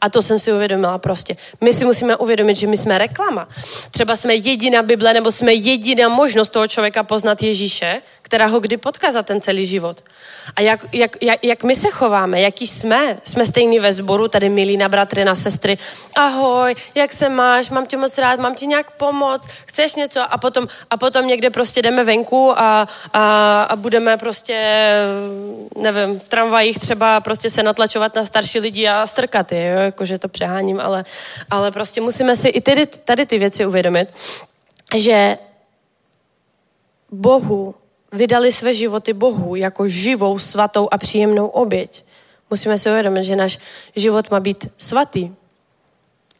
A 0.00 0.08
to 0.08 0.22
jsem 0.22 0.38
si 0.38 0.52
uvědomila 0.52 0.98
prostě. 0.98 1.36
My 1.60 1.72
si 1.72 1.84
musíme 1.84 2.16
uvědomit, 2.16 2.56
že 2.56 2.66
my 2.66 2.76
jsme 2.76 2.98
reklama. 2.98 3.48
Třeba 3.90 4.16
jsme 4.16 4.34
jediná 4.34 4.82
Bible, 4.82 5.12
nebo 5.12 5.30
jsme 5.30 5.52
jediná 5.54 6.08
možnost 6.08 6.50
toho 6.50 6.68
člověka 6.68 7.02
poznat 7.02 7.42
Ježíše, 7.42 8.02
která 8.30 8.46
ho 8.46 8.60
kdy 8.60 8.76
potká 8.76 9.12
za 9.12 9.22
ten 9.22 9.40
celý 9.40 9.66
život. 9.66 10.04
A 10.56 10.60
jak, 10.60 10.86
jak, 10.92 11.22
jak, 11.22 11.44
jak 11.44 11.64
my 11.64 11.76
se 11.76 11.88
chováme, 11.88 12.40
jaký 12.40 12.66
jsme, 12.66 13.18
jsme 13.24 13.46
stejný 13.46 13.78
ve 13.78 13.92
sboru, 13.92 14.28
tady 14.28 14.48
milí 14.48 14.76
na 14.76 14.88
bratry, 14.88 15.24
na 15.24 15.34
sestry. 15.34 15.78
Ahoj, 16.16 16.74
jak 16.94 17.12
se 17.12 17.28
máš, 17.28 17.70
mám 17.70 17.86
tě 17.86 17.96
moc 17.96 18.18
rád, 18.18 18.40
mám 18.40 18.54
ti 18.54 18.66
nějak 18.66 18.90
pomoc, 18.90 19.46
chceš 19.66 19.94
něco? 19.94 20.32
A 20.32 20.38
potom, 20.38 20.68
a 20.90 20.96
potom 20.96 21.26
někde 21.26 21.50
prostě 21.50 21.82
jdeme 21.82 22.04
venku 22.04 22.54
a, 22.58 22.88
a, 23.12 23.62
a 23.62 23.76
budeme 23.76 24.16
prostě, 24.16 24.56
nevím, 25.76 26.20
v 26.20 26.28
tramvajích 26.28 26.78
třeba 26.78 27.20
prostě 27.20 27.50
se 27.50 27.62
natlačovat 27.62 28.14
na 28.14 28.24
starší 28.24 28.60
lidi 28.60 28.88
a 28.88 29.06
strkat 29.06 29.52
je, 29.52 29.59
jo? 29.68 29.80
jakože 29.80 30.18
to 30.18 30.28
přeháním, 30.28 30.80
ale, 30.80 31.04
ale 31.50 31.70
prostě 31.70 32.00
musíme 32.00 32.36
si 32.36 32.48
i 32.48 32.60
tady, 32.60 32.86
tady 32.86 33.26
ty 33.26 33.38
věci 33.38 33.66
uvědomit, 33.66 34.08
že 34.96 35.38
Bohu 37.10 37.74
vydali 38.12 38.52
své 38.52 38.74
životy 38.74 39.12
Bohu 39.12 39.54
jako 39.56 39.88
živou, 39.88 40.38
svatou 40.38 40.88
a 40.90 40.98
příjemnou 40.98 41.46
oběť. 41.46 42.04
Musíme 42.50 42.78
si 42.78 42.90
uvědomit, 42.90 43.22
že 43.22 43.36
náš 43.36 43.58
život 43.96 44.30
má 44.30 44.40
být 44.40 44.68
svatý. 44.78 45.30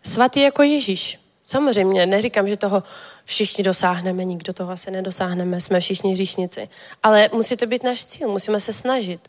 Svatý 0.02 0.40
jako 0.40 0.62
Ježíš. 0.62 1.18
Samozřejmě, 1.44 2.06
neříkám, 2.06 2.48
že 2.48 2.56
toho 2.56 2.82
všichni 3.24 3.64
dosáhneme, 3.64 4.24
nikdo 4.24 4.52
toho 4.52 4.72
asi 4.72 4.90
nedosáhneme, 4.90 5.60
jsme 5.60 5.80
všichni 5.80 6.16
říšnici. 6.16 6.68
Ale 7.02 7.30
musí 7.32 7.56
to 7.56 7.66
být 7.66 7.82
náš 7.82 8.06
cíl, 8.06 8.28
musíme 8.28 8.60
se 8.60 8.72
snažit. 8.72 9.20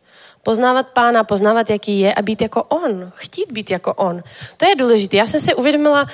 Poznávat 0.43 0.88
pána, 0.88 1.23
poznávat, 1.23 1.69
jaký 1.69 1.99
je 1.99 2.13
a 2.13 2.22
být 2.22 2.41
jako 2.41 2.63
on. 2.63 3.11
Chtít 3.15 3.51
být 3.51 3.72
jako 3.72 3.93
on. 3.93 4.23
To 4.57 4.69
je 4.69 4.76
důležité. 4.76 5.18
Já 5.18 5.26
jsem 5.26 5.39
si 5.39 5.53
uvědomila 5.53 6.05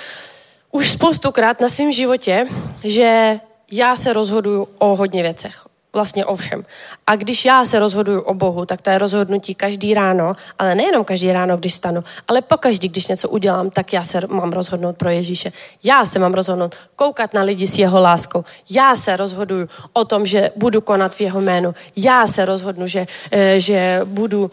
už 0.71 0.91
spoustukrát 0.91 1.61
na 1.61 1.69
svém 1.69 1.91
životě, 1.91 2.47
že 2.83 3.39
já 3.71 3.95
se 3.95 4.13
rozhoduju 4.13 4.67
o 4.77 4.95
hodně 4.95 5.23
věcech 5.23 5.67
vlastně 5.97 6.25
o 6.25 6.35
všem. 6.35 6.65
A 7.07 7.15
když 7.15 7.45
já 7.45 7.65
se 7.65 7.79
rozhoduju 7.79 8.21
o 8.21 8.33
Bohu, 8.33 8.65
tak 8.65 8.81
to 8.81 8.89
je 8.89 8.97
rozhodnutí 8.97 9.55
každý 9.55 9.93
ráno, 9.93 10.33
ale 10.59 10.75
nejenom 10.75 11.01
každý 11.03 11.31
ráno, 11.33 11.57
když 11.57 11.73
stanu, 11.73 12.03
ale 12.27 12.41
pokaždý, 12.41 12.87
když 12.89 13.07
něco 13.07 13.29
udělám, 13.29 13.69
tak 13.69 13.93
já 13.93 14.03
se 14.03 14.21
mám 14.29 14.53
rozhodnout 14.53 14.97
pro 14.97 15.09
Ježíše. 15.09 15.51
Já 15.83 16.05
se 16.05 16.19
mám 16.19 16.33
rozhodnout 16.33 16.75
koukat 16.95 17.33
na 17.33 17.41
lidi 17.41 17.67
s 17.67 17.81
jeho 17.81 17.97
láskou. 18.01 18.45
Já 18.69 18.95
se 18.95 19.17
rozhoduju 19.17 19.69
o 19.93 20.05
tom, 20.05 20.25
že 20.25 20.51
budu 20.55 20.81
konat 20.81 21.15
v 21.15 21.21
jeho 21.21 21.41
jménu. 21.41 21.73
Já 21.95 22.27
se 22.27 22.45
rozhodnu, 22.45 22.87
že, 22.87 23.07
eh, 23.31 23.59
že 23.59 24.01
budu 24.05 24.51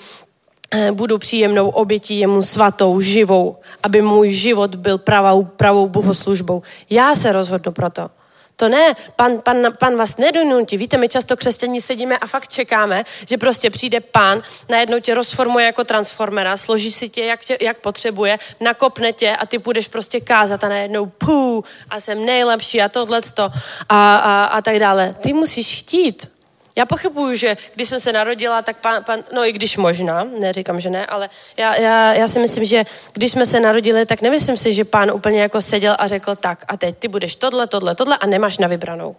eh, 0.72 0.92
budu 0.92 1.18
příjemnou 1.18 1.68
obětí 1.68 2.18
jemu 2.18 2.42
svatou, 2.42 3.00
živou, 3.00 3.56
aby 3.82 4.02
můj 4.02 4.32
život 4.32 4.74
byl 4.74 4.98
pravou, 4.98 5.44
pravou 5.44 5.88
bohoslužbou. 5.88 6.62
Já 6.90 7.14
se 7.14 7.32
rozhodnu 7.32 7.72
pro 7.72 7.90
to. 7.90 8.23
To 8.56 8.68
ne, 8.68 8.94
pan, 9.16 9.40
pan, 9.40 9.56
pan 9.78 9.96
vás 9.96 10.16
nedonutí. 10.16 10.76
Víte, 10.76 10.96
my 10.96 11.08
často 11.08 11.36
křesťaní 11.36 11.80
sedíme 11.80 12.18
a 12.18 12.26
fakt 12.26 12.48
čekáme, 12.48 13.04
že 13.28 13.38
prostě 13.38 13.70
přijde 13.70 14.00
pán, 14.00 14.42
najednou 14.68 15.00
tě 15.00 15.14
rozformuje 15.14 15.66
jako 15.66 15.84
transformera, 15.84 16.56
složí 16.56 16.92
si 16.92 17.08
tě, 17.08 17.24
jak, 17.24 17.44
tě, 17.44 17.58
jak 17.60 17.78
potřebuje, 17.78 18.38
nakopne 18.60 19.12
tě 19.12 19.36
a 19.36 19.46
ty 19.46 19.58
budeš 19.58 19.88
prostě 19.88 20.20
kázat 20.20 20.64
a 20.64 20.68
najednou 20.68 21.06
pů 21.06 21.64
a 21.90 22.00
jsem 22.00 22.26
nejlepší 22.26 22.82
a 22.82 22.88
tohleto 22.88 23.50
a, 23.88 24.16
a, 24.16 24.44
a 24.44 24.62
tak 24.62 24.78
dále. 24.78 25.14
Ty 25.20 25.32
musíš 25.32 25.78
chtít. 25.78 26.33
Já 26.76 26.86
pochybuju, 26.86 27.36
že 27.36 27.56
když 27.74 27.88
jsem 27.88 28.00
se 28.00 28.12
narodila, 28.12 28.62
tak 28.62 28.76
pan, 28.76 29.04
pan 29.04 29.24
no 29.34 29.44
i 29.44 29.52
když 29.52 29.76
možná, 29.76 30.24
neříkám, 30.24 30.80
že 30.80 30.90
ne, 30.90 31.06
ale 31.06 31.30
já, 31.56 31.74
já, 31.74 32.14
já 32.14 32.28
si 32.28 32.38
myslím, 32.38 32.64
že 32.64 32.84
když 33.12 33.32
jsme 33.32 33.46
se 33.46 33.60
narodili, 33.60 34.06
tak 34.06 34.22
nemyslím 34.22 34.56
si, 34.56 34.72
že 34.72 34.84
pán 34.84 35.10
úplně 35.10 35.42
jako 35.42 35.62
seděl 35.62 35.96
a 35.98 36.06
řekl 36.06 36.36
tak 36.36 36.64
a 36.68 36.76
teď 36.76 36.98
ty 36.98 37.08
budeš 37.08 37.36
tohle, 37.36 37.66
tohle, 37.66 37.94
tohle 37.94 38.18
a 38.18 38.26
nemáš 38.26 38.58
na 38.58 38.68
vybranou. 38.68 39.16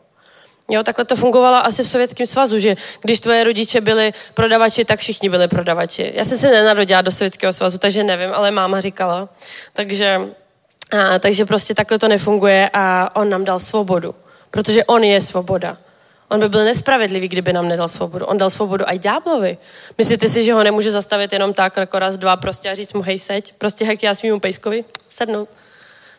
Jo, 0.70 0.84
takhle 0.84 1.06
to 1.06 1.16
fungovalo 1.16 1.66
asi 1.66 1.84
v 1.84 1.88
Sovětském 1.88 2.26
svazu, 2.26 2.60
že 2.60 2.76
když 3.02 3.20
tvoje 3.20 3.44
rodiče 3.44 3.82
byli 3.82 4.14
prodavači, 4.34 4.86
tak 4.86 5.00
všichni 5.00 5.30
byli 5.30 5.48
prodavači. 5.48 6.12
Já 6.16 6.24
jsem 6.24 6.38
se 6.38 6.52
nenarodila 6.52 7.02
do 7.02 7.12
Sovětského 7.12 7.54
svazu, 7.54 7.78
takže 7.78 8.04
nevím, 8.04 8.34
ale 8.34 8.52
máma 8.52 8.80
říkala. 8.80 9.30
Takže, 9.74 10.22
a, 10.92 11.20
takže 11.20 11.46
prostě 11.46 11.74
takhle 11.74 12.00
to 12.00 12.08
nefunguje 12.08 12.70
a 12.74 13.16
on 13.16 13.30
nám 13.30 13.46
dal 13.46 13.60
svobodu, 13.60 14.16
protože 14.52 14.86
on 14.86 15.04
je 15.04 15.22
svoboda. 15.22 15.78
On 16.30 16.40
by 16.40 16.50
byl 16.50 16.64
nespravedlivý, 16.64 17.28
kdyby 17.28 17.54
nám 17.54 17.68
nedal 17.68 17.88
svobodu. 17.88 18.26
On 18.26 18.38
dal 18.38 18.50
svobodu 18.50 18.86
i 18.88 19.00
ďáblovi. 19.00 19.58
Myslíte 19.98 20.30
si, 20.30 20.44
že 20.44 20.54
ho 20.54 20.64
nemůže 20.64 20.92
zastavit 20.92 21.34
jenom 21.34 21.54
tak, 21.54 21.78
jako 21.78 22.00
raz, 22.00 22.18
dva, 22.18 22.36
prostě 22.36 22.70
a 22.70 22.76
říct 22.76 22.94
mu, 22.94 23.02
hej, 23.02 23.20
seď, 23.20 23.54
prostě 23.58 23.86
jak 23.86 24.04
já 24.04 24.16
svýmu 24.16 24.40
pejskovi, 24.40 24.86
sednout. 25.10 25.50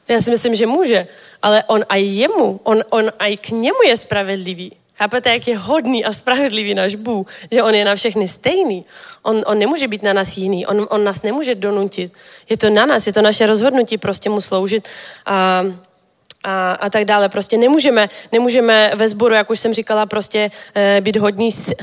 Já 0.09 0.21
si 0.21 0.31
myslím, 0.31 0.55
že 0.55 0.67
může, 0.67 1.07
ale 1.43 1.65
on 1.67 1.85
i 1.89 2.01
jemu, 2.01 2.61
on, 2.65 2.85
on 2.91 3.11
i 3.19 3.37
k 3.37 3.49
němu 3.49 3.83
je 3.89 3.97
spravedlivý. 3.97 4.73
Chápete, 4.99 5.33
jak 5.33 5.49
je 5.49 5.59
hodný 5.59 6.05
a 6.05 6.13
spravedlivý 6.13 6.75
náš 6.75 6.95
Bůh, 6.95 7.27
že 7.53 7.63
on 7.63 7.75
je 7.75 7.85
na 7.85 7.95
všechny 7.95 8.29
stejný. 8.29 8.85
On, 9.23 9.43
on 9.47 9.59
nemůže 9.59 9.89
být 9.89 10.03
na 10.03 10.13
nás 10.13 10.37
jiný, 10.37 10.67
on, 10.67 10.87
on 10.91 11.05
nás 11.05 11.23
nemůže 11.23 11.55
donutit. 11.55 12.13
Je 12.49 12.57
to 12.57 12.71
na 12.71 12.87
nás, 12.87 13.07
je 13.07 13.13
to 13.13 13.23
naše 13.23 13.47
rozhodnutí 13.47 13.99
prostě 13.99 14.31
mu 14.31 14.41
sloužit. 14.41 14.89
A 15.27 15.65
a, 16.47 16.73
a 16.73 16.91
tak 16.91 17.05
dále. 17.05 17.29
Prostě 17.29 17.59
nemůžeme, 17.59 18.09
nemůžeme 18.33 18.93
ve 18.95 19.09
sboru, 19.09 19.35
jak 19.35 19.51
už 19.51 19.61
jsem 19.61 19.75
říkala, 19.75 20.07
prostě 20.07 20.51
e, 20.75 21.01
být 21.01 21.17
hodní. 21.17 21.53
S... 21.53 21.75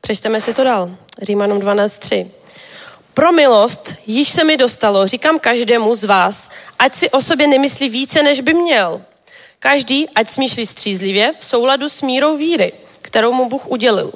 Přečteme 0.00 0.40
si 0.40 0.54
to 0.54 0.64
dál. 0.64 0.90
Římanům 1.22 1.60
12.3. 1.60 2.26
Pro 3.14 3.32
milost 3.32 3.94
již 4.06 4.28
se 4.28 4.44
mi 4.44 4.56
dostalo, 4.56 5.06
říkám 5.06 5.38
každému 5.38 5.94
z 5.94 6.04
vás, 6.04 6.50
ať 6.78 6.94
si 6.94 7.10
o 7.10 7.20
sobě 7.20 7.46
nemyslí 7.46 7.88
více, 7.88 8.22
než 8.22 8.40
by 8.40 8.54
měl. 8.54 9.02
Každý, 9.58 10.08
ať 10.14 10.30
smýšlí 10.30 10.66
střízlivě 10.66 11.32
v 11.38 11.44
souladu 11.44 11.88
s 11.88 12.02
mírou 12.02 12.36
víry, 12.36 12.72
kterou 13.02 13.32
mu 13.32 13.48
Bůh 13.48 13.66
udělil. 13.66 14.12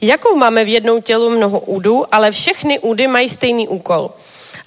Jakou 0.00 0.36
máme 0.36 0.64
v 0.64 0.68
jednou 0.68 1.00
tělu 1.00 1.30
mnoho 1.30 1.60
údů, 1.60 2.04
ale 2.12 2.30
všechny 2.30 2.78
údy 2.78 3.06
mají 3.06 3.28
stejný 3.28 3.68
úkol– 3.68 4.10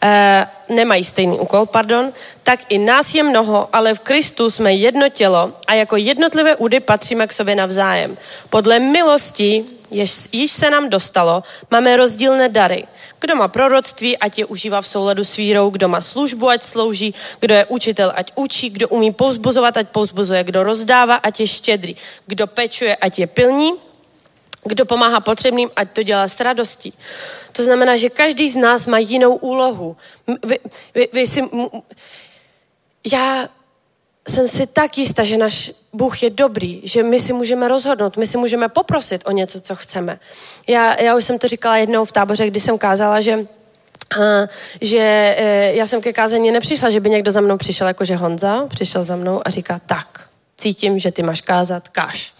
e, 0.03 0.47
nemají 0.71 1.03
stejný 1.03 1.39
úkol, 1.39 1.65
pardon, 1.65 2.13
tak 2.43 2.59
i 2.69 2.77
nás 2.77 3.13
je 3.13 3.23
mnoho, 3.23 3.69
ale 3.73 3.93
v 3.93 3.99
Kristu 3.99 4.49
jsme 4.49 4.73
jedno 4.73 5.09
tělo 5.09 5.51
a 5.67 5.73
jako 5.73 5.95
jednotlivé 5.97 6.55
údy 6.55 6.79
patříme 6.79 7.27
k 7.27 7.33
sobě 7.33 7.55
navzájem. 7.55 8.17
Podle 8.49 8.79
milosti, 8.79 9.65
jež, 9.91 10.27
již 10.31 10.51
se 10.51 10.69
nám 10.69 10.89
dostalo, 10.89 11.43
máme 11.71 11.97
rozdílné 11.97 12.49
dary. 12.49 12.87
Kdo 13.19 13.35
má 13.35 13.47
proroctví, 13.47 14.17
ať 14.17 14.37
je 14.37 14.45
užívá 14.45 14.81
v 14.81 14.87
souladu 14.87 15.23
s 15.23 15.37
vírou, 15.37 15.69
kdo 15.69 15.87
má 15.87 16.01
službu, 16.01 16.49
ať 16.49 16.63
slouží, 16.63 17.13
kdo 17.39 17.53
je 17.53 17.65
učitel, 17.65 18.13
ať 18.15 18.31
učí, 18.35 18.69
kdo 18.69 18.87
umí 18.87 19.13
povzbuzovat, 19.13 19.77
ať 19.77 19.87
povzbuzuje, 19.89 20.43
kdo 20.43 20.63
rozdává, 20.63 21.15
ať 21.15 21.39
je 21.39 21.47
štědrý, 21.47 21.95
kdo 22.25 22.47
pečuje, 22.47 22.95
ať 22.95 23.19
je 23.19 23.27
pilní, 23.27 23.73
kdo 24.63 24.85
pomáhá 24.85 25.19
potřebným, 25.19 25.69
ať 25.75 25.91
to 25.91 26.03
dělá 26.03 26.27
s 26.27 26.39
radostí. 26.39 26.93
To 27.51 27.63
znamená, 27.63 27.97
že 27.97 28.09
každý 28.09 28.49
z 28.49 28.55
nás 28.55 28.87
má 28.87 28.97
jinou 28.97 29.35
úlohu. 29.35 29.97
Vy, 30.43 30.59
vy, 30.95 31.07
vy 31.13 31.27
si, 31.27 31.43
já 33.13 33.49
jsem 34.29 34.47
si 34.47 34.67
tak 34.67 34.97
jistá, 34.97 35.23
že 35.23 35.37
náš 35.37 35.71
Bůh 35.93 36.23
je 36.23 36.29
dobrý, 36.29 36.81
že 36.83 37.03
my 37.03 37.19
si 37.19 37.33
můžeme 37.33 37.67
rozhodnout, 37.67 38.17
my 38.17 38.27
si 38.27 38.37
můžeme 38.37 38.69
poprosit 38.69 39.21
o 39.25 39.31
něco, 39.31 39.61
co 39.61 39.75
chceme. 39.75 40.19
Já, 40.67 41.01
já 41.01 41.15
už 41.15 41.25
jsem 41.25 41.39
to 41.39 41.47
říkala 41.47 41.77
jednou 41.77 42.05
v 42.05 42.11
táboře, 42.11 42.47
kdy 42.47 42.59
jsem 42.59 42.77
kázala, 42.77 43.21
že 43.21 43.39
Uh, 44.17 44.47
že 44.81 45.35
uh, 45.39 45.77
já 45.77 45.85
jsem 45.85 46.01
ke 46.01 46.13
kázení 46.13 46.51
nepřišla, 46.51 46.89
že 46.89 46.99
by 46.99 47.09
někdo 47.09 47.31
za 47.31 47.41
mnou 47.41 47.57
přišel, 47.57 47.87
jakože 47.87 48.15
Honza 48.15 48.67
přišel 48.67 49.03
za 49.03 49.15
mnou 49.15 49.41
a 49.45 49.49
říká, 49.49 49.81
tak, 49.85 50.29
cítím, 50.57 50.99
že 50.99 51.11
ty 51.11 51.23
máš 51.23 51.41
kázat, 51.41 51.87
káž. 51.87 52.33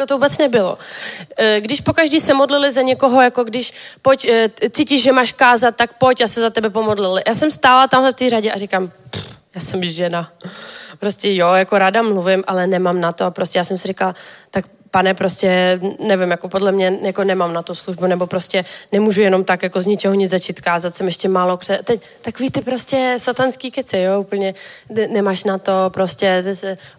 Takhle 0.00 0.14
to 0.14 0.18
vůbec 0.18 0.38
nebylo. 0.38 0.72
Uh, 0.74 1.60
když 1.60 1.80
pokaždý 1.80 2.20
se 2.20 2.34
modlili 2.34 2.72
za 2.72 2.82
někoho, 2.82 3.22
jako 3.22 3.44
když 3.44 3.72
pojď, 4.02 4.30
cítíš, 4.70 5.02
že 5.02 5.12
máš 5.12 5.32
kázat, 5.32 5.76
tak 5.76 5.98
pojď 5.98 6.20
a 6.20 6.26
se 6.26 6.40
za 6.40 6.50
tebe 6.50 6.70
pomodlili. 6.70 7.22
Já 7.26 7.34
jsem 7.34 7.50
stála 7.50 7.88
tamhle 7.88 8.12
v 8.12 8.14
té 8.14 8.28
řadě 8.28 8.52
a 8.52 8.58
říkám, 8.58 8.90
já 9.54 9.60
jsem 9.60 9.84
žena. 9.84 10.32
Prostě 10.98 11.34
jo, 11.34 11.52
jako 11.52 11.78
ráda 11.78 12.02
mluvím, 12.02 12.44
ale 12.46 12.66
nemám 12.66 13.00
na 13.00 13.12
to. 13.12 13.24
A 13.24 13.30
prostě 13.30 13.58
já 13.58 13.64
jsem 13.64 13.78
si 13.78 13.88
říkala, 13.88 14.14
tak 14.50 14.64
pane, 14.90 15.14
prostě 15.14 15.80
nevím, 15.98 16.30
jako 16.30 16.48
podle 16.48 16.72
mě 16.72 16.98
jako 17.02 17.24
nemám 17.24 17.52
na 17.52 17.62
to 17.62 17.74
službu, 17.74 18.06
nebo 18.06 18.26
prostě 18.26 18.64
nemůžu 18.92 19.22
jenom 19.22 19.44
tak 19.44 19.62
jako 19.62 19.80
z 19.80 19.86
ničeho 19.86 20.14
nic 20.14 20.30
začít 20.30 20.60
kázat, 20.60 20.96
jsem 20.96 21.06
ještě 21.06 21.28
málo 21.28 21.56
kře... 21.56 21.80
Teď 21.84 22.02
takový 22.22 22.50
ty 22.50 22.60
prostě 22.60 23.16
satanský 23.18 23.70
keci, 23.70 23.98
jo, 23.98 24.20
úplně 24.20 24.54
nemáš 25.08 25.44
na 25.44 25.58
to, 25.58 25.90
prostě 25.90 26.42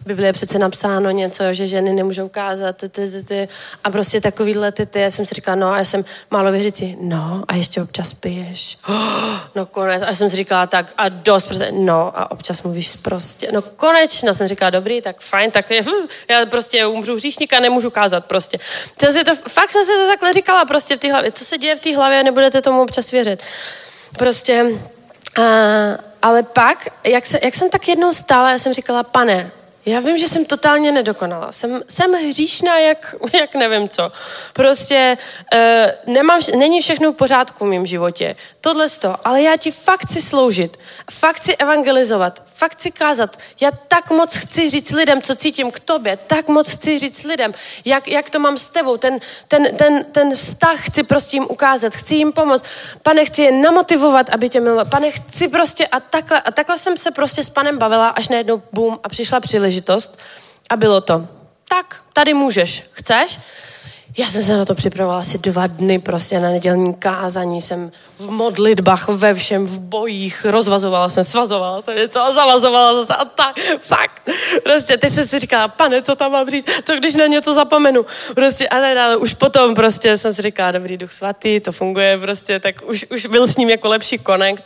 v 0.00 0.06
Biblii 0.06 0.28
je 0.28 0.32
přece 0.32 0.58
napsáno 0.58 1.10
něco, 1.10 1.52
že 1.52 1.66
ženy 1.66 1.92
nemůžou 1.92 2.28
kázat, 2.28 2.76
ty, 2.76 2.88
ty, 2.88 3.10
ty, 3.10 3.22
ty. 3.24 3.48
a 3.84 3.90
prostě 3.90 4.20
takovýhle 4.20 4.72
ty, 4.72 4.86
ty, 4.86 5.00
já 5.00 5.10
jsem 5.10 5.26
si 5.26 5.34
říkala, 5.34 5.54
no 5.54 5.72
a 5.72 5.78
já 5.78 5.84
jsem 5.84 6.04
málo 6.30 6.52
věřící, 6.52 6.96
no 7.00 7.44
a 7.48 7.56
ještě 7.56 7.82
občas 7.82 8.12
piješ, 8.12 8.78
no 9.54 9.66
konec, 9.66 10.02
a 10.02 10.06
já 10.06 10.14
jsem 10.14 10.30
si 10.30 10.36
říkala 10.36 10.66
tak 10.66 10.92
a 10.96 11.08
dost, 11.08 11.44
prostě, 11.44 11.72
no 11.72 12.18
a 12.18 12.30
občas 12.30 12.62
mluvíš 12.62 12.96
prostě, 13.02 13.52
no 13.52 13.62
konečně, 13.62 14.34
jsem 14.34 14.48
říkala, 14.48 14.70
dobrý, 14.70 15.02
tak 15.02 15.20
fajn, 15.20 15.50
tak 15.50 15.70
já 16.30 16.46
prostě 16.46 16.86
umřu 16.86 17.14
hříšníka, 17.16 17.60
nemůžu 17.60 17.81
nemůžu 17.82 17.90
kázat 17.90 18.24
prostě. 18.24 18.58
Jsem 19.00 19.12
si 19.12 19.24
to, 19.24 19.34
fakt 19.34 19.70
jsem 19.70 19.84
si 19.84 19.92
to 19.92 20.06
takhle 20.06 20.32
říkala 20.32 20.64
prostě 20.64 20.96
v 20.96 20.98
té 20.98 21.12
hlavě. 21.12 21.32
Co 21.32 21.44
se 21.44 21.58
děje 21.58 21.76
v 21.76 21.80
té 21.80 21.96
hlavě, 21.96 22.22
nebudete 22.22 22.62
tomu 22.62 22.82
občas 22.82 23.10
věřit. 23.10 23.42
Prostě, 24.18 24.66
a, 25.38 25.42
ale 26.22 26.42
pak, 26.42 26.88
jak, 27.04 27.26
se, 27.26 27.38
jak 27.42 27.54
jsem 27.54 27.70
tak 27.70 27.88
jednou 27.88 28.12
stála, 28.12 28.50
já 28.50 28.58
jsem 28.58 28.72
říkala, 28.72 29.02
pane, 29.02 29.50
já 29.86 30.00
vím, 30.00 30.18
že 30.18 30.28
jsem 30.28 30.44
totálně 30.44 30.92
nedokonala. 30.92 31.52
Jsem, 31.52 31.82
jsem 31.88 32.12
hříšná, 32.12 32.78
jak, 32.78 33.14
jak 33.40 33.54
nevím 33.54 33.88
co. 33.88 34.12
Prostě 34.52 35.16
uh, 35.54 36.14
nemám, 36.14 36.40
není 36.58 36.80
všechno 36.80 37.12
v 37.12 37.16
pořádku 37.16 37.64
v 37.64 37.68
mém 37.68 37.86
životě. 37.86 38.36
Tohle 38.60 38.88
to. 38.88 39.16
Ale 39.24 39.42
já 39.42 39.56
ti 39.56 39.70
fakt 39.70 40.00
chci 40.06 40.22
sloužit. 40.22 40.78
Fakt 41.10 41.36
chci 41.36 41.56
evangelizovat. 41.56 42.42
Fakt 42.54 42.72
chci 42.72 42.90
kázat. 42.90 43.38
Já 43.60 43.70
tak 43.88 44.10
moc 44.10 44.36
chci 44.36 44.70
říct 44.70 44.92
lidem, 44.92 45.22
co 45.22 45.36
cítím 45.36 45.70
k 45.70 45.80
tobě. 45.80 46.16
Tak 46.16 46.48
moc 46.48 46.70
chci 46.70 46.98
říct 46.98 47.24
lidem, 47.24 47.54
jak, 47.84 48.08
jak 48.08 48.30
to 48.30 48.38
mám 48.38 48.58
s 48.58 48.68
tebou. 48.68 48.96
Ten, 48.96 49.18
ten, 49.48 49.76
ten, 49.76 50.04
ten 50.04 50.34
vztah 50.34 50.86
chci 50.86 51.02
prostě 51.02 51.36
jim 51.36 51.46
ukázat. 51.48 51.94
Chci 51.94 52.14
jim 52.14 52.32
pomoct. 52.32 52.64
Pane, 53.02 53.24
chci 53.24 53.42
je 53.42 53.52
namotivovat, 53.52 54.30
aby 54.30 54.48
tě 54.48 54.60
miloval. 54.60 54.84
Pane, 54.84 55.10
chci 55.10 55.48
prostě 55.48 55.86
a 55.86 56.00
takhle, 56.00 56.40
a 56.40 56.50
takhle 56.50 56.78
jsem 56.78 56.96
se 56.96 57.10
prostě 57.10 57.42
s 57.42 57.48
panem 57.48 57.78
bavila, 57.78 58.08
až 58.08 58.28
najednou 58.28 58.62
bum 58.72 58.98
a 59.02 59.08
přišla 59.08 59.40
příležitost 59.40 59.71
příležitost 59.72 60.18
a 60.70 60.76
bylo 60.76 61.00
to, 61.00 61.26
tak, 61.68 62.02
tady 62.12 62.34
můžeš, 62.34 62.84
chceš? 62.92 63.38
Já 64.18 64.26
jsem 64.26 64.42
se 64.42 64.56
na 64.56 64.64
to 64.64 64.74
připravovala 64.74 65.20
asi 65.20 65.38
dva 65.38 65.66
dny 65.66 65.98
prostě 65.98 66.40
na 66.40 66.50
nedělní 66.50 66.94
kázání. 66.94 67.62
Jsem 67.62 67.92
v 68.18 68.30
modlitbách, 68.30 69.08
ve 69.08 69.34
všem, 69.34 69.66
v 69.66 69.78
bojích, 69.78 70.44
rozvazovala 70.44 71.08
jsem, 71.08 71.24
svazovala 71.24 71.82
jsem 71.82 71.96
něco 71.96 72.20
a 72.20 72.32
zavazovala 72.32 72.94
zase 72.94 73.14
a 73.14 73.24
tak, 73.24 73.56
fakt. 73.80 74.28
Prostě 74.62 74.96
teď 74.96 75.12
jsem 75.12 75.24
si 75.24 75.38
říkala, 75.38 75.68
pane, 75.68 76.02
co 76.02 76.14
tam 76.14 76.32
mám 76.32 76.50
říct, 76.50 76.66
co 76.84 76.96
když 76.96 77.14
na 77.14 77.26
něco 77.26 77.54
zapomenu. 77.54 78.06
Prostě 78.34 78.68
a 78.68 78.76
ale 78.76 79.16
už 79.16 79.34
potom 79.34 79.74
prostě 79.74 80.16
jsem 80.16 80.34
si 80.34 80.42
říkala, 80.42 80.72
dobrý 80.72 80.96
duch 80.96 81.12
svatý, 81.12 81.60
to 81.60 81.72
funguje 81.72 82.18
prostě, 82.18 82.60
tak 82.60 82.74
už, 82.84 83.06
už 83.10 83.26
byl 83.26 83.46
s 83.46 83.56
ním 83.56 83.70
jako 83.70 83.88
lepší 83.88 84.18
connect. 84.18 84.64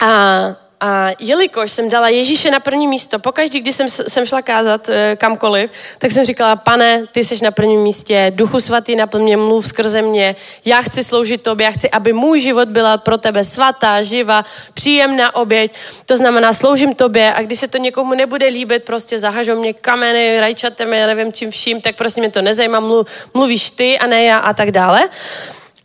A 0.00 0.69
a 0.80 1.10
jelikož 1.18 1.72
jsem 1.72 1.88
dala 1.88 2.08
Ježíše 2.08 2.50
na 2.50 2.60
první 2.60 2.88
místo, 2.88 3.18
pokaždý, 3.18 3.60
když 3.60 3.76
jsem, 3.76 3.88
jsem 3.88 4.26
šla 4.26 4.42
kázat 4.42 4.88
e, 4.88 5.16
kamkoliv, 5.16 5.70
tak 5.98 6.12
jsem 6.12 6.24
říkala, 6.24 6.56
pane, 6.56 7.06
ty 7.12 7.24
jsi 7.24 7.44
na 7.44 7.50
prvním 7.50 7.80
místě, 7.80 8.32
duchu 8.34 8.60
svatý 8.60 8.96
naplň 8.96 9.22
mě, 9.22 9.36
mluv 9.36 9.66
skrze 9.66 10.02
mě, 10.02 10.36
já 10.64 10.80
chci 10.80 11.04
sloužit 11.04 11.42
tobě, 11.42 11.64
já 11.64 11.70
chci, 11.70 11.90
aby 11.90 12.12
můj 12.12 12.40
život 12.40 12.68
byla 12.68 12.98
pro 12.98 13.18
tebe 13.18 13.44
svatá, 13.44 14.02
živa, 14.02 14.44
příjemná 14.74 15.34
oběť, 15.34 15.78
to 16.06 16.16
znamená, 16.16 16.52
sloužím 16.52 16.94
tobě 16.94 17.34
a 17.34 17.42
když 17.42 17.60
se 17.60 17.68
to 17.68 17.78
někomu 17.78 18.14
nebude 18.14 18.46
líbit, 18.46 18.84
prostě 18.84 19.18
zahažou 19.18 19.58
mě 19.58 19.72
kameny, 19.72 20.40
rajčatem, 20.40 20.94
já 20.94 21.06
nevím 21.06 21.32
čím 21.32 21.50
vším, 21.50 21.80
tak 21.80 21.96
prostě 21.96 22.20
mě 22.20 22.30
to 22.30 22.42
nezajímá, 22.42 22.80
mluv, 22.80 23.06
mluvíš 23.34 23.70
ty 23.70 23.98
a 23.98 24.06
ne 24.06 24.24
já 24.24 24.38
a 24.38 24.52
tak 24.52 24.70
dále. 24.70 25.08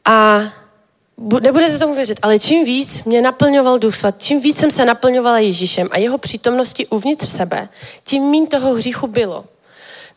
A 0.05 0.41
nebudete 1.17 1.79
tomu 1.79 1.95
věřit, 1.95 2.19
ale 2.21 2.39
čím 2.39 2.65
víc 2.65 3.03
mě 3.03 3.21
naplňoval 3.21 3.79
Duch 3.79 3.95
Svat, 3.95 4.15
čím 4.17 4.41
víc 4.41 4.59
jsem 4.59 4.71
se 4.71 4.85
naplňovala 4.85 5.39
Ježíšem 5.39 5.87
a 5.91 5.97
jeho 5.97 6.17
přítomnosti 6.17 6.87
uvnitř 6.87 7.27
sebe, 7.27 7.69
tím 8.03 8.23
méně 8.23 8.47
toho 8.47 8.73
hříchu 8.73 9.07
bylo. 9.07 9.45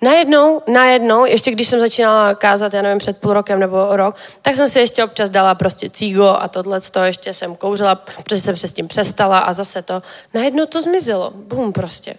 Najednou, 0.02 0.62
najednou, 0.66 1.24
ještě 1.24 1.50
když 1.50 1.68
jsem 1.68 1.80
začínala 1.80 2.34
kázat, 2.34 2.74
já 2.74 2.82
nevím, 2.82 2.98
před 2.98 3.16
půl 3.18 3.32
rokem 3.32 3.60
nebo 3.60 3.86
rok, 3.90 4.16
tak 4.42 4.56
jsem 4.56 4.68
si 4.68 4.78
ještě 4.78 5.04
občas 5.04 5.30
dala 5.30 5.54
prostě 5.54 5.90
cígo 5.90 6.26
a 6.26 6.48
tohle 6.48 6.80
to 6.80 7.00
ještě 7.00 7.34
jsem 7.34 7.56
kouřila, 7.56 7.94
protože 7.94 8.40
jsem 8.40 8.56
se 8.56 8.68
s 8.68 8.72
tím 8.72 8.88
přestala 8.88 9.38
a 9.38 9.52
zase 9.52 9.82
to. 9.82 10.02
Najednou 10.34 10.66
to 10.66 10.82
zmizelo. 10.82 11.32
Bum 11.34 11.72
prostě. 11.72 12.14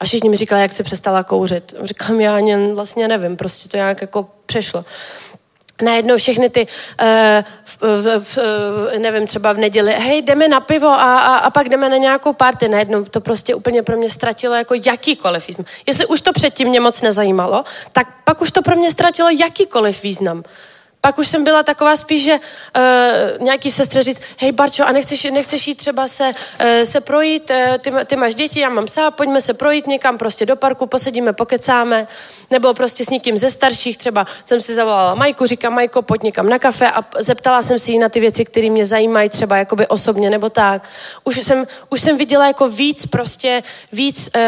A 0.00 0.04
všichni 0.04 0.28
mi 0.28 0.36
říkali, 0.36 0.62
jak 0.62 0.72
se 0.72 0.82
přestala 0.82 1.22
kouřit. 1.22 1.74
Říkám, 1.82 2.20
já 2.20 2.36
ani 2.36 2.72
vlastně 2.72 3.08
nevím, 3.08 3.36
prostě 3.36 3.68
to 3.68 3.76
nějak 3.76 4.00
jako 4.00 4.28
přešlo 4.46 4.84
najednou 5.82 6.16
všechny 6.16 6.50
ty, 6.50 6.66
uh, 7.02 7.06
v, 7.64 7.78
v, 8.02 8.18
v, 8.18 8.38
nevím, 8.98 9.26
třeba 9.26 9.52
v 9.52 9.58
neděli, 9.58 9.92
hej, 9.92 10.22
jdeme 10.22 10.48
na 10.48 10.60
pivo 10.60 10.88
a, 10.88 11.18
a, 11.18 11.36
a 11.36 11.50
pak 11.50 11.68
jdeme 11.68 11.88
na 11.88 11.96
nějakou 11.96 12.32
party. 12.32 12.68
Najednou 12.68 13.04
to 13.04 13.20
prostě 13.20 13.54
úplně 13.54 13.82
pro 13.82 13.96
mě 13.96 14.10
ztratilo 14.10 14.54
jako 14.54 14.74
jakýkoliv 14.86 15.46
význam. 15.46 15.66
Jestli 15.86 16.06
už 16.06 16.20
to 16.20 16.32
předtím 16.32 16.68
mě 16.68 16.80
moc 16.80 17.02
nezajímalo, 17.02 17.64
tak 17.92 18.08
pak 18.24 18.42
už 18.42 18.50
to 18.50 18.62
pro 18.62 18.76
mě 18.76 18.90
ztratilo 18.90 19.28
jakýkoliv 19.28 20.02
význam. 20.02 20.42
Pak 21.00 21.18
už 21.18 21.28
jsem 21.28 21.44
byla 21.44 21.62
taková 21.62 21.96
spíš, 21.96 22.24
že 22.24 22.34
uh, 22.34 23.44
nějaký 23.44 23.70
sestře 23.70 24.02
říct, 24.02 24.20
hej 24.36 24.52
Barčo, 24.52 24.84
a 24.84 24.92
nechceš, 24.92 25.24
nechceš 25.24 25.68
jít 25.68 25.74
třeba 25.74 26.08
se, 26.08 26.24
uh, 26.24 26.66
se 26.84 27.00
projít, 27.00 27.50
uh, 27.50 27.78
ty, 27.78 27.92
ty 28.06 28.16
máš 28.16 28.34
děti, 28.34 28.60
já 28.60 28.68
mám 28.68 28.86
psa, 28.86 29.10
pojďme 29.10 29.40
se 29.40 29.54
projít 29.54 29.86
někam 29.86 30.18
prostě 30.18 30.46
do 30.46 30.56
parku, 30.56 30.86
posedíme, 30.86 31.32
pokecáme, 31.32 32.06
nebo 32.50 32.74
prostě 32.74 33.04
s 33.04 33.10
někým 33.10 33.38
ze 33.38 33.50
starších, 33.50 33.96
třeba 33.96 34.26
jsem 34.44 34.60
si 34.60 34.74
zavolala 34.74 35.14
Majku, 35.14 35.46
říkám 35.46 35.74
Majko, 35.74 36.02
pojď 36.02 36.22
někam 36.22 36.48
na 36.48 36.58
kafe 36.58 36.90
a 36.90 37.04
zeptala 37.18 37.62
jsem 37.62 37.78
si 37.78 37.92
jí 37.92 37.98
na 37.98 38.08
ty 38.08 38.20
věci, 38.20 38.44
které 38.44 38.70
mě 38.70 38.84
zajímají 38.84 39.28
třeba 39.28 39.56
jakoby 39.56 39.86
osobně 39.86 40.30
nebo 40.30 40.50
tak. 40.50 40.88
Už 41.24 41.36
jsem, 41.36 41.66
už 41.90 42.00
jsem 42.00 42.16
viděla 42.16 42.46
jako 42.46 42.68
víc 42.68 43.06
prostě, 43.06 43.62
víc 43.92 44.30
uh, 44.36 44.42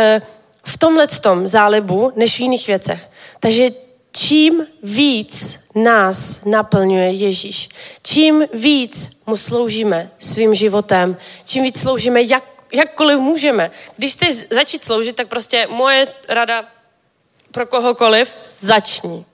v 0.64 0.78
tomhle 0.78 1.06
tom 1.06 1.47
zálibu, 1.47 2.12
než 2.16 2.36
v 2.36 2.40
jiných 2.40 2.66
věcech. 2.66 3.09
Takže 3.40 3.70
čím 4.12 4.66
víc 4.82 5.59
nás 5.74 6.41
naplňuje 6.45 7.11
Ježíš, 7.11 7.69
čím 8.03 8.47
víc 8.55 9.09
mu 9.27 9.37
sloužíme 9.37 10.11
svým 10.19 10.55
životem, 10.55 11.16
čím 11.45 11.65
víc 11.65 11.81
sloužíme, 11.81 12.23
jak, 12.23 12.45
jakkoliv 12.73 13.19
můžeme. 13.19 13.70
Když 13.97 14.12
chceš 14.12 14.35
začít 14.51 14.85
sloužit, 14.85 15.16
tak 15.16 15.28
prostě 15.28 15.66
moje 15.70 16.09
rada 16.28 16.65
pro 17.51 17.66
kohokoliv, 17.66 18.35
začni 18.53 19.24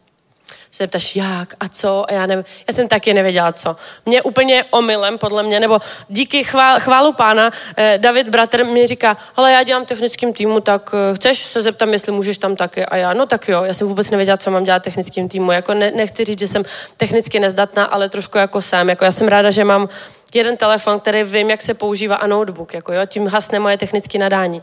se 0.76 0.82
zeptáš, 0.82 1.16
jak 1.16 1.54
a 1.60 1.68
co 1.68 2.04
a 2.08 2.12
já 2.12 2.26
nevím. 2.26 2.44
Já 2.68 2.74
jsem 2.74 2.88
taky 2.88 3.14
nevěděla, 3.14 3.52
co. 3.52 3.76
Mě 4.06 4.22
úplně 4.22 4.64
omylem, 4.70 5.18
podle 5.18 5.42
mě, 5.42 5.60
nebo 5.60 5.80
díky 6.08 6.44
chvál, 6.44 6.80
chválu 6.80 7.12
pána, 7.12 7.50
eh, 7.76 7.98
David 7.98 8.28
bratr 8.28 8.64
mi 8.64 8.86
říká, 8.86 9.16
ale 9.36 9.52
já 9.52 9.62
dělám 9.62 9.84
technickým 9.84 10.32
týmu, 10.32 10.60
tak 10.60 10.90
eh, 10.94 11.14
chceš 11.14 11.38
se 11.38 11.62
zeptat, 11.62 11.88
jestli 11.88 12.12
můžeš 12.12 12.38
tam 12.38 12.56
taky. 12.56 12.86
A 12.86 12.96
já, 12.96 13.12
no 13.12 13.26
tak 13.26 13.48
jo, 13.48 13.64
já 13.64 13.74
jsem 13.74 13.88
vůbec 13.88 14.10
nevěděla, 14.10 14.36
co 14.36 14.50
mám 14.50 14.64
dělat 14.64 14.82
technickým 14.82 15.28
týmu. 15.28 15.52
Jako 15.52 15.74
ne, 15.74 15.90
nechci 15.90 16.24
říct, 16.24 16.38
že 16.38 16.48
jsem 16.48 16.62
technicky 16.96 17.40
nezdatná, 17.40 17.84
ale 17.84 18.08
trošku 18.08 18.38
jako 18.38 18.62
jsem. 18.62 18.88
Jako 18.88 19.04
já 19.04 19.12
jsem 19.12 19.28
ráda, 19.28 19.50
že 19.50 19.64
mám 19.64 19.88
jeden 20.34 20.56
telefon, 20.56 21.00
který 21.00 21.22
vím, 21.22 21.50
jak 21.50 21.62
se 21.62 21.74
používá 21.74 22.16
a 22.16 22.26
notebook, 22.26 22.74
jako 22.74 22.92
jo, 22.92 23.06
tím 23.06 23.26
hasne 23.26 23.58
moje 23.58 23.78
technické 23.78 24.18
nadání. 24.18 24.62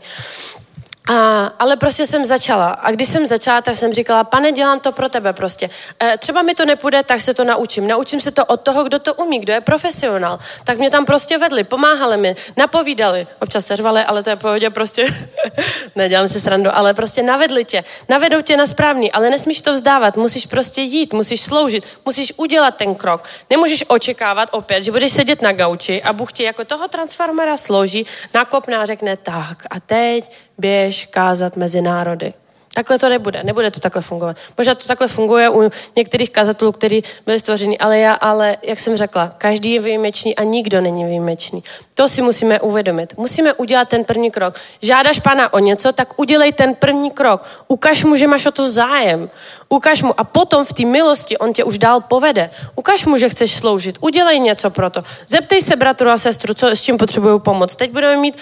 A, 1.08 1.46
ale 1.58 1.76
prostě 1.76 2.06
jsem 2.06 2.24
začala. 2.24 2.66
A 2.66 2.90
když 2.90 3.08
jsem 3.08 3.26
začala, 3.26 3.60
tak 3.60 3.76
jsem 3.76 3.92
říkala, 3.92 4.24
pane, 4.24 4.52
dělám 4.52 4.80
to 4.80 4.92
pro 4.92 5.08
tebe 5.08 5.32
prostě. 5.32 5.70
E, 6.02 6.18
třeba 6.18 6.42
mi 6.42 6.54
to 6.54 6.64
nepůjde, 6.64 7.02
tak 7.02 7.20
se 7.20 7.34
to 7.34 7.44
naučím. 7.44 7.88
Naučím 7.88 8.20
se 8.20 8.30
to 8.30 8.44
od 8.44 8.60
toho, 8.60 8.84
kdo 8.84 8.98
to 8.98 9.14
umí, 9.14 9.38
kdo 9.38 9.52
je 9.52 9.60
profesionál. 9.60 10.38
Tak 10.64 10.78
mě 10.78 10.90
tam 10.90 11.04
prostě 11.04 11.38
vedli, 11.38 11.64
pomáhali 11.64 12.16
mi, 12.16 12.36
napovídali. 12.56 13.26
Občas 13.40 13.66
se 13.66 13.76
řvali, 13.76 14.04
ale 14.04 14.22
to 14.22 14.30
je 14.30 14.36
pohodě 14.36 14.70
prostě. 14.70 15.06
Nedělám 15.96 16.28
si 16.28 16.40
srandu, 16.40 16.70
ale 16.74 16.94
prostě 16.94 17.22
navedli 17.22 17.64
tě. 17.64 17.84
Navedou 18.08 18.42
tě 18.42 18.56
na 18.56 18.66
správný, 18.66 19.12
ale 19.12 19.30
nesmíš 19.30 19.60
to 19.60 19.72
vzdávat. 19.72 20.16
Musíš 20.16 20.46
prostě 20.46 20.80
jít, 20.80 21.12
musíš 21.12 21.40
sloužit, 21.40 21.84
musíš 22.04 22.32
udělat 22.36 22.76
ten 22.76 22.94
krok. 22.94 23.24
Nemůžeš 23.50 23.84
očekávat 23.88 24.48
opět, 24.52 24.82
že 24.82 24.92
budeš 24.92 25.12
sedět 25.12 25.42
na 25.42 25.52
gauči 25.52 26.02
a 26.02 26.12
Bůh 26.12 26.32
ti 26.32 26.42
jako 26.42 26.64
toho 26.64 26.88
transformera 26.88 27.56
složí, 27.56 28.06
nakopná 28.34 28.80
a 28.80 28.84
řekne 28.84 29.16
tak 29.16 29.62
a 29.70 29.80
teď 29.80 30.30
běž 30.58 31.06
kázat 31.06 31.56
mezi 31.56 31.82
národy. 31.82 32.34
Takhle 32.74 32.98
to 32.98 33.08
nebude, 33.08 33.42
nebude 33.44 33.70
to 33.70 33.80
takhle 33.80 34.02
fungovat. 34.02 34.36
Možná 34.58 34.74
to 34.74 34.86
takhle 34.86 35.08
funguje 35.08 35.50
u 35.50 35.70
některých 35.96 36.30
kazatelů, 36.30 36.72
který 36.72 37.02
byli 37.26 37.38
stvořeni, 37.38 37.78
ale 37.78 37.98
já, 37.98 38.14
ale 38.14 38.56
jak 38.62 38.80
jsem 38.80 38.96
řekla, 38.96 39.32
každý 39.38 39.72
je 39.72 39.80
výjimečný 39.80 40.36
a 40.36 40.42
nikdo 40.42 40.80
není 40.80 41.04
výjimečný. 41.04 41.64
To 41.94 42.08
si 42.08 42.22
musíme 42.22 42.60
uvědomit. 42.60 43.14
Musíme 43.16 43.52
udělat 43.52 43.88
ten 43.88 44.04
první 44.04 44.30
krok. 44.30 44.54
Žádáš 44.82 45.18
pána 45.18 45.52
o 45.52 45.58
něco, 45.58 45.92
tak 45.92 46.18
udělej 46.18 46.52
ten 46.52 46.74
první 46.74 47.10
krok. 47.10 47.64
Ukaž 47.68 48.04
mu, 48.04 48.16
že 48.16 48.26
máš 48.26 48.46
o 48.46 48.50
to 48.50 48.70
zájem. 48.70 49.30
Ukaž 49.68 50.02
mu 50.02 50.20
a 50.20 50.24
potom 50.24 50.64
v 50.64 50.72
té 50.72 50.84
milosti 50.84 51.38
on 51.38 51.52
tě 51.52 51.64
už 51.64 51.78
dál 51.78 52.00
povede. 52.00 52.50
Ukaž 52.74 53.06
mu, 53.06 53.16
že 53.16 53.28
chceš 53.28 53.54
sloužit. 53.54 53.98
Udělej 54.00 54.40
něco 54.40 54.70
pro 54.70 54.90
to. 54.90 55.02
Zeptej 55.26 55.62
se 55.62 55.76
bratru 55.76 56.10
a 56.10 56.18
sestru, 56.18 56.54
co, 56.54 56.66
s 56.68 56.82
čím 56.82 56.96
potřebují 56.96 57.40
pomoc. 57.40 57.76
Teď 57.76 57.90
budeme 57.90 58.16
mít 58.16 58.36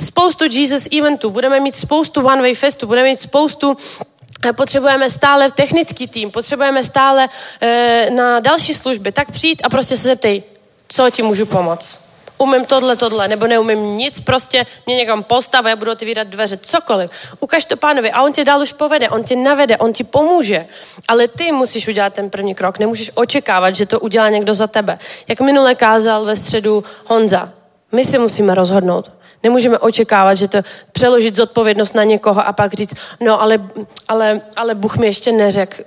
spoustu 0.00 0.44
Jesus 0.44 0.88
eventů, 0.98 1.30
budeme 1.30 1.60
mít 1.60 1.76
spoustu 1.76 2.26
One 2.26 2.42
Way 2.42 2.54
Festu, 2.54 2.86
budeme 2.86 3.08
mít 3.08 3.20
spoustu 3.20 3.76
potřebujeme 4.56 5.10
stále 5.10 5.50
technický 5.50 6.08
tým, 6.08 6.30
potřebujeme 6.30 6.84
stále 6.84 7.28
e, 7.60 8.10
na 8.10 8.40
další 8.40 8.74
služby, 8.74 9.12
tak 9.12 9.30
přijít 9.30 9.62
a 9.64 9.68
prostě 9.68 9.96
se 9.96 10.02
zeptej, 10.02 10.42
co 10.88 11.10
ti 11.10 11.22
můžu 11.22 11.46
pomoct 11.46 12.08
umím 12.38 12.64
tohle, 12.64 12.96
tohle, 12.96 13.28
nebo 13.28 13.46
neumím 13.46 13.96
nic, 13.96 14.20
prostě 14.20 14.66
mě 14.86 14.96
někam 14.96 15.22
postav 15.22 15.64
a 15.64 15.68
já 15.68 15.76
budu 15.76 15.92
otvírat 15.92 16.28
dveře, 16.28 16.56
cokoliv. 16.56 17.10
Ukaž 17.40 17.64
to 17.64 17.76
pánovi 17.76 18.12
a 18.12 18.22
on 18.22 18.32
tě 18.32 18.44
dál 18.44 18.62
už 18.62 18.72
povede, 18.72 19.08
on 19.08 19.24
tě 19.24 19.36
navede, 19.36 19.76
on 19.76 19.92
ti 19.92 20.04
pomůže. 20.04 20.66
Ale 21.08 21.28
ty 21.28 21.52
musíš 21.52 21.88
udělat 21.88 22.14
ten 22.14 22.30
první 22.30 22.54
krok, 22.54 22.78
nemůžeš 22.78 23.10
očekávat, 23.14 23.76
že 23.76 23.86
to 23.86 24.00
udělá 24.00 24.28
někdo 24.28 24.54
za 24.54 24.66
tebe. 24.66 24.98
Jak 25.28 25.40
minule 25.40 25.74
kázal 25.74 26.24
ve 26.24 26.36
středu 26.36 26.84
Honza, 27.06 27.52
my 27.92 28.04
si 28.04 28.18
musíme 28.18 28.54
rozhodnout. 28.54 29.12
Nemůžeme 29.42 29.78
očekávat, 29.78 30.34
že 30.34 30.48
to 30.48 30.58
přeložit 30.92 31.34
zodpovědnost 31.34 31.94
na 31.94 32.04
někoho 32.04 32.46
a 32.46 32.52
pak 32.52 32.74
říct, 32.74 32.94
no 33.20 33.42
ale, 33.42 33.68
ale, 34.08 34.40
ale 34.56 34.74
Bůh 34.74 34.96
mi 34.96 35.06
ještě 35.06 35.32
neřekl, 35.32 35.82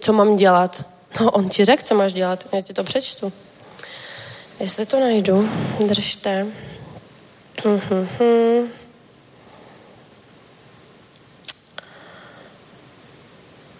co 0.00 0.12
mám 0.12 0.36
dělat. 0.36 0.84
No 1.20 1.30
on 1.30 1.48
ti 1.48 1.64
řekl, 1.64 1.82
co 1.82 1.94
máš 1.94 2.12
dělat, 2.12 2.44
já 2.52 2.60
ti 2.60 2.72
to 2.72 2.84
přečtu. 2.84 3.32
Jestli 4.60 4.86
to 4.86 5.00
najdu, 5.00 5.48
držte. 5.86 6.46
Mm-hmm. 7.62 8.66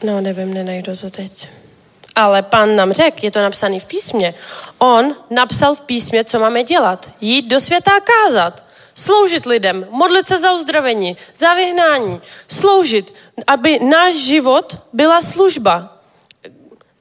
No, 0.02 0.20
nevím, 0.20 0.54
nenajdu 0.54 0.96
to 0.96 1.10
teď. 1.10 1.48
Ale 2.14 2.42
pan 2.42 2.76
nám 2.76 2.92
řekl, 2.92 3.24
je 3.24 3.30
to 3.30 3.42
napsané 3.42 3.80
v 3.80 3.84
písmě. 3.84 4.34
On 4.78 5.14
napsal 5.30 5.74
v 5.74 5.80
písmě, 5.80 6.24
co 6.24 6.38
máme 6.38 6.64
dělat. 6.64 7.10
Jít 7.20 7.42
do 7.42 7.60
světa 7.60 7.90
a 7.96 8.00
kázat. 8.00 8.64
Sloužit 8.94 9.46
lidem, 9.46 9.86
modlit 9.90 10.28
se 10.28 10.38
za 10.38 10.52
uzdravení, 10.52 11.16
za 11.36 11.54
vyhnání. 11.54 12.20
Sloužit, 12.48 13.14
aby 13.46 13.78
náš 13.78 14.14
život 14.14 14.78
byla 14.92 15.20
služba. 15.20 15.98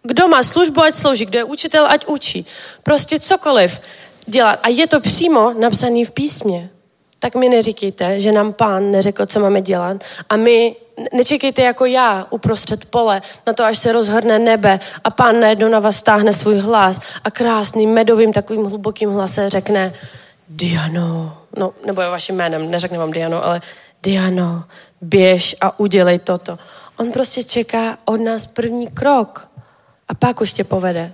Kdo 0.04 0.28
má 0.28 0.44
službu, 0.44 0.82
ať 0.82 0.96
slouží, 0.96 1.26
kdo 1.26 1.40
je 1.40 1.44
učitel, 1.44 1.86
ať 1.90 2.06
učí. 2.06 2.46
Prostě 2.84 3.20
cokoliv 3.20 3.82
dělat. 4.26 4.60
A 4.64 4.68
je 4.68 4.88
to 4.88 5.00
přímo 5.00 5.54
napsané 5.54 6.06
v 6.06 6.12
písmě. 6.12 6.70
Tak 7.20 7.36
mi 7.36 7.50
neříkejte, 7.50 8.20
že 8.20 8.32
nám 8.32 8.54
pán 8.54 8.92
neřekl, 8.92 9.26
co 9.26 9.40
máme 9.40 9.62
dělat. 9.62 10.04
A 10.30 10.36
my 10.36 10.76
nečekejte 11.14 11.62
jako 11.62 11.86
já 11.86 12.26
uprostřed 12.30 12.86
pole 12.86 13.22
na 13.48 13.54
to, 13.54 13.64
až 13.64 13.78
se 13.78 13.92
rozhrne 13.92 14.40
nebe 14.40 14.80
a 15.04 15.10
pán 15.10 15.40
najednou 15.40 15.68
na 15.68 15.80
vás 15.80 15.96
stáhne 15.96 16.34
svůj 16.34 16.60
hlas 16.60 17.00
a 17.24 17.32
krásným 17.32 17.94
medovým 17.94 18.34
takovým 18.34 18.66
hlubokým 18.66 19.12
hlasem 19.12 19.50
řekne 19.50 19.94
Diano, 20.50 21.38
no 21.58 21.74
nebo 21.86 22.02
je 22.02 22.10
vaším 22.10 22.36
jménem, 22.36 22.72
neřekne 22.72 22.98
vám 22.98 23.12
Diano, 23.12 23.46
ale 23.46 23.62
Diano, 24.04 24.64
běž 25.02 25.56
a 25.62 25.80
udělej 25.80 26.20
toto. 26.20 26.58
On 26.98 27.12
prostě 27.12 27.44
čeká 27.44 27.98
od 28.06 28.22
nás 28.22 28.48
první 28.48 28.88
krok 28.88 29.50
a 30.08 30.14
pak 30.14 30.42
už 30.42 30.54
tě 30.54 30.64
povede. 30.64 31.14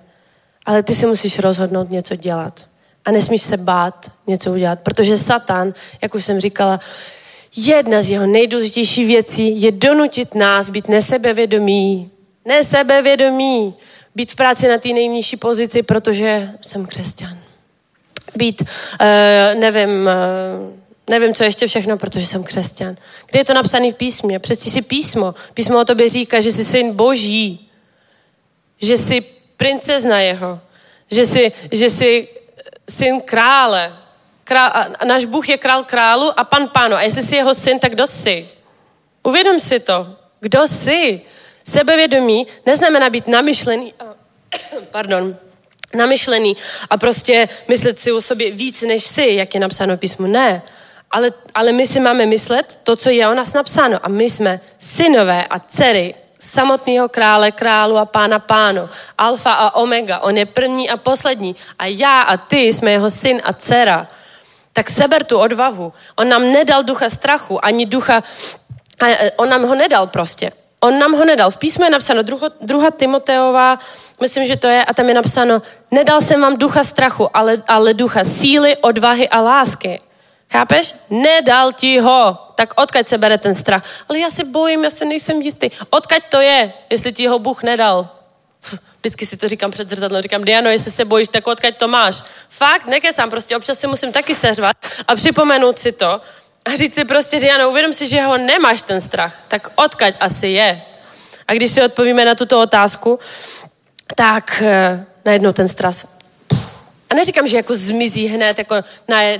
Ale 0.65 0.83
ty 0.83 0.95
si 0.95 1.05
musíš 1.05 1.39
rozhodnout 1.39 1.89
něco 1.89 2.15
dělat. 2.15 2.67
A 3.05 3.11
nesmíš 3.11 3.41
se 3.41 3.57
bát 3.57 4.11
něco 4.27 4.51
udělat, 4.51 4.79
protože 4.79 5.17
Satan, 5.17 5.73
jak 6.01 6.15
už 6.15 6.25
jsem 6.25 6.39
říkala, 6.39 6.79
jedna 7.57 8.01
z 8.01 8.09
jeho 8.09 8.27
nejdůležitějších 8.27 9.07
věcí 9.07 9.61
je 9.61 9.71
donutit 9.71 10.35
nás 10.35 10.69
být 10.69 10.87
nesebevědomí. 10.87 12.11
Nesebevědomí. 12.45 13.73
Být 14.15 14.31
v 14.31 14.35
práci 14.35 14.67
na 14.67 14.77
té 14.77 14.89
nejnižší 14.89 15.37
pozici, 15.37 15.83
protože 15.83 16.51
jsem 16.61 16.85
křesťan. 16.85 17.37
Být, 18.35 18.61
uh, 18.61 19.59
nevím, 19.59 19.89
uh, 19.89 20.79
nevím, 21.09 21.33
co 21.33 21.43
ještě 21.43 21.67
všechno, 21.67 21.97
protože 21.97 22.25
jsem 22.25 22.43
křesťan. 22.43 22.95
Kde 23.31 23.39
je 23.39 23.45
to 23.45 23.53
napsané 23.53 23.91
v 23.91 23.95
písmě? 23.95 24.39
Přesti 24.39 24.69
si 24.69 24.81
písmo. 24.81 25.35
Písmo 25.53 25.81
o 25.81 25.85
tobě 25.85 26.09
říká, 26.09 26.39
že 26.39 26.51
jsi 26.51 26.65
syn 26.65 26.95
boží, 26.95 27.69
že 28.81 28.97
jsi 28.97 29.21
princezna 29.57 30.19
jeho, 30.19 30.59
že 31.11 31.25
jsi, 31.25 31.51
že 31.71 31.89
jsi 31.89 32.27
syn 32.89 33.21
krále. 33.21 33.93
Král, 34.49 34.71
a 34.99 35.05
náš 35.05 35.25
Bůh 35.25 35.49
je 35.49 35.57
král 35.57 35.83
králu 35.83 36.39
a 36.39 36.43
pan 36.43 36.67
pánu. 36.67 36.95
A 36.95 37.01
jestli 37.01 37.21
jsi 37.21 37.35
jeho 37.35 37.53
syn, 37.53 37.79
tak 37.79 37.91
kdo 37.91 38.07
jsi? 38.07 38.49
Uvědom 39.23 39.59
si 39.59 39.79
to. 39.79 40.07
Kdo 40.39 40.67
jsi? 40.67 41.21
Sebevědomí 41.67 42.47
neznamená 42.65 43.09
být 43.09 43.27
namyšlený, 43.27 43.93
pardon, 44.91 45.37
namyšlený 45.95 46.57
a 46.89 46.97
prostě 46.97 47.49
myslet 47.67 47.99
si 47.99 48.11
o 48.11 48.21
sobě 48.21 48.51
víc 48.51 48.81
než 48.81 49.03
si, 49.03 49.25
jak 49.25 49.53
je 49.53 49.59
napsáno 49.59 49.97
písmu. 49.97 50.27
Ne. 50.27 50.61
Ale, 51.11 51.31
ale 51.53 51.71
my 51.71 51.87
si 51.87 51.99
máme 51.99 52.25
myslet 52.25 52.79
to, 52.83 52.95
co 52.95 53.09
je 53.09 53.27
o 53.27 53.33
nás 53.33 53.53
napsáno. 53.53 53.99
A 54.03 54.09
my 54.09 54.23
jsme 54.23 54.59
synové 54.79 55.45
a 55.45 55.59
dcery 55.59 56.15
samotného 56.39 57.09
krále, 57.09 57.51
králu 57.51 57.97
a 57.97 58.05
pána 58.05 58.39
pánu. 58.39 58.89
Alfa 59.17 59.53
a 59.53 59.75
omega, 59.75 60.19
on 60.19 60.37
je 60.37 60.45
první 60.45 60.89
a 60.89 60.97
poslední. 60.97 61.55
A 61.79 61.85
já 61.85 62.21
a 62.21 62.37
ty 62.37 62.73
jsme 62.73 62.91
jeho 62.91 63.09
syn 63.09 63.41
a 63.43 63.53
dcera. 63.53 64.07
Tak 64.79 64.89
seber 64.89 65.27
tu 65.27 65.35
odvahu. 65.35 65.93
On 66.15 66.23
nám 66.23 66.39
nedal 66.39 66.87
ducha 66.87 67.09
strachu, 67.09 67.65
ani 67.65 67.85
ducha, 67.85 68.23
e, 69.03 69.31
on 69.35 69.49
nám 69.49 69.67
ho 69.67 69.75
nedal 69.75 70.07
prostě. 70.07 70.51
On 70.79 70.99
nám 70.99 71.11
ho 71.11 71.25
nedal. 71.25 71.51
V 71.51 71.57
písmu 71.57 71.83
je 71.83 71.89
napsáno, 71.89 72.23
druho, 72.23 72.47
druhá 72.61 72.91
Timoteová, 72.91 73.79
myslím, 74.21 74.45
že 74.45 74.55
to 74.55 74.67
je, 74.67 74.85
a 74.85 74.93
tam 74.93 75.09
je 75.09 75.13
napsáno, 75.13 75.61
nedal 75.91 76.21
jsem 76.21 76.41
vám 76.41 76.57
ducha 76.57 76.83
strachu, 76.83 77.27
ale, 77.33 77.63
ale 77.67 77.93
ducha 77.93 78.23
síly, 78.23 78.77
odvahy 78.77 79.29
a 79.29 79.41
lásky. 79.41 79.99
Chápeš? 80.51 80.95
Nedal 81.09 81.71
ti 81.71 81.99
ho. 81.99 82.37
Tak 82.55 82.73
odkaď 82.79 83.07
se 83.07 83.17
bere 83.17 83.37
ten 83.37 83.55
strach? 83.55 83.83
Ale 84.09 84.19
já 84.19 84.29
se 84.29 84.43
bojím, 84.43 84.83
já 84.83 84.89
se 84.89 85.05
nejsem 85.05 85.41
jistý. 85.41 85.69
Odkaď 85.89 86.23
to 86.29 86.41
je, 86.41 86.73
jestli 86.89 87.11
ti 87.11 87.27
ho 87.27 87.39
Bůh 87.39 87.63
nedal? 87.63 88.09
Vždycky 88.99 89.25
si 89.25 89.37
to 89.37 89.47
říkám 89.47 89.71
před 89.71 89.89
zrcadlem, 89.89 90.21
říkám, 90.21 90.43
Diano, 90.43 90.69
jestli 90.69 90.91
se 90.91 91.05
bojíš, 91.05 91.27
tak 91.27 91.47
odkaď 91.47 91.77
to 91.77 91.87
máš? 91.87 92.23
Fakt, 92.49 92.87
nekecám, 92.87 93.29
prostě 93.29 93.57
občas 93.57 93.79
si 93.79 93.87
musím 93.87 94.11
taky 94.11 94.35
seřvat 94.35 94.77
a 95.07 95.15
připomenout 95.15 95.79
si 95.79 95.91
to 95.91 96.21
a 96.65 96.75
říct 96.75 96.95
si 96.95 97.05
prostě, 97.05 97.39
Diano, 97.39 97.69
uvědom 97.69 97.93
si, 97.93 98.07
že 98.07 98.21
ho 98.21 98.37
nemáš 98.37 98.83
ten 98.83 99.01
strach, 99.01 99.43
tak 99.47 99.67
odkaď 99.75 100.15
asi 100.19 100.47
je? 100.47 100.81
A 101.47 101.53
když 101.53 101.71
si 101.71 101.83
odpovíme 101.83 102.25
na 102.25 102.35
tuto 102.35 102.61
otázku, 102.61 103.19
tak 104.15 104.63
eh, 104.65 105.05
najednou 105.25 105.51
ten 105.51 105.67
strach, 105.67 105.95
a 107.09 107.15
neříkám, 107.15 107.47
že 107.47 107.57
jako 107.57 107.75
zmizí 107.75 108.27
hned 108.27 108.57
jako 108.57 108.75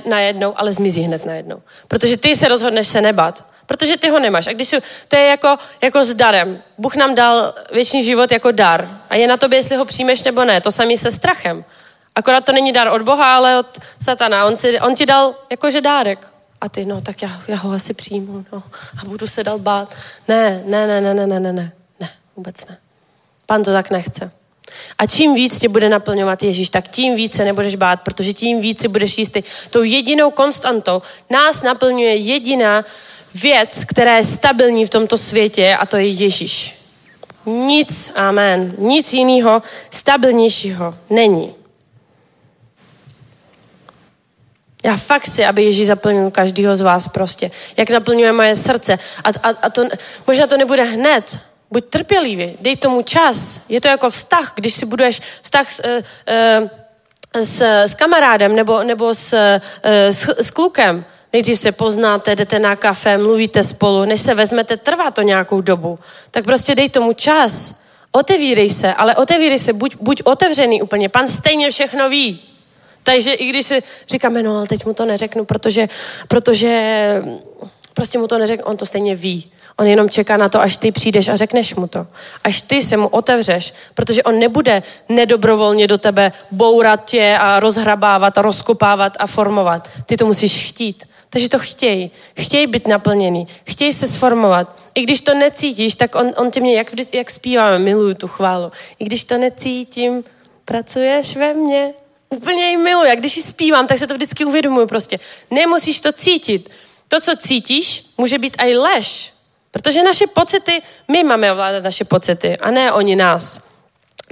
najednou, 0.06 0.54
ale 0.56 0.72
zmizí 0.72 1.02
hned 1.02 1.26
najednou. 1.26 1.62
Protože 1.88 2.16
ty 2.16 2.36
se 2.36 2.48
rozhodneš 2.48 2.88
se 2.88 3.00
nebat. 3.00 3.44
Protože 3.70 3.96
ty 3.96 4.10
ho 4.10 4.18
nemáš. 4.18 4.46
A 4.46 4.52
když 4.52 4.68
si, 4.68 4.82
to 5.08 5.16
je 5.16 5.26
jako, 5.26 5.56
jako 5.82 6.04
s 6.04 6.14
darem. 6.14 6.62
Bůh 6.78 6.96
nám 6.96 7.14
dal 7.14 7.54
věčný 7.72 8.04
život 8.04 8.32
jako 8.32 8.50
dar. 8.50 8.88
A 9.10 9.14
je 9.14 9.26
na 9.26 9.36
tobě, 9.36 9.58
jestli 9.58 9.76
ho 9.76 9.84
přijmeš 9.84 10.22
nebo 10.22 10.44
ne. 10.44 10.60
To 10.60 10.70
samý 10.70 10.98
se 10.98 11.10
strachem. 11.10 11.64
Akorát 12.14 12.44
to 12.44 12.52
není 12.52 12.72
dar 12.72 12.88
od 12.88 13.02
Boha, 13.02 13.36
ale 13.36 13.58
od 13.58 13.78
satana. 14.02 14.44
On, 14.44 14.56
si, 14.56 14.80
on 14.80 14.94
ti 14.94 15.06
dal 15.06 15.34
jakože 15.50 15.80
dárek. 15.80 16.26
A 16.60 16.68
ty, 16.68 16.84
no 16.84 17.00
tak 17.00 17.22
já, 17.22 17.30
já 17.48 17.56
ho 17.56 17.72
asi 17.72 17.94
přijmu. 17.94 18.44
No, 18.52 18.62
a 19.02 19.04
budu 19.04 19.26
se 19.26 19.44
dal 19.44 19.58
bát. 19.58 19.94
Ne, 20.28 20.62
ne, 20.66 20.86
ne, 20.86 21.00
ne, 21.00 21.14
ne, 21.14 21.26
ne, 21.26 21.40
ne, 21.40 21.52
ne. 21.52 21.72
Ne, 22.00 22.10
vůbec 22.36 22.66
ne. 22.66 22.78
Pan 23.46 23.62
to 23.62 23.72
tak 23.72 23.90
nechce. 23.90 24.30
A 24.98 25.06
čím 25.06 25.34
víc 25.34 25.58
tě 25.58 25.68
bude 25.68 25.88
naplňovat 25.88 26.42
Ježíš, 26.42 26.70
tak 26.70 26.88
tím 26.88 27.14
víc 27.14 27.36
se 27.36 27.44
nebudeš 27.44 27.76
bát, 27.76 28.00
protože 28.00 28.32
tím 28.32 28.60
víc 28.60 28.80
si 28.80 28.88
budeš 28.88 29.18
jistý. 29.18 29.42
Tou 29.70 29.82
jedinou 29.82 30.30
konstantou 30.30 31.02
nás 31.30 31.62
naplňuje 31.62 32.16
jediná 32.16 32.84
věc, 33.34 33.84
která 33.84 34.16
je 34.16 34.24
stabilní 34.24 34.86
v 34.86 34.90
tomto 34.90 35.18
světě 35.18 35.76
a 35.76 35.86
to 35.86 35.96
je 35.96 36.08
Ježíš. 36.08 36.76
Nic, 37.46 38.10
amen, 38.14 38.74
nic 38.78 39.12
jiného 39.12 39.62
stabilnějšího 39.90 40.94
není. 41.10 41.54
Já 44.84 44.96
fakt 44.96 45.22
chci, 45.22 45.44
aby 45.44 45.64
Ježíš 45.64 45.86
zaplnil 45.86 46.30
každého 46.30 46.76
z 46.76 46.80
vás 46.80 47.08
prostě. 47.08 47.50
Jak 47.76 47.90
naplňuje 47.90 48.32
moje 48.32 48.56
srdce. 48.56 48.98
A, 49.24 49.28
a, 49.28 49.48
a 49.62 49.70
to, 49.70 49.88
možná 50.26 50.46
to 50.46 50.56
nebude 50.56 50.82
hned, 50.82 51.40
Buď 51.70 51.84
trpělivý, 51.84 52.56
dej 52.60 52.76
tomu 52.76 53.02
čas. 53.02 53.60
Je 53.68 53.80
to 53.80 53.88
jako 53.88 54.10
vztah, 54.10 54.52
když 54.54 54.74
si 54.74 54.86
buduješ 54.86 55.22
vztah 55.42 55.70
s, 55.70 55.82
uh, 55.84 56.68
s, 57.42 57.62
s 57.62 57.94
kamarádem 57.94 58.56
nebo, 58.56 58.82
nebo 58.82 59.14
s, 59.14 59.32
uh, 59.32 59.60
s, 59.84 60.28
s 60.38 60.50
klukem. 60.50 61.04
Nejdřív 61.32 61.60
se 61.60 61.72
poznáte, 61.72 62.36
jdete 62.36 62.58
na 62.58 62.76
kafe, 62.76 63.18
mluvíte 63.18 63.62
spolu, 63.62 64.04
než 64.04 64.20
se 64.20 64.34
vezmete, 64.34 64.76
trvá 64.76 65.10
to 65.10 65.22
nějakou 65.22 65.60
dobu. 65.60 65.98
Tak 66.30 66.44
prostě 66.44 66.74
dej 66.74 66.88
tomu 66.88 67.12
čas. 67.12 67.74
Otevírej 68.12 68.70
se, 68.70 68.94
ale 68.94 69.16
otevírej 69.16 69.58
se, 69.58 69.72
buď, 69.72 69.96
buď 70.00 70.22
otevřený 70.24 70.82
úplně. 70.82 71.08
Pan 71.08 71.28
stejně 71.28 71.70
všechno 71.70 72.08
ví. 72.08 72.40
Takže 73.02 73.32
i 73.32 73.46
když 73.46 73.66
si 73.66 73.82
říkáme, 74.08 74.42
no 74.42 74.56
ale 74.56 74.66
teď 74.66 74.86
mu 74.86 74.94
to 74.94 75.04
neřeknu, 75.04 75.44
protože, 75.44 75.88
protože 76.28 77.22
prostě 77.94 78.18
mu 78.18 78.26
to 78.26 78.38
neřeknu, 78.38 78.64
on 78.64 78.76
to 78.76 78.86
stejně 78.86 79.14
ví. 79.14 79.50
On 79.76 79.86
jenom 79.86 80.10
čeká 80.10 80.36
na 80.36 80.48
to, 80.48 80.60
až 80.60 80.76
ty 80.76 80.92
přijdeš 80.92 81.28
a 81.28 81.36
řekneš 81.36 81.74
mu 81.74 81.86
to. 81.86 82.06
Až 82.44 82.62
ty 82.62 82.82
se 82.82 82.96
mu 82.96 83.08
otevřeš, 83.08 83.74
protože 83.94 84.22
on 84.22 84.38
nebude 84.38 84.82
nedobrovolně 85.08 85.86
do 85.86 85.98
tebe 85.98 86.32
bourat 86.50 87.04
tě 87.04 87.38
a 87.40 87.60
rozhrabávat 87.60 88.38
a 88.38 88.42
rozkopávat 88.42 89.16
a 89.18 89.26
formovat. 89.26 89.88
Ty 90.06 90.16
to 90.16 90.26
musíš 90.26 90.68
chtít. 90.68 91.04
Takže 91.30 91.48
to 91.48 91.58
chtěj. 91.58 92.10
Chtěj 92.40 92.66
být 92.66 92.86
naplněný. 92.86 93.46
Chtěj 93.64 93.92
se 93.92 94.06
sformovat. 94.06 94.80
I 94.94 95.02
když 95.02 95.20
to 95.20 95.34
necítíš, 95.34 95.94
tak 95.94 96.14
on, 96.14 96.32
on 96.36 96.50
tě 96.50 96.60
mě, 96.60 96.76
jak, 96.76 97.14
jak 97.14 97.30
zpíváme, 97.30 97.78
miluju 97.78 98.14
tu 98.14 98.28
chválu. 98.28 98.72
I 98.98 99.04
když 99.04 99.24
to 99.24 99.38
necítím, 99.38 100.24
pracuješ 100.64 101.36
ve 101.36 101.54
mně. 101.54 101.94
Úplně 102.28 102.70
ji 102.70 102.76
miluji. 102.76 103.08
Jak 103.08 103.18
když 103.18 103.36
ji 103.36 103.42
zpívám, 103.42 103.86
tak 103.86 103.98
se 103.98 104.06
to 104.06 104.14
vždycky 104.14 104.44
uvědomuji 104.44 104.86
prostě. 104.86 105.18
Nemusíš 105.50 106.00
to 106.00 106.12
cítit. 106.12 106.70
To, 107.08 107.20
co 107.20 107.36
cítíš, 107.36 108.04
může 108.18 108.38
být 108.38 108.56
i 108.58 108.76
lež. 108.76 109.32
Protože 109.70 110.02
naše 110.02 110.26
pocity, 110.26 110.82
my 111.08 111.24
máme 111.24 111.52
ovládat 111.52 111.84
naše 111.84 112.04
pocity 112.04 112.56
a 112.56 112.70
ne 112.70 112.92
oni 112.92 113.16
nás. 113.16 113.60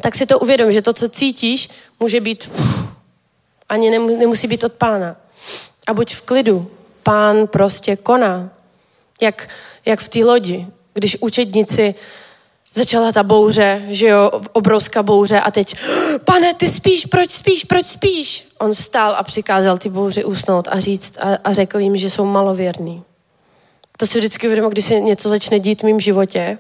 Tak 0.01 0.15
si 0.15 0.27
to 0.27 0.39
uvědom, 0.39 0.73
že 0.73 0.83
to, 0.83 0.93
co 0.93 1.09
cítíš, 1.09 1.69
může 2.01 2.21
být 2.21 2.51
ani 3.69 3.91
nemusí 3.91 4.47
být 4.47 4.65
od 4.65 4.73
pána. 4.73 5.17
A 5.87 5.95
buď 5.95 6.15
v 6.15 6.23
klidu. 6.23 6.71
Pán 7.09 7.47
prostě 7.47 7.97
koná. 7.97 8.51
Jak, 9.21 9.49
jak 9.85 10.01
v 10.01 10.09
té 10.09 10.19
lodi, 10.19 10.67
když 10.95 11.17
učedníci 11.21 11.95
začala 12.75 13.13
ta 13.13 13.23
bouře, 13.23 13.83
že 13.89 14.07
jo, 14.07 14.31
obrovská 14.53 15.03
bouře 15.03 15.41
a 15.41 15.51
teď, 15.51 15.75
pane, 16.25 16.55
ty 16.55 16.69
spíš, 16.69 17.07
proč 17.07 17.31
spíš, 17.31 17.65
proč 17.65 17.87
spíš? 17.87 18.49
On 18.59 18.73
vstal 18.73 19.15
a 19.19 19.23
přikázal 19.23 19.79
ty 19.79 19.89
bouři 19.89 20.25
usnout 20.25 20.69
a 20.71 20.81
říct 20.81 21.15
a, 21.21 21.39
a 21.45 21.53
řekl 21.53 21.79
jim, 21.79 21.97
že 21.97 22.11
jsou 22.11 22.25
malověrní. 22.25 23.03
To 23.97 24.07
si 24.07 24.19
vždycky 24.19 24.47
uvědomím, 24.47 24.71
když 24.71 24.85
se 24.85 25.01
něco 25.01 25.29
začne 25.29 25.59
dít 25.59 25.81
v 25.81 25.85
mém 25.85 26.01
životě, 26.01 26.59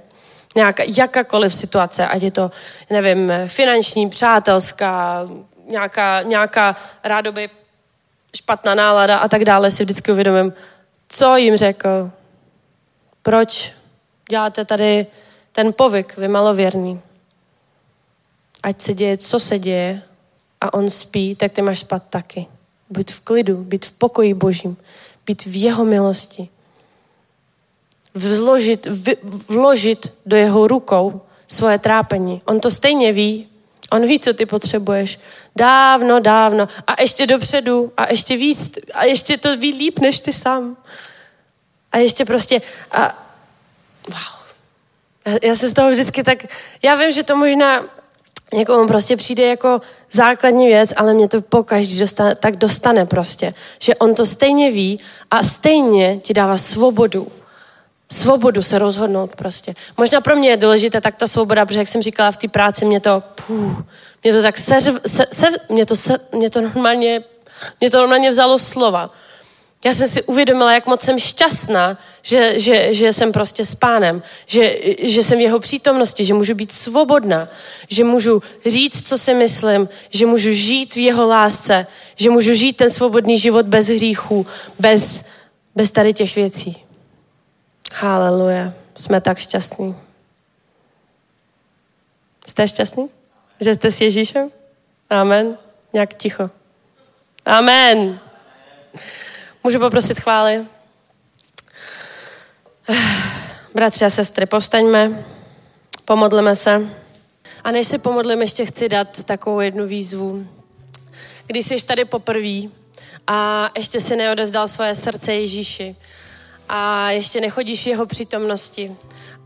nějaká, 0.56 0.82
jakákoliv 0.86 1.54
situace, 1.54 2.06
ať 2.06 2.22
je 2.22 2.30
to, 2.30 2.50
nevím, 2.90 3.32
finanční, 3.46 4.10
přátelská, 4.10 5.28
nějaká, 5.66 6.22
nějaká 6.22 6.76
rádoby 7.04 7.50
špatná 8.36 8.74
nálada 8.74 9.18
a 9.18 9.28
tak 9.28 9.44
dále, 9.44 9.70
si 9.70 9.84
vždycky 9.84 10.12
uvědomím, 10.12 10.52
co 11.08 11.36
jim 11.36 11.56
řekl, 11.56 12.10
proč 13.22 13.72
děláte 14.30 14.64
tady 14.64 15.06
ten 15.52 15.72
povyk, 15.72 16.16
vy 16.16 16.28
malověrný. 16.28 17.00
Ať 18.62 18.80
se 18.80 18.94
děje, 18.94 19.16
co 19.16 19.40
se 19.40 19.58
děje 19.58 20.02
a 20.60 20.74
on 20.74 20.90
spí, 20.90 21.34
tak 21.34 21.52
ty 21.52 21.62
máš 21.62 21.78
spát 21.78 22.02
taky. 22.10 22.46
Být 22.90 23.10
v 23.10 23.20
klidu, 23.20 23.64
být 23.64 23.86
v 23.86 23.92
pokoji 23.92 24.34
božím, 24.34 24.76
být 25.26 25.44
v 25.44 25.62
jeho 25.62 25.84
milosti 25.84 26.48
vložit, 28.18 28.86
vložit 29.48 30.12
do 30.26 30.36
jeho 30.36 30.68
rukou 30.68 31.20
svoje 31.48 31.78
trápení. 31.78 32.42
On 32.44 32.60
to 32.60 32.70
stejně 32.70 33.12
ví. 33.12 33.48
On 33.92 34.06
ví, 34.06 34.20
co 34.20 34.34
ty 34.34 34.46
potřebuješ. 34.46 35.20
Dávno, 35.56 36.20
dávno. 36.20 36.68
A 36.86 37.02
ještě 37.02 37.26
dopředu. 37.26 37.92
A 37.96 38.10
ještě 38.10 38.36
víc. 38.36 38.78
A 38.94 39.04
ještě 39.04 39.38
to 39.38 39.56
ví 39.56 39.72
líp, 39.72 39.98
než 39.98 40.20
ty 40.20 40.32
sám. 40.32 40.76
A 41.92 41.98
ještě 41.98 42.24
prostě... 42.24 42.62
A, 42.92 43.24
wow. 44.08 44.38
Já, 45.26 45.38
já 45.42 45.54
se 45.54 45.68
z 45.68 45.72
toho 45.72 45.90
vždycky 45.90 46.22
tak... 46.22 46.38
Já 46.82 46.94
vím, 46.94 47.12
že 47.12 47.22
to 47.22 47.36
možná 47.36 47.84
někomu 48.52 48.86
prostě 48.86 49.16
přijde 49.16 49.46
jako 49.46 49.80
základní 50.12 50.66
věc, 50.66 50.92
ale 50.96 51.14
mě 51.14 51.28
to 51.28 51.40
po 51.40 51.64
každý 51.64 51.98
dostane, 51.98 52.34
tak 52.34 52.56
dostane 52.56 53.06
prostě. 53.06 53.54
Že 53.78 53.94
on 53.94 54.14
to 54.14 54.26
stejně 54.26 54.70
ví 54.70 54.98
a 55.30 55.42
stejně 55.42 56.20
ti 56.20 56.34
dává 56.34 56.56
svobodu 56.56 57.28
svobodu 58.12 58.62
se 58.62 58.78
rozhodnout 58.78 59.36
prostě. 59.36 59.74
Možná 59.96 60.20
pro 60.20 60.36
mě 60.36 60.50
je 60.50 60.56
důležité 60.56 61.00
tak 61.00 61.16
ta 61.16 61.26
svoboda, 61.26 61.66
protože 61.66 61.78
jak 61.78 61.88
jsem 61.88 62.02
říkala 62.02 62.30
v 62.30 62.36
té 62.36 62.48
práci, 62.48 62.84
mě 62.84 63.00
to, 63.00 63.22
půh, 63.46 63.84
mě 64.22 64.32
to 64.32 64.42
tak 64.42 64.58
seřv, 64.58 64.94
se, 65.06 65.26
se, 65.32 65.46
mě 65.68 65.86
to, 65.86 65.96
se, 65.96 66.18
mě 66.32 66.50
to 66.50 66.60
normálně, 66.60 67.24
mě 67.80 67.90
to 67.90 67.98
normálně 67.98 68.30
vzalo 68.30 68.58
slova. 68.58 69.10
Já 69.84 69.94
jsem 69.94 70.08
si 70.08 70.22
uvědomila, 70.22 70.72
jak 70.72 70.86
moc 70.86 71.00
jsem 71.00 71.18
šťastná, 71.18 71.98
že, 72.22 72.60
že, 72.60 72.94
že 72.94 73.12
jsem 73.12 73.32
prostě 73.32 73.64
s 73.64 73.74
pánem, 73.74 74.22
že, 74.46 74.76
že 75.02 75.22
jsem 75.22 75.38
v 75.38 75.40
jeho 75.40 75.58
přítomnosti, 75.58 76.24
že 76.24 76.34
můžu 76.34 76.54
být 76.54 76.72
svobodná, 76.72 77.48
že 77.88 78.04
můžu 78.04 78.42
říct, 78.66 79.08
co 79.08 79.18
si 79.18 79.34
myslím, 79.34 79.88
že 80.10 80.26
můžu 80.26 80.52
žít 80.52 80.94
v 80.94 80.98
jeho 80.98 81.26
lásce, 81.26 81.86
že 82.16 82.30
můžu 82.30 82.54
žít 82.54 82.76
ten 82.76 82.90
svobodný 82.90 83.38
život 83.38 83.66
bez 83.66 83.88
hříchů, 83.88 84.46
bez, 84.78 85.24
bez 85.74 85.90
tady 85.90 86.14
těch 86.14 86.36
věcí. 86.36 86.87
Haleluja. 87.94 88.72
Jsme 88.96 89.20
tak 89.20 89.38
šťastní. 89.38 89.96
Jste 92.46 92.68
šťastní? 92.68 93.10
Že 93.60 93.74
jste 93.74 93.92
s 93.92 94.00
Ježíšem? 94.00 94.50
Amen. 95.10 95.58
Nějak 95.92 96.14
ticho. 96.14 96.50
Amen. 97.44 98.20
Můžu 99.64 99.78
poprosit 99.78 100.20
chvály? 100.20 100.66
Bratři 103.74 104.04
a 104.04 104.10
sestry, 104.10 104.46
povstaňme, 104.46 105.24
pomodleme 106.04 106.56
se. 106.56 106.88
A 107.64 107.70
než 107.70 107.86
se 107.86 107.98
pomodlím, 107.98 108.40
ještě 108.40 108.66
chci 108.66 108.88
dát 108.88 109.22
takovou 109.22 109.60
jednu 109.60 109.86
výzvu. 109.86 110.48
Když 111.46 111.66
jsi 111.66 111.84
tady 111.86 112.04
poprvé 112.04 112.60
a 113.26 113.70
ještě 113.76 114.00
si 114.00 114.16
neodevzdal 114.16 114.68
svoje 114.68 114.94
srdce 114.94 115.34
Ježíši, 115.34 115.96
a 116.68 117.10
ještě 117.10 117.40
nechodíš 117.40 117.84
v 117.84 117.86
jeho 117.86 118.06
přítomnosti 118.06 118.96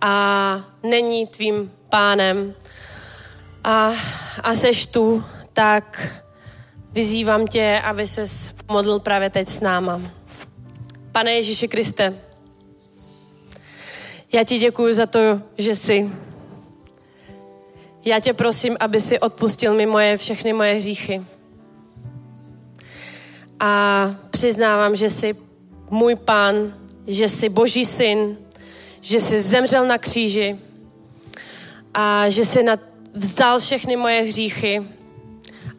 a 0.00 0.64
není 0.82 1.26
tvým 1.26 1.72
pánem 1.88 2.54
a, 3.64 3.92
a 4.42 4.54
seš 4.54 4.86
tu, 4.86 5.24
tak 5.52 6.12
vyzývám 6.92 7.46
tě, 7.46 7.80
aby 7.84 8.06
ses 8.06 8.50
modlil 8.70 9.00
právě 9.00 9.30
teď 9.30 9.48
s 9.48 9.60
náma. 9.60 10.00
Pane 11.12 11.32
Ježíši 11.32 11.68
Kriste, 11.68 12.20
já 14.32 14.44
ti 14.44 14.58
děkuji 14.58 14.94
za 14.94 15.06
to, 15.06 15.40
že 15.58 15.76
jsi. 15.76 16.10
Já 18.04 18.20
tě 18.20 18.32
prosím, 18.32 18.76
aby 18.80 19.00
si 19.00 19.18
odpustil 19.18 19.74
mi 19.74 19.86
moje, 19.86 20.16
všechny 20.16 20.52
moje 20.52 20.74
hříchy. 20.74 21.22
A 23.60 24.04
přiznávám, 24.30 24.96
že 24.96 25.10
jsi 25.10 25.36
můj 25.90 26.16
pán, 26.16 26.81
že 27.06 27.28
jsi 27.28 27.48
Boží 27.48 27.84
syn, 27.86 28.36
že 29.00 29.20
jsi 29.20 29.40
zemřel 29.40 29.86
na 29.86 29.98
kříži 29.98 30.58
a 31.94 32.28
že 32.28 32.44
jsi 32.44 32.64
vzal 33.14 33.60
všechny 33.60 33.96
moje 33.96 34.22
hříchy 34.22 34.82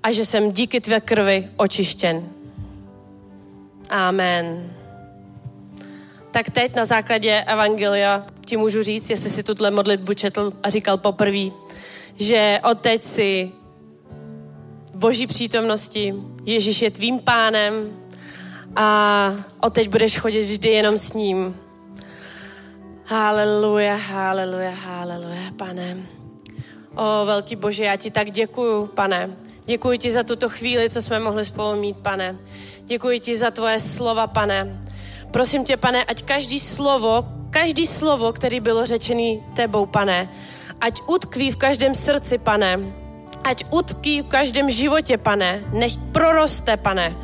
a 0.04 0.12
že 0.12 0.26
jsem 0.26 0.52
díky 0.52 0.82
tvé 0.82 1.02
krvi 1.02 1.50
očištěn. 1.58 2.30
Amen. 3.90 4.74
Tak 6.32 6.50
teď 6.50 6.76
na 6.76 6.86
základě 6.86 7.44
Evangelia 7.48 8.26
ti 8.46 8.58
můžu 8.58 8.84
říct, 8.84 9.10
jestli 9.10 9.30
si 9.30 9.44
tuhle 9.44 9.72
modlitbu 9.72 10.14
četl 10.14 10.54
a 10.64 10.70
říkal 10.70 10.98
poprvé, 10.98 11.50
že 12.16 12.60
od 12.64 12.88
si 13.02 13.52
boží 14.96 15.28
přítomnosti, 15.28 16.14
Ježíš 16.46 16.82
je 16.82 16.92
tvým 16.92 17.20
pánem, 17.20 17.74
a 18.76 19.36
od 19.60 19.74
teď 19.74 19.90
budeš 19.90 20.20
chodit 20.20 20.42
vždy 20.42 20.70
jenom 20.70 20.98
s 20.98 21.14
ním. 21.14 21.56
Haleluja, 23.06 23.96
haleluja, 23.96 24.72
haleluja, 24.72 25.52
pane. 25.58 25.98
O, 26.96 27.26
velký 27.26 27.56
Bože, 27.56 27.84
já 27.84 27.96
ti 27.96 28.12
tak 28.12 28.32
děkuju, 28.32 28.88
pane. 28.88 29.30
Děkuji 29.66 29.98
ti 29.98 30.12
za 30.12 30.24
tuto 30.24 30.50
chvíli, 30.50 30.90
co 30.90 31.02
jsme 31.02 31.20
mohli 31.20 31.46
spolu 31.46 31.82
mít, 31.82 31.98
pane. 31.98 32.38
Děkuji 32.86 33.20
ti 33.20 33.36
za 33.36 33.52
tvoje 33.52 33.80
slova, 33.80 34.28
pane. 34.28 34.82
Prosím 35.32 35.64
tě, 35.64 35.78
pane, 35.78 36.04
ať 36.04 36.24
každý 36.24 36.60
slovo, 36.60 37.26
každý 37.50 37.88
slovo, 37.88 38.34
který 38.34 38.60
bylo 38.60 38.86
řečený 38.86 39.44
tebou, 39.56 39.86
pane, 39.86 40.30
ať 40.82 41.02
utkví 41.08 41.52
v 41.52 41.58
každém 41.58 41.96
srdci, 41.96 42.38
pane, 42.38 42.80
ať 43.44 43.66
utkví 43.72 44.22
v 44.22 44.28
každém 44.28 44.70
životě, 44.70 45.18
pane, 45.18 45.64
nech 45.74 45.98
proroste, 46.12 46.78
pane, 46.78 47.16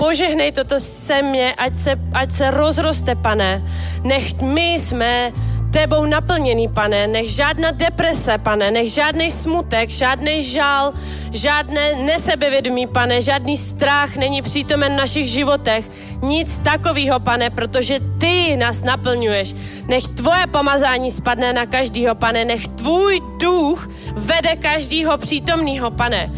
požehnej 0.00 0.52
toto 0.56 0.80
semě, 0.80 1.52
ať 1.60 1.76
se, 1.76 1.92
ať 2.12 2.28
se 2.32 2.50
rozroste, 2.50 3.12
pane. 3.14 3.60
Nech 4.00 4.40
my 4.40 4.80
jsme 4.80 5.32
tebou 5.70 6.04
naplněný, 6.04 6.68
pane. 6.68 7.06
Nech 7.06 7.28
žádná 7.30 7.70
deprese, 7.70 8.38
pane, 8.38 8.70
nech 8.70 8.92
žádný 8.92 9.30
smutek, 9.30 9.90
žádný 9.92 10.42
žál, 10.42 10.92
žádné 11.30 11.96
nesebevědomí, 11.96 12.86
pane, 12.86 13.20
žádný 13.20 13.56
strach 13.56 14.16
není 14.16 14.42
přítomen 14.42 14.92
v 14.92 14.96
našich 14.96 15.28
životech. 15.28 15.84
Nic 16.22 16.56
takového, 16.64 17.20
pane, 17.20 17.50
protože 17.50 18.00
ty 18.20 18.56
nás 18.56 18.82
naplňuješ. 18.82 19.54
Nech 19.88 20.08
tvoje 20.08 20.46
pomazání 20.46 21.10
spadne 21.10 21.52
na 21.52 21.66
každýho, 21.66 22.14
pane, 22.14 22.44
nech 22.44 22.68
tvůj 22.68 23.20
duch 23.36 23.88
vede 24.12 24.56
každýho 24.56 25.18
přítomného, 25.18 25.90
pane. 25.90 26.32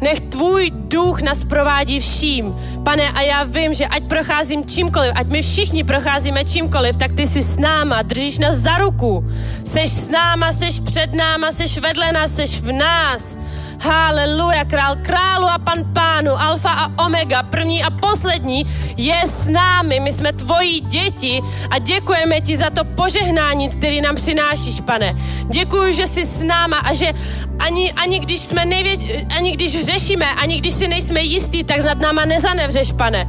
Nech 0.00 0.20
tvůj 0.20 0.70
duch 0.70 1.22
nás 1.22 1.44
provádí 1.44 2.00
vším. 2.00 2.54
Pane, 2.84 3.10
a 3.10 3.20
já 3.20 3.44
vím, 3.44 3.74
že 3.74 3.86
ať 3.86 4.02
procházím 4.04 4.64
čímkoliv, 4.64 5.12
ať 5.14 5.26
my 5.26 5.42
všichni 5.42 5.84
procházíme 5.84 6.44
čímkoliv, 6.44 6.96
tak 6.96 7.12
ty 7.12 7.26
jsi 7.26 7.42
s 7.42 7.56
náma, 7.56 8.02
držíš 8.02 8.38
nás 8.38 8.56
za 8.56 8.78
ruku. 8.78 9.24
Seš 9.64 9.90
s 9.90 10.08
náma, 10.08 10.52
seš 10.52 10.80
před 10.80 11.14
náma, 11.14 11.52
seš 11.52 11.78
vedle 11.78 12.12
nás, 12.12 12.34
seš 12.34 12.60
v 12.60 12.72
nás. 12.72 13.36
Haleluja, 13.80 14.64
král 14.64 14.96
králu 15.02 15.46
a 15.46 15.58
pan 15.58 15.84
pánu, 15.92 16.40
alfa 16.40 16.70
a 16.70 17.04
omega, 17.04 17.42
první 17.42 17.84
a 17.84 17.90
poslední, 17.90 18.66
je 18.96 19.22
s 19.26 19.46
námi. 19.46 20.00
My 20.00 20.12
jsme 20.12 20.32
tvoji 20.32 20.80
děti 20.80 21.40
a 21.70 21.78
děkujeme 21.78 22.40
ti 22.40 22.56
za 22.56 22.70
to 22.70 22.84
požehnání, 22.84 23.68
který 23.68 24.00
nám 24.00 24.14
přinášíš, 24.14 24.80
pane. 24.80 25.14
Děkuji, 25.48 25.92
že 25.92 26.06
jsi 26.06 26.26
s 26.26 26.42
náma 26.42 26.76
a 26.76 26.94
že 26.94 27.12
ani, 27.58 27.92
ani 27.92 28.18
když 28.18 28.40
jsme 28.40 28.64
nejvě, 28.64 28.96
ani 29.36 29.52
když 29.52 29.84
řešíme, 29.84 30.26
ani 30.34 30.60
když 30.60 30.74
si 30.74 30.88
nejsme 30.88 31.20
jistí, 31.20 31.64
tak 31.64 31.84
nad 31.84 31.98
náma 31.98 32.24
nezanevřeš, 32.24 32.92
pane. 32.92 33.26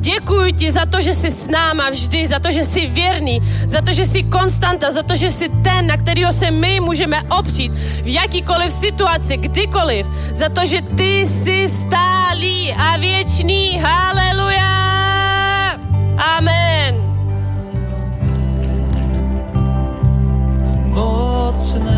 Děkuji 0.00 0.52
ti 0.52 0.70
za 0.70 0.86
to, 0.86 1.00
že 1.00 1.14
jsi 1.14 1.30
s 1.30 1.46
náma 1.46 1.90
vždy, 1.90 2.26
za 2.26 2.38
to, 2.38 2.52
že 2.52 2.64
jsi 2.64 2.86
věrný, 2.86 3.40
za 3.66 3.80
to, 3.80 3.92
že 3.92 4.06
jsi 4.06 4.22
konstanta, 4.22 4.90
za 4.90 5.02
to, 5.02 5.16
že 5.16 5.30
jsi 5.30 5.48
ten, 5.48 5.86
na 5.86 5.96
kterého 5.96 6.32
se 6.32 6.50
my 6.50 6.80
můžeme 6.80 7.22
opřít 7.22 7.72
v 8.02 8.06
jakýkoliv 8.06 8.72
situaci, 8.72 9.36
kdykoliv, 9.36 9.87
za 10.34 10.48
to, 10.48 10.66
že 10.66 10.82
ty 10.82 11.26
jsi 11.26 11.68
stálý 11.68 12.72
a 12.72 12.96
věčný. 12.96 13.78
Haleluja! 13.78 14.68
Amen. 16.18 16.94
Mocné 20.84 21.97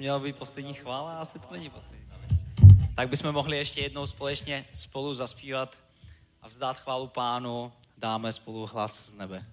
měla 0.00 0.18
být 0.18 0.36
poslední 0.36 0.74
chvála, 0.74 1.18
asi 1.18 1.38
to 1.38 1.46
není 1.52 1.70
poslední. 1.70 2.06
Tak 2.94 3.08
bychom 3.08 3.32
mohli 3.32 3.56
ještě 3.56 3.80
jednou 3.80 4.06
společně 4.06 4.64
spolu 4.72 5.14
zaspívat 5.14 5.78
a 6.42 6.48
vzdát 6.48 6.78
chválu 6.78 7.06
pánu, 7.06 7.72
dáme 7.98 8.32
spolu 8.32 8.66
hlas 8.66 9.08
z 9.08 9.14
nebe. 9.14 9.44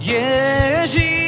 Ježíš 0.00 1.27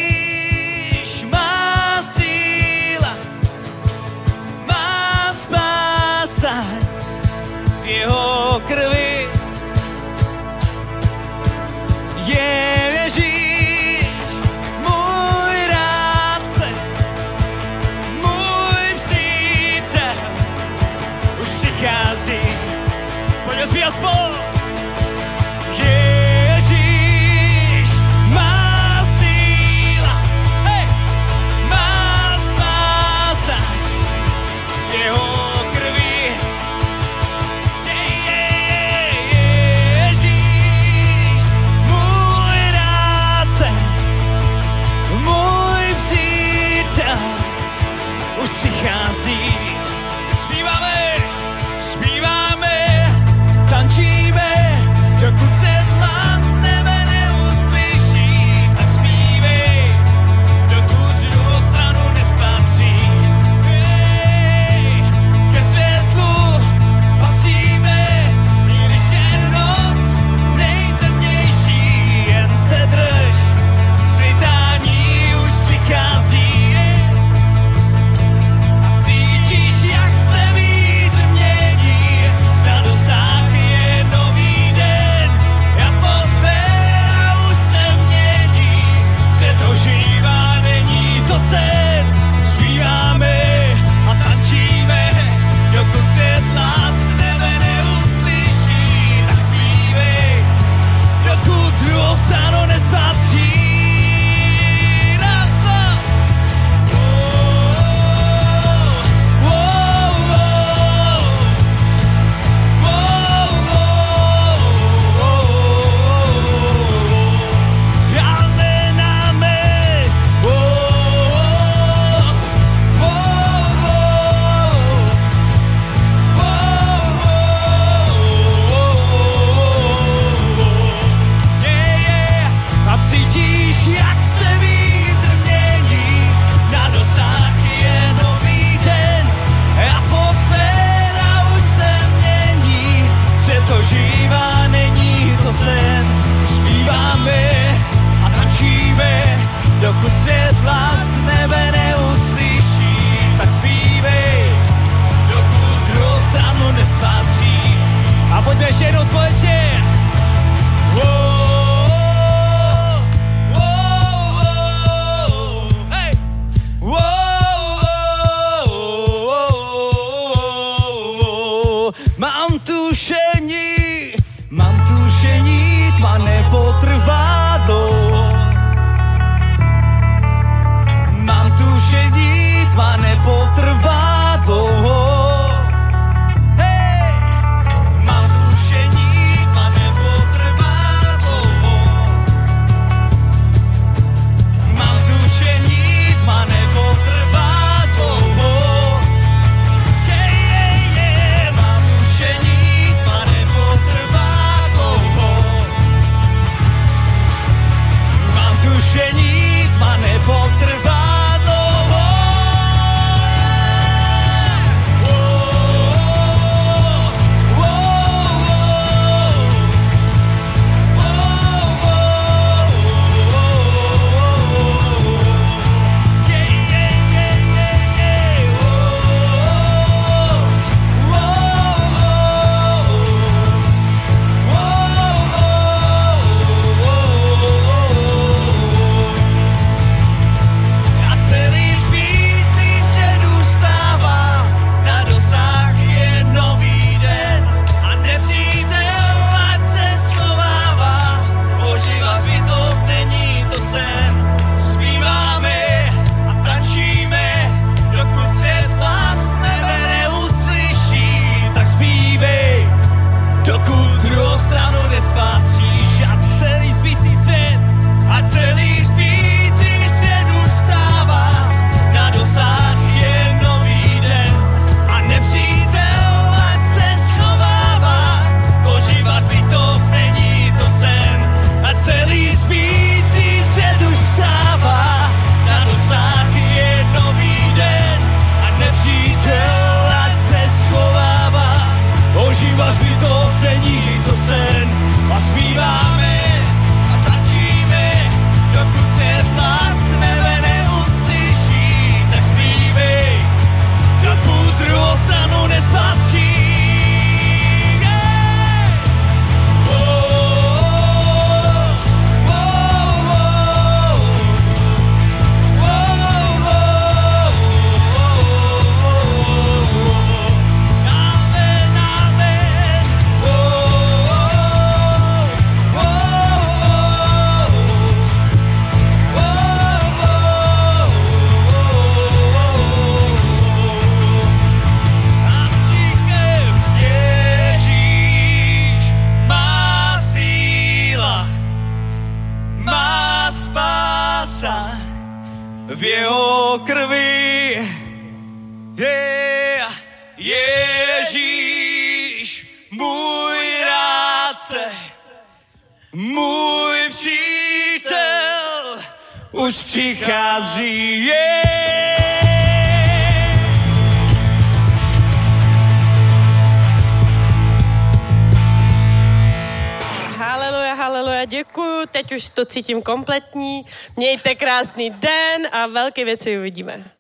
už 372.21 372.31
to 372.31 372.45
cítím 372.45 372.83
kompletní. 372.83 373.65
Mějte 373.97 374.35
krásný 374.35 374.91
den 374.91 375.49
a 375.53 375.67
velké 375.67 376.05
věci 376.05 376.39
uvidíme. 376.39 376.85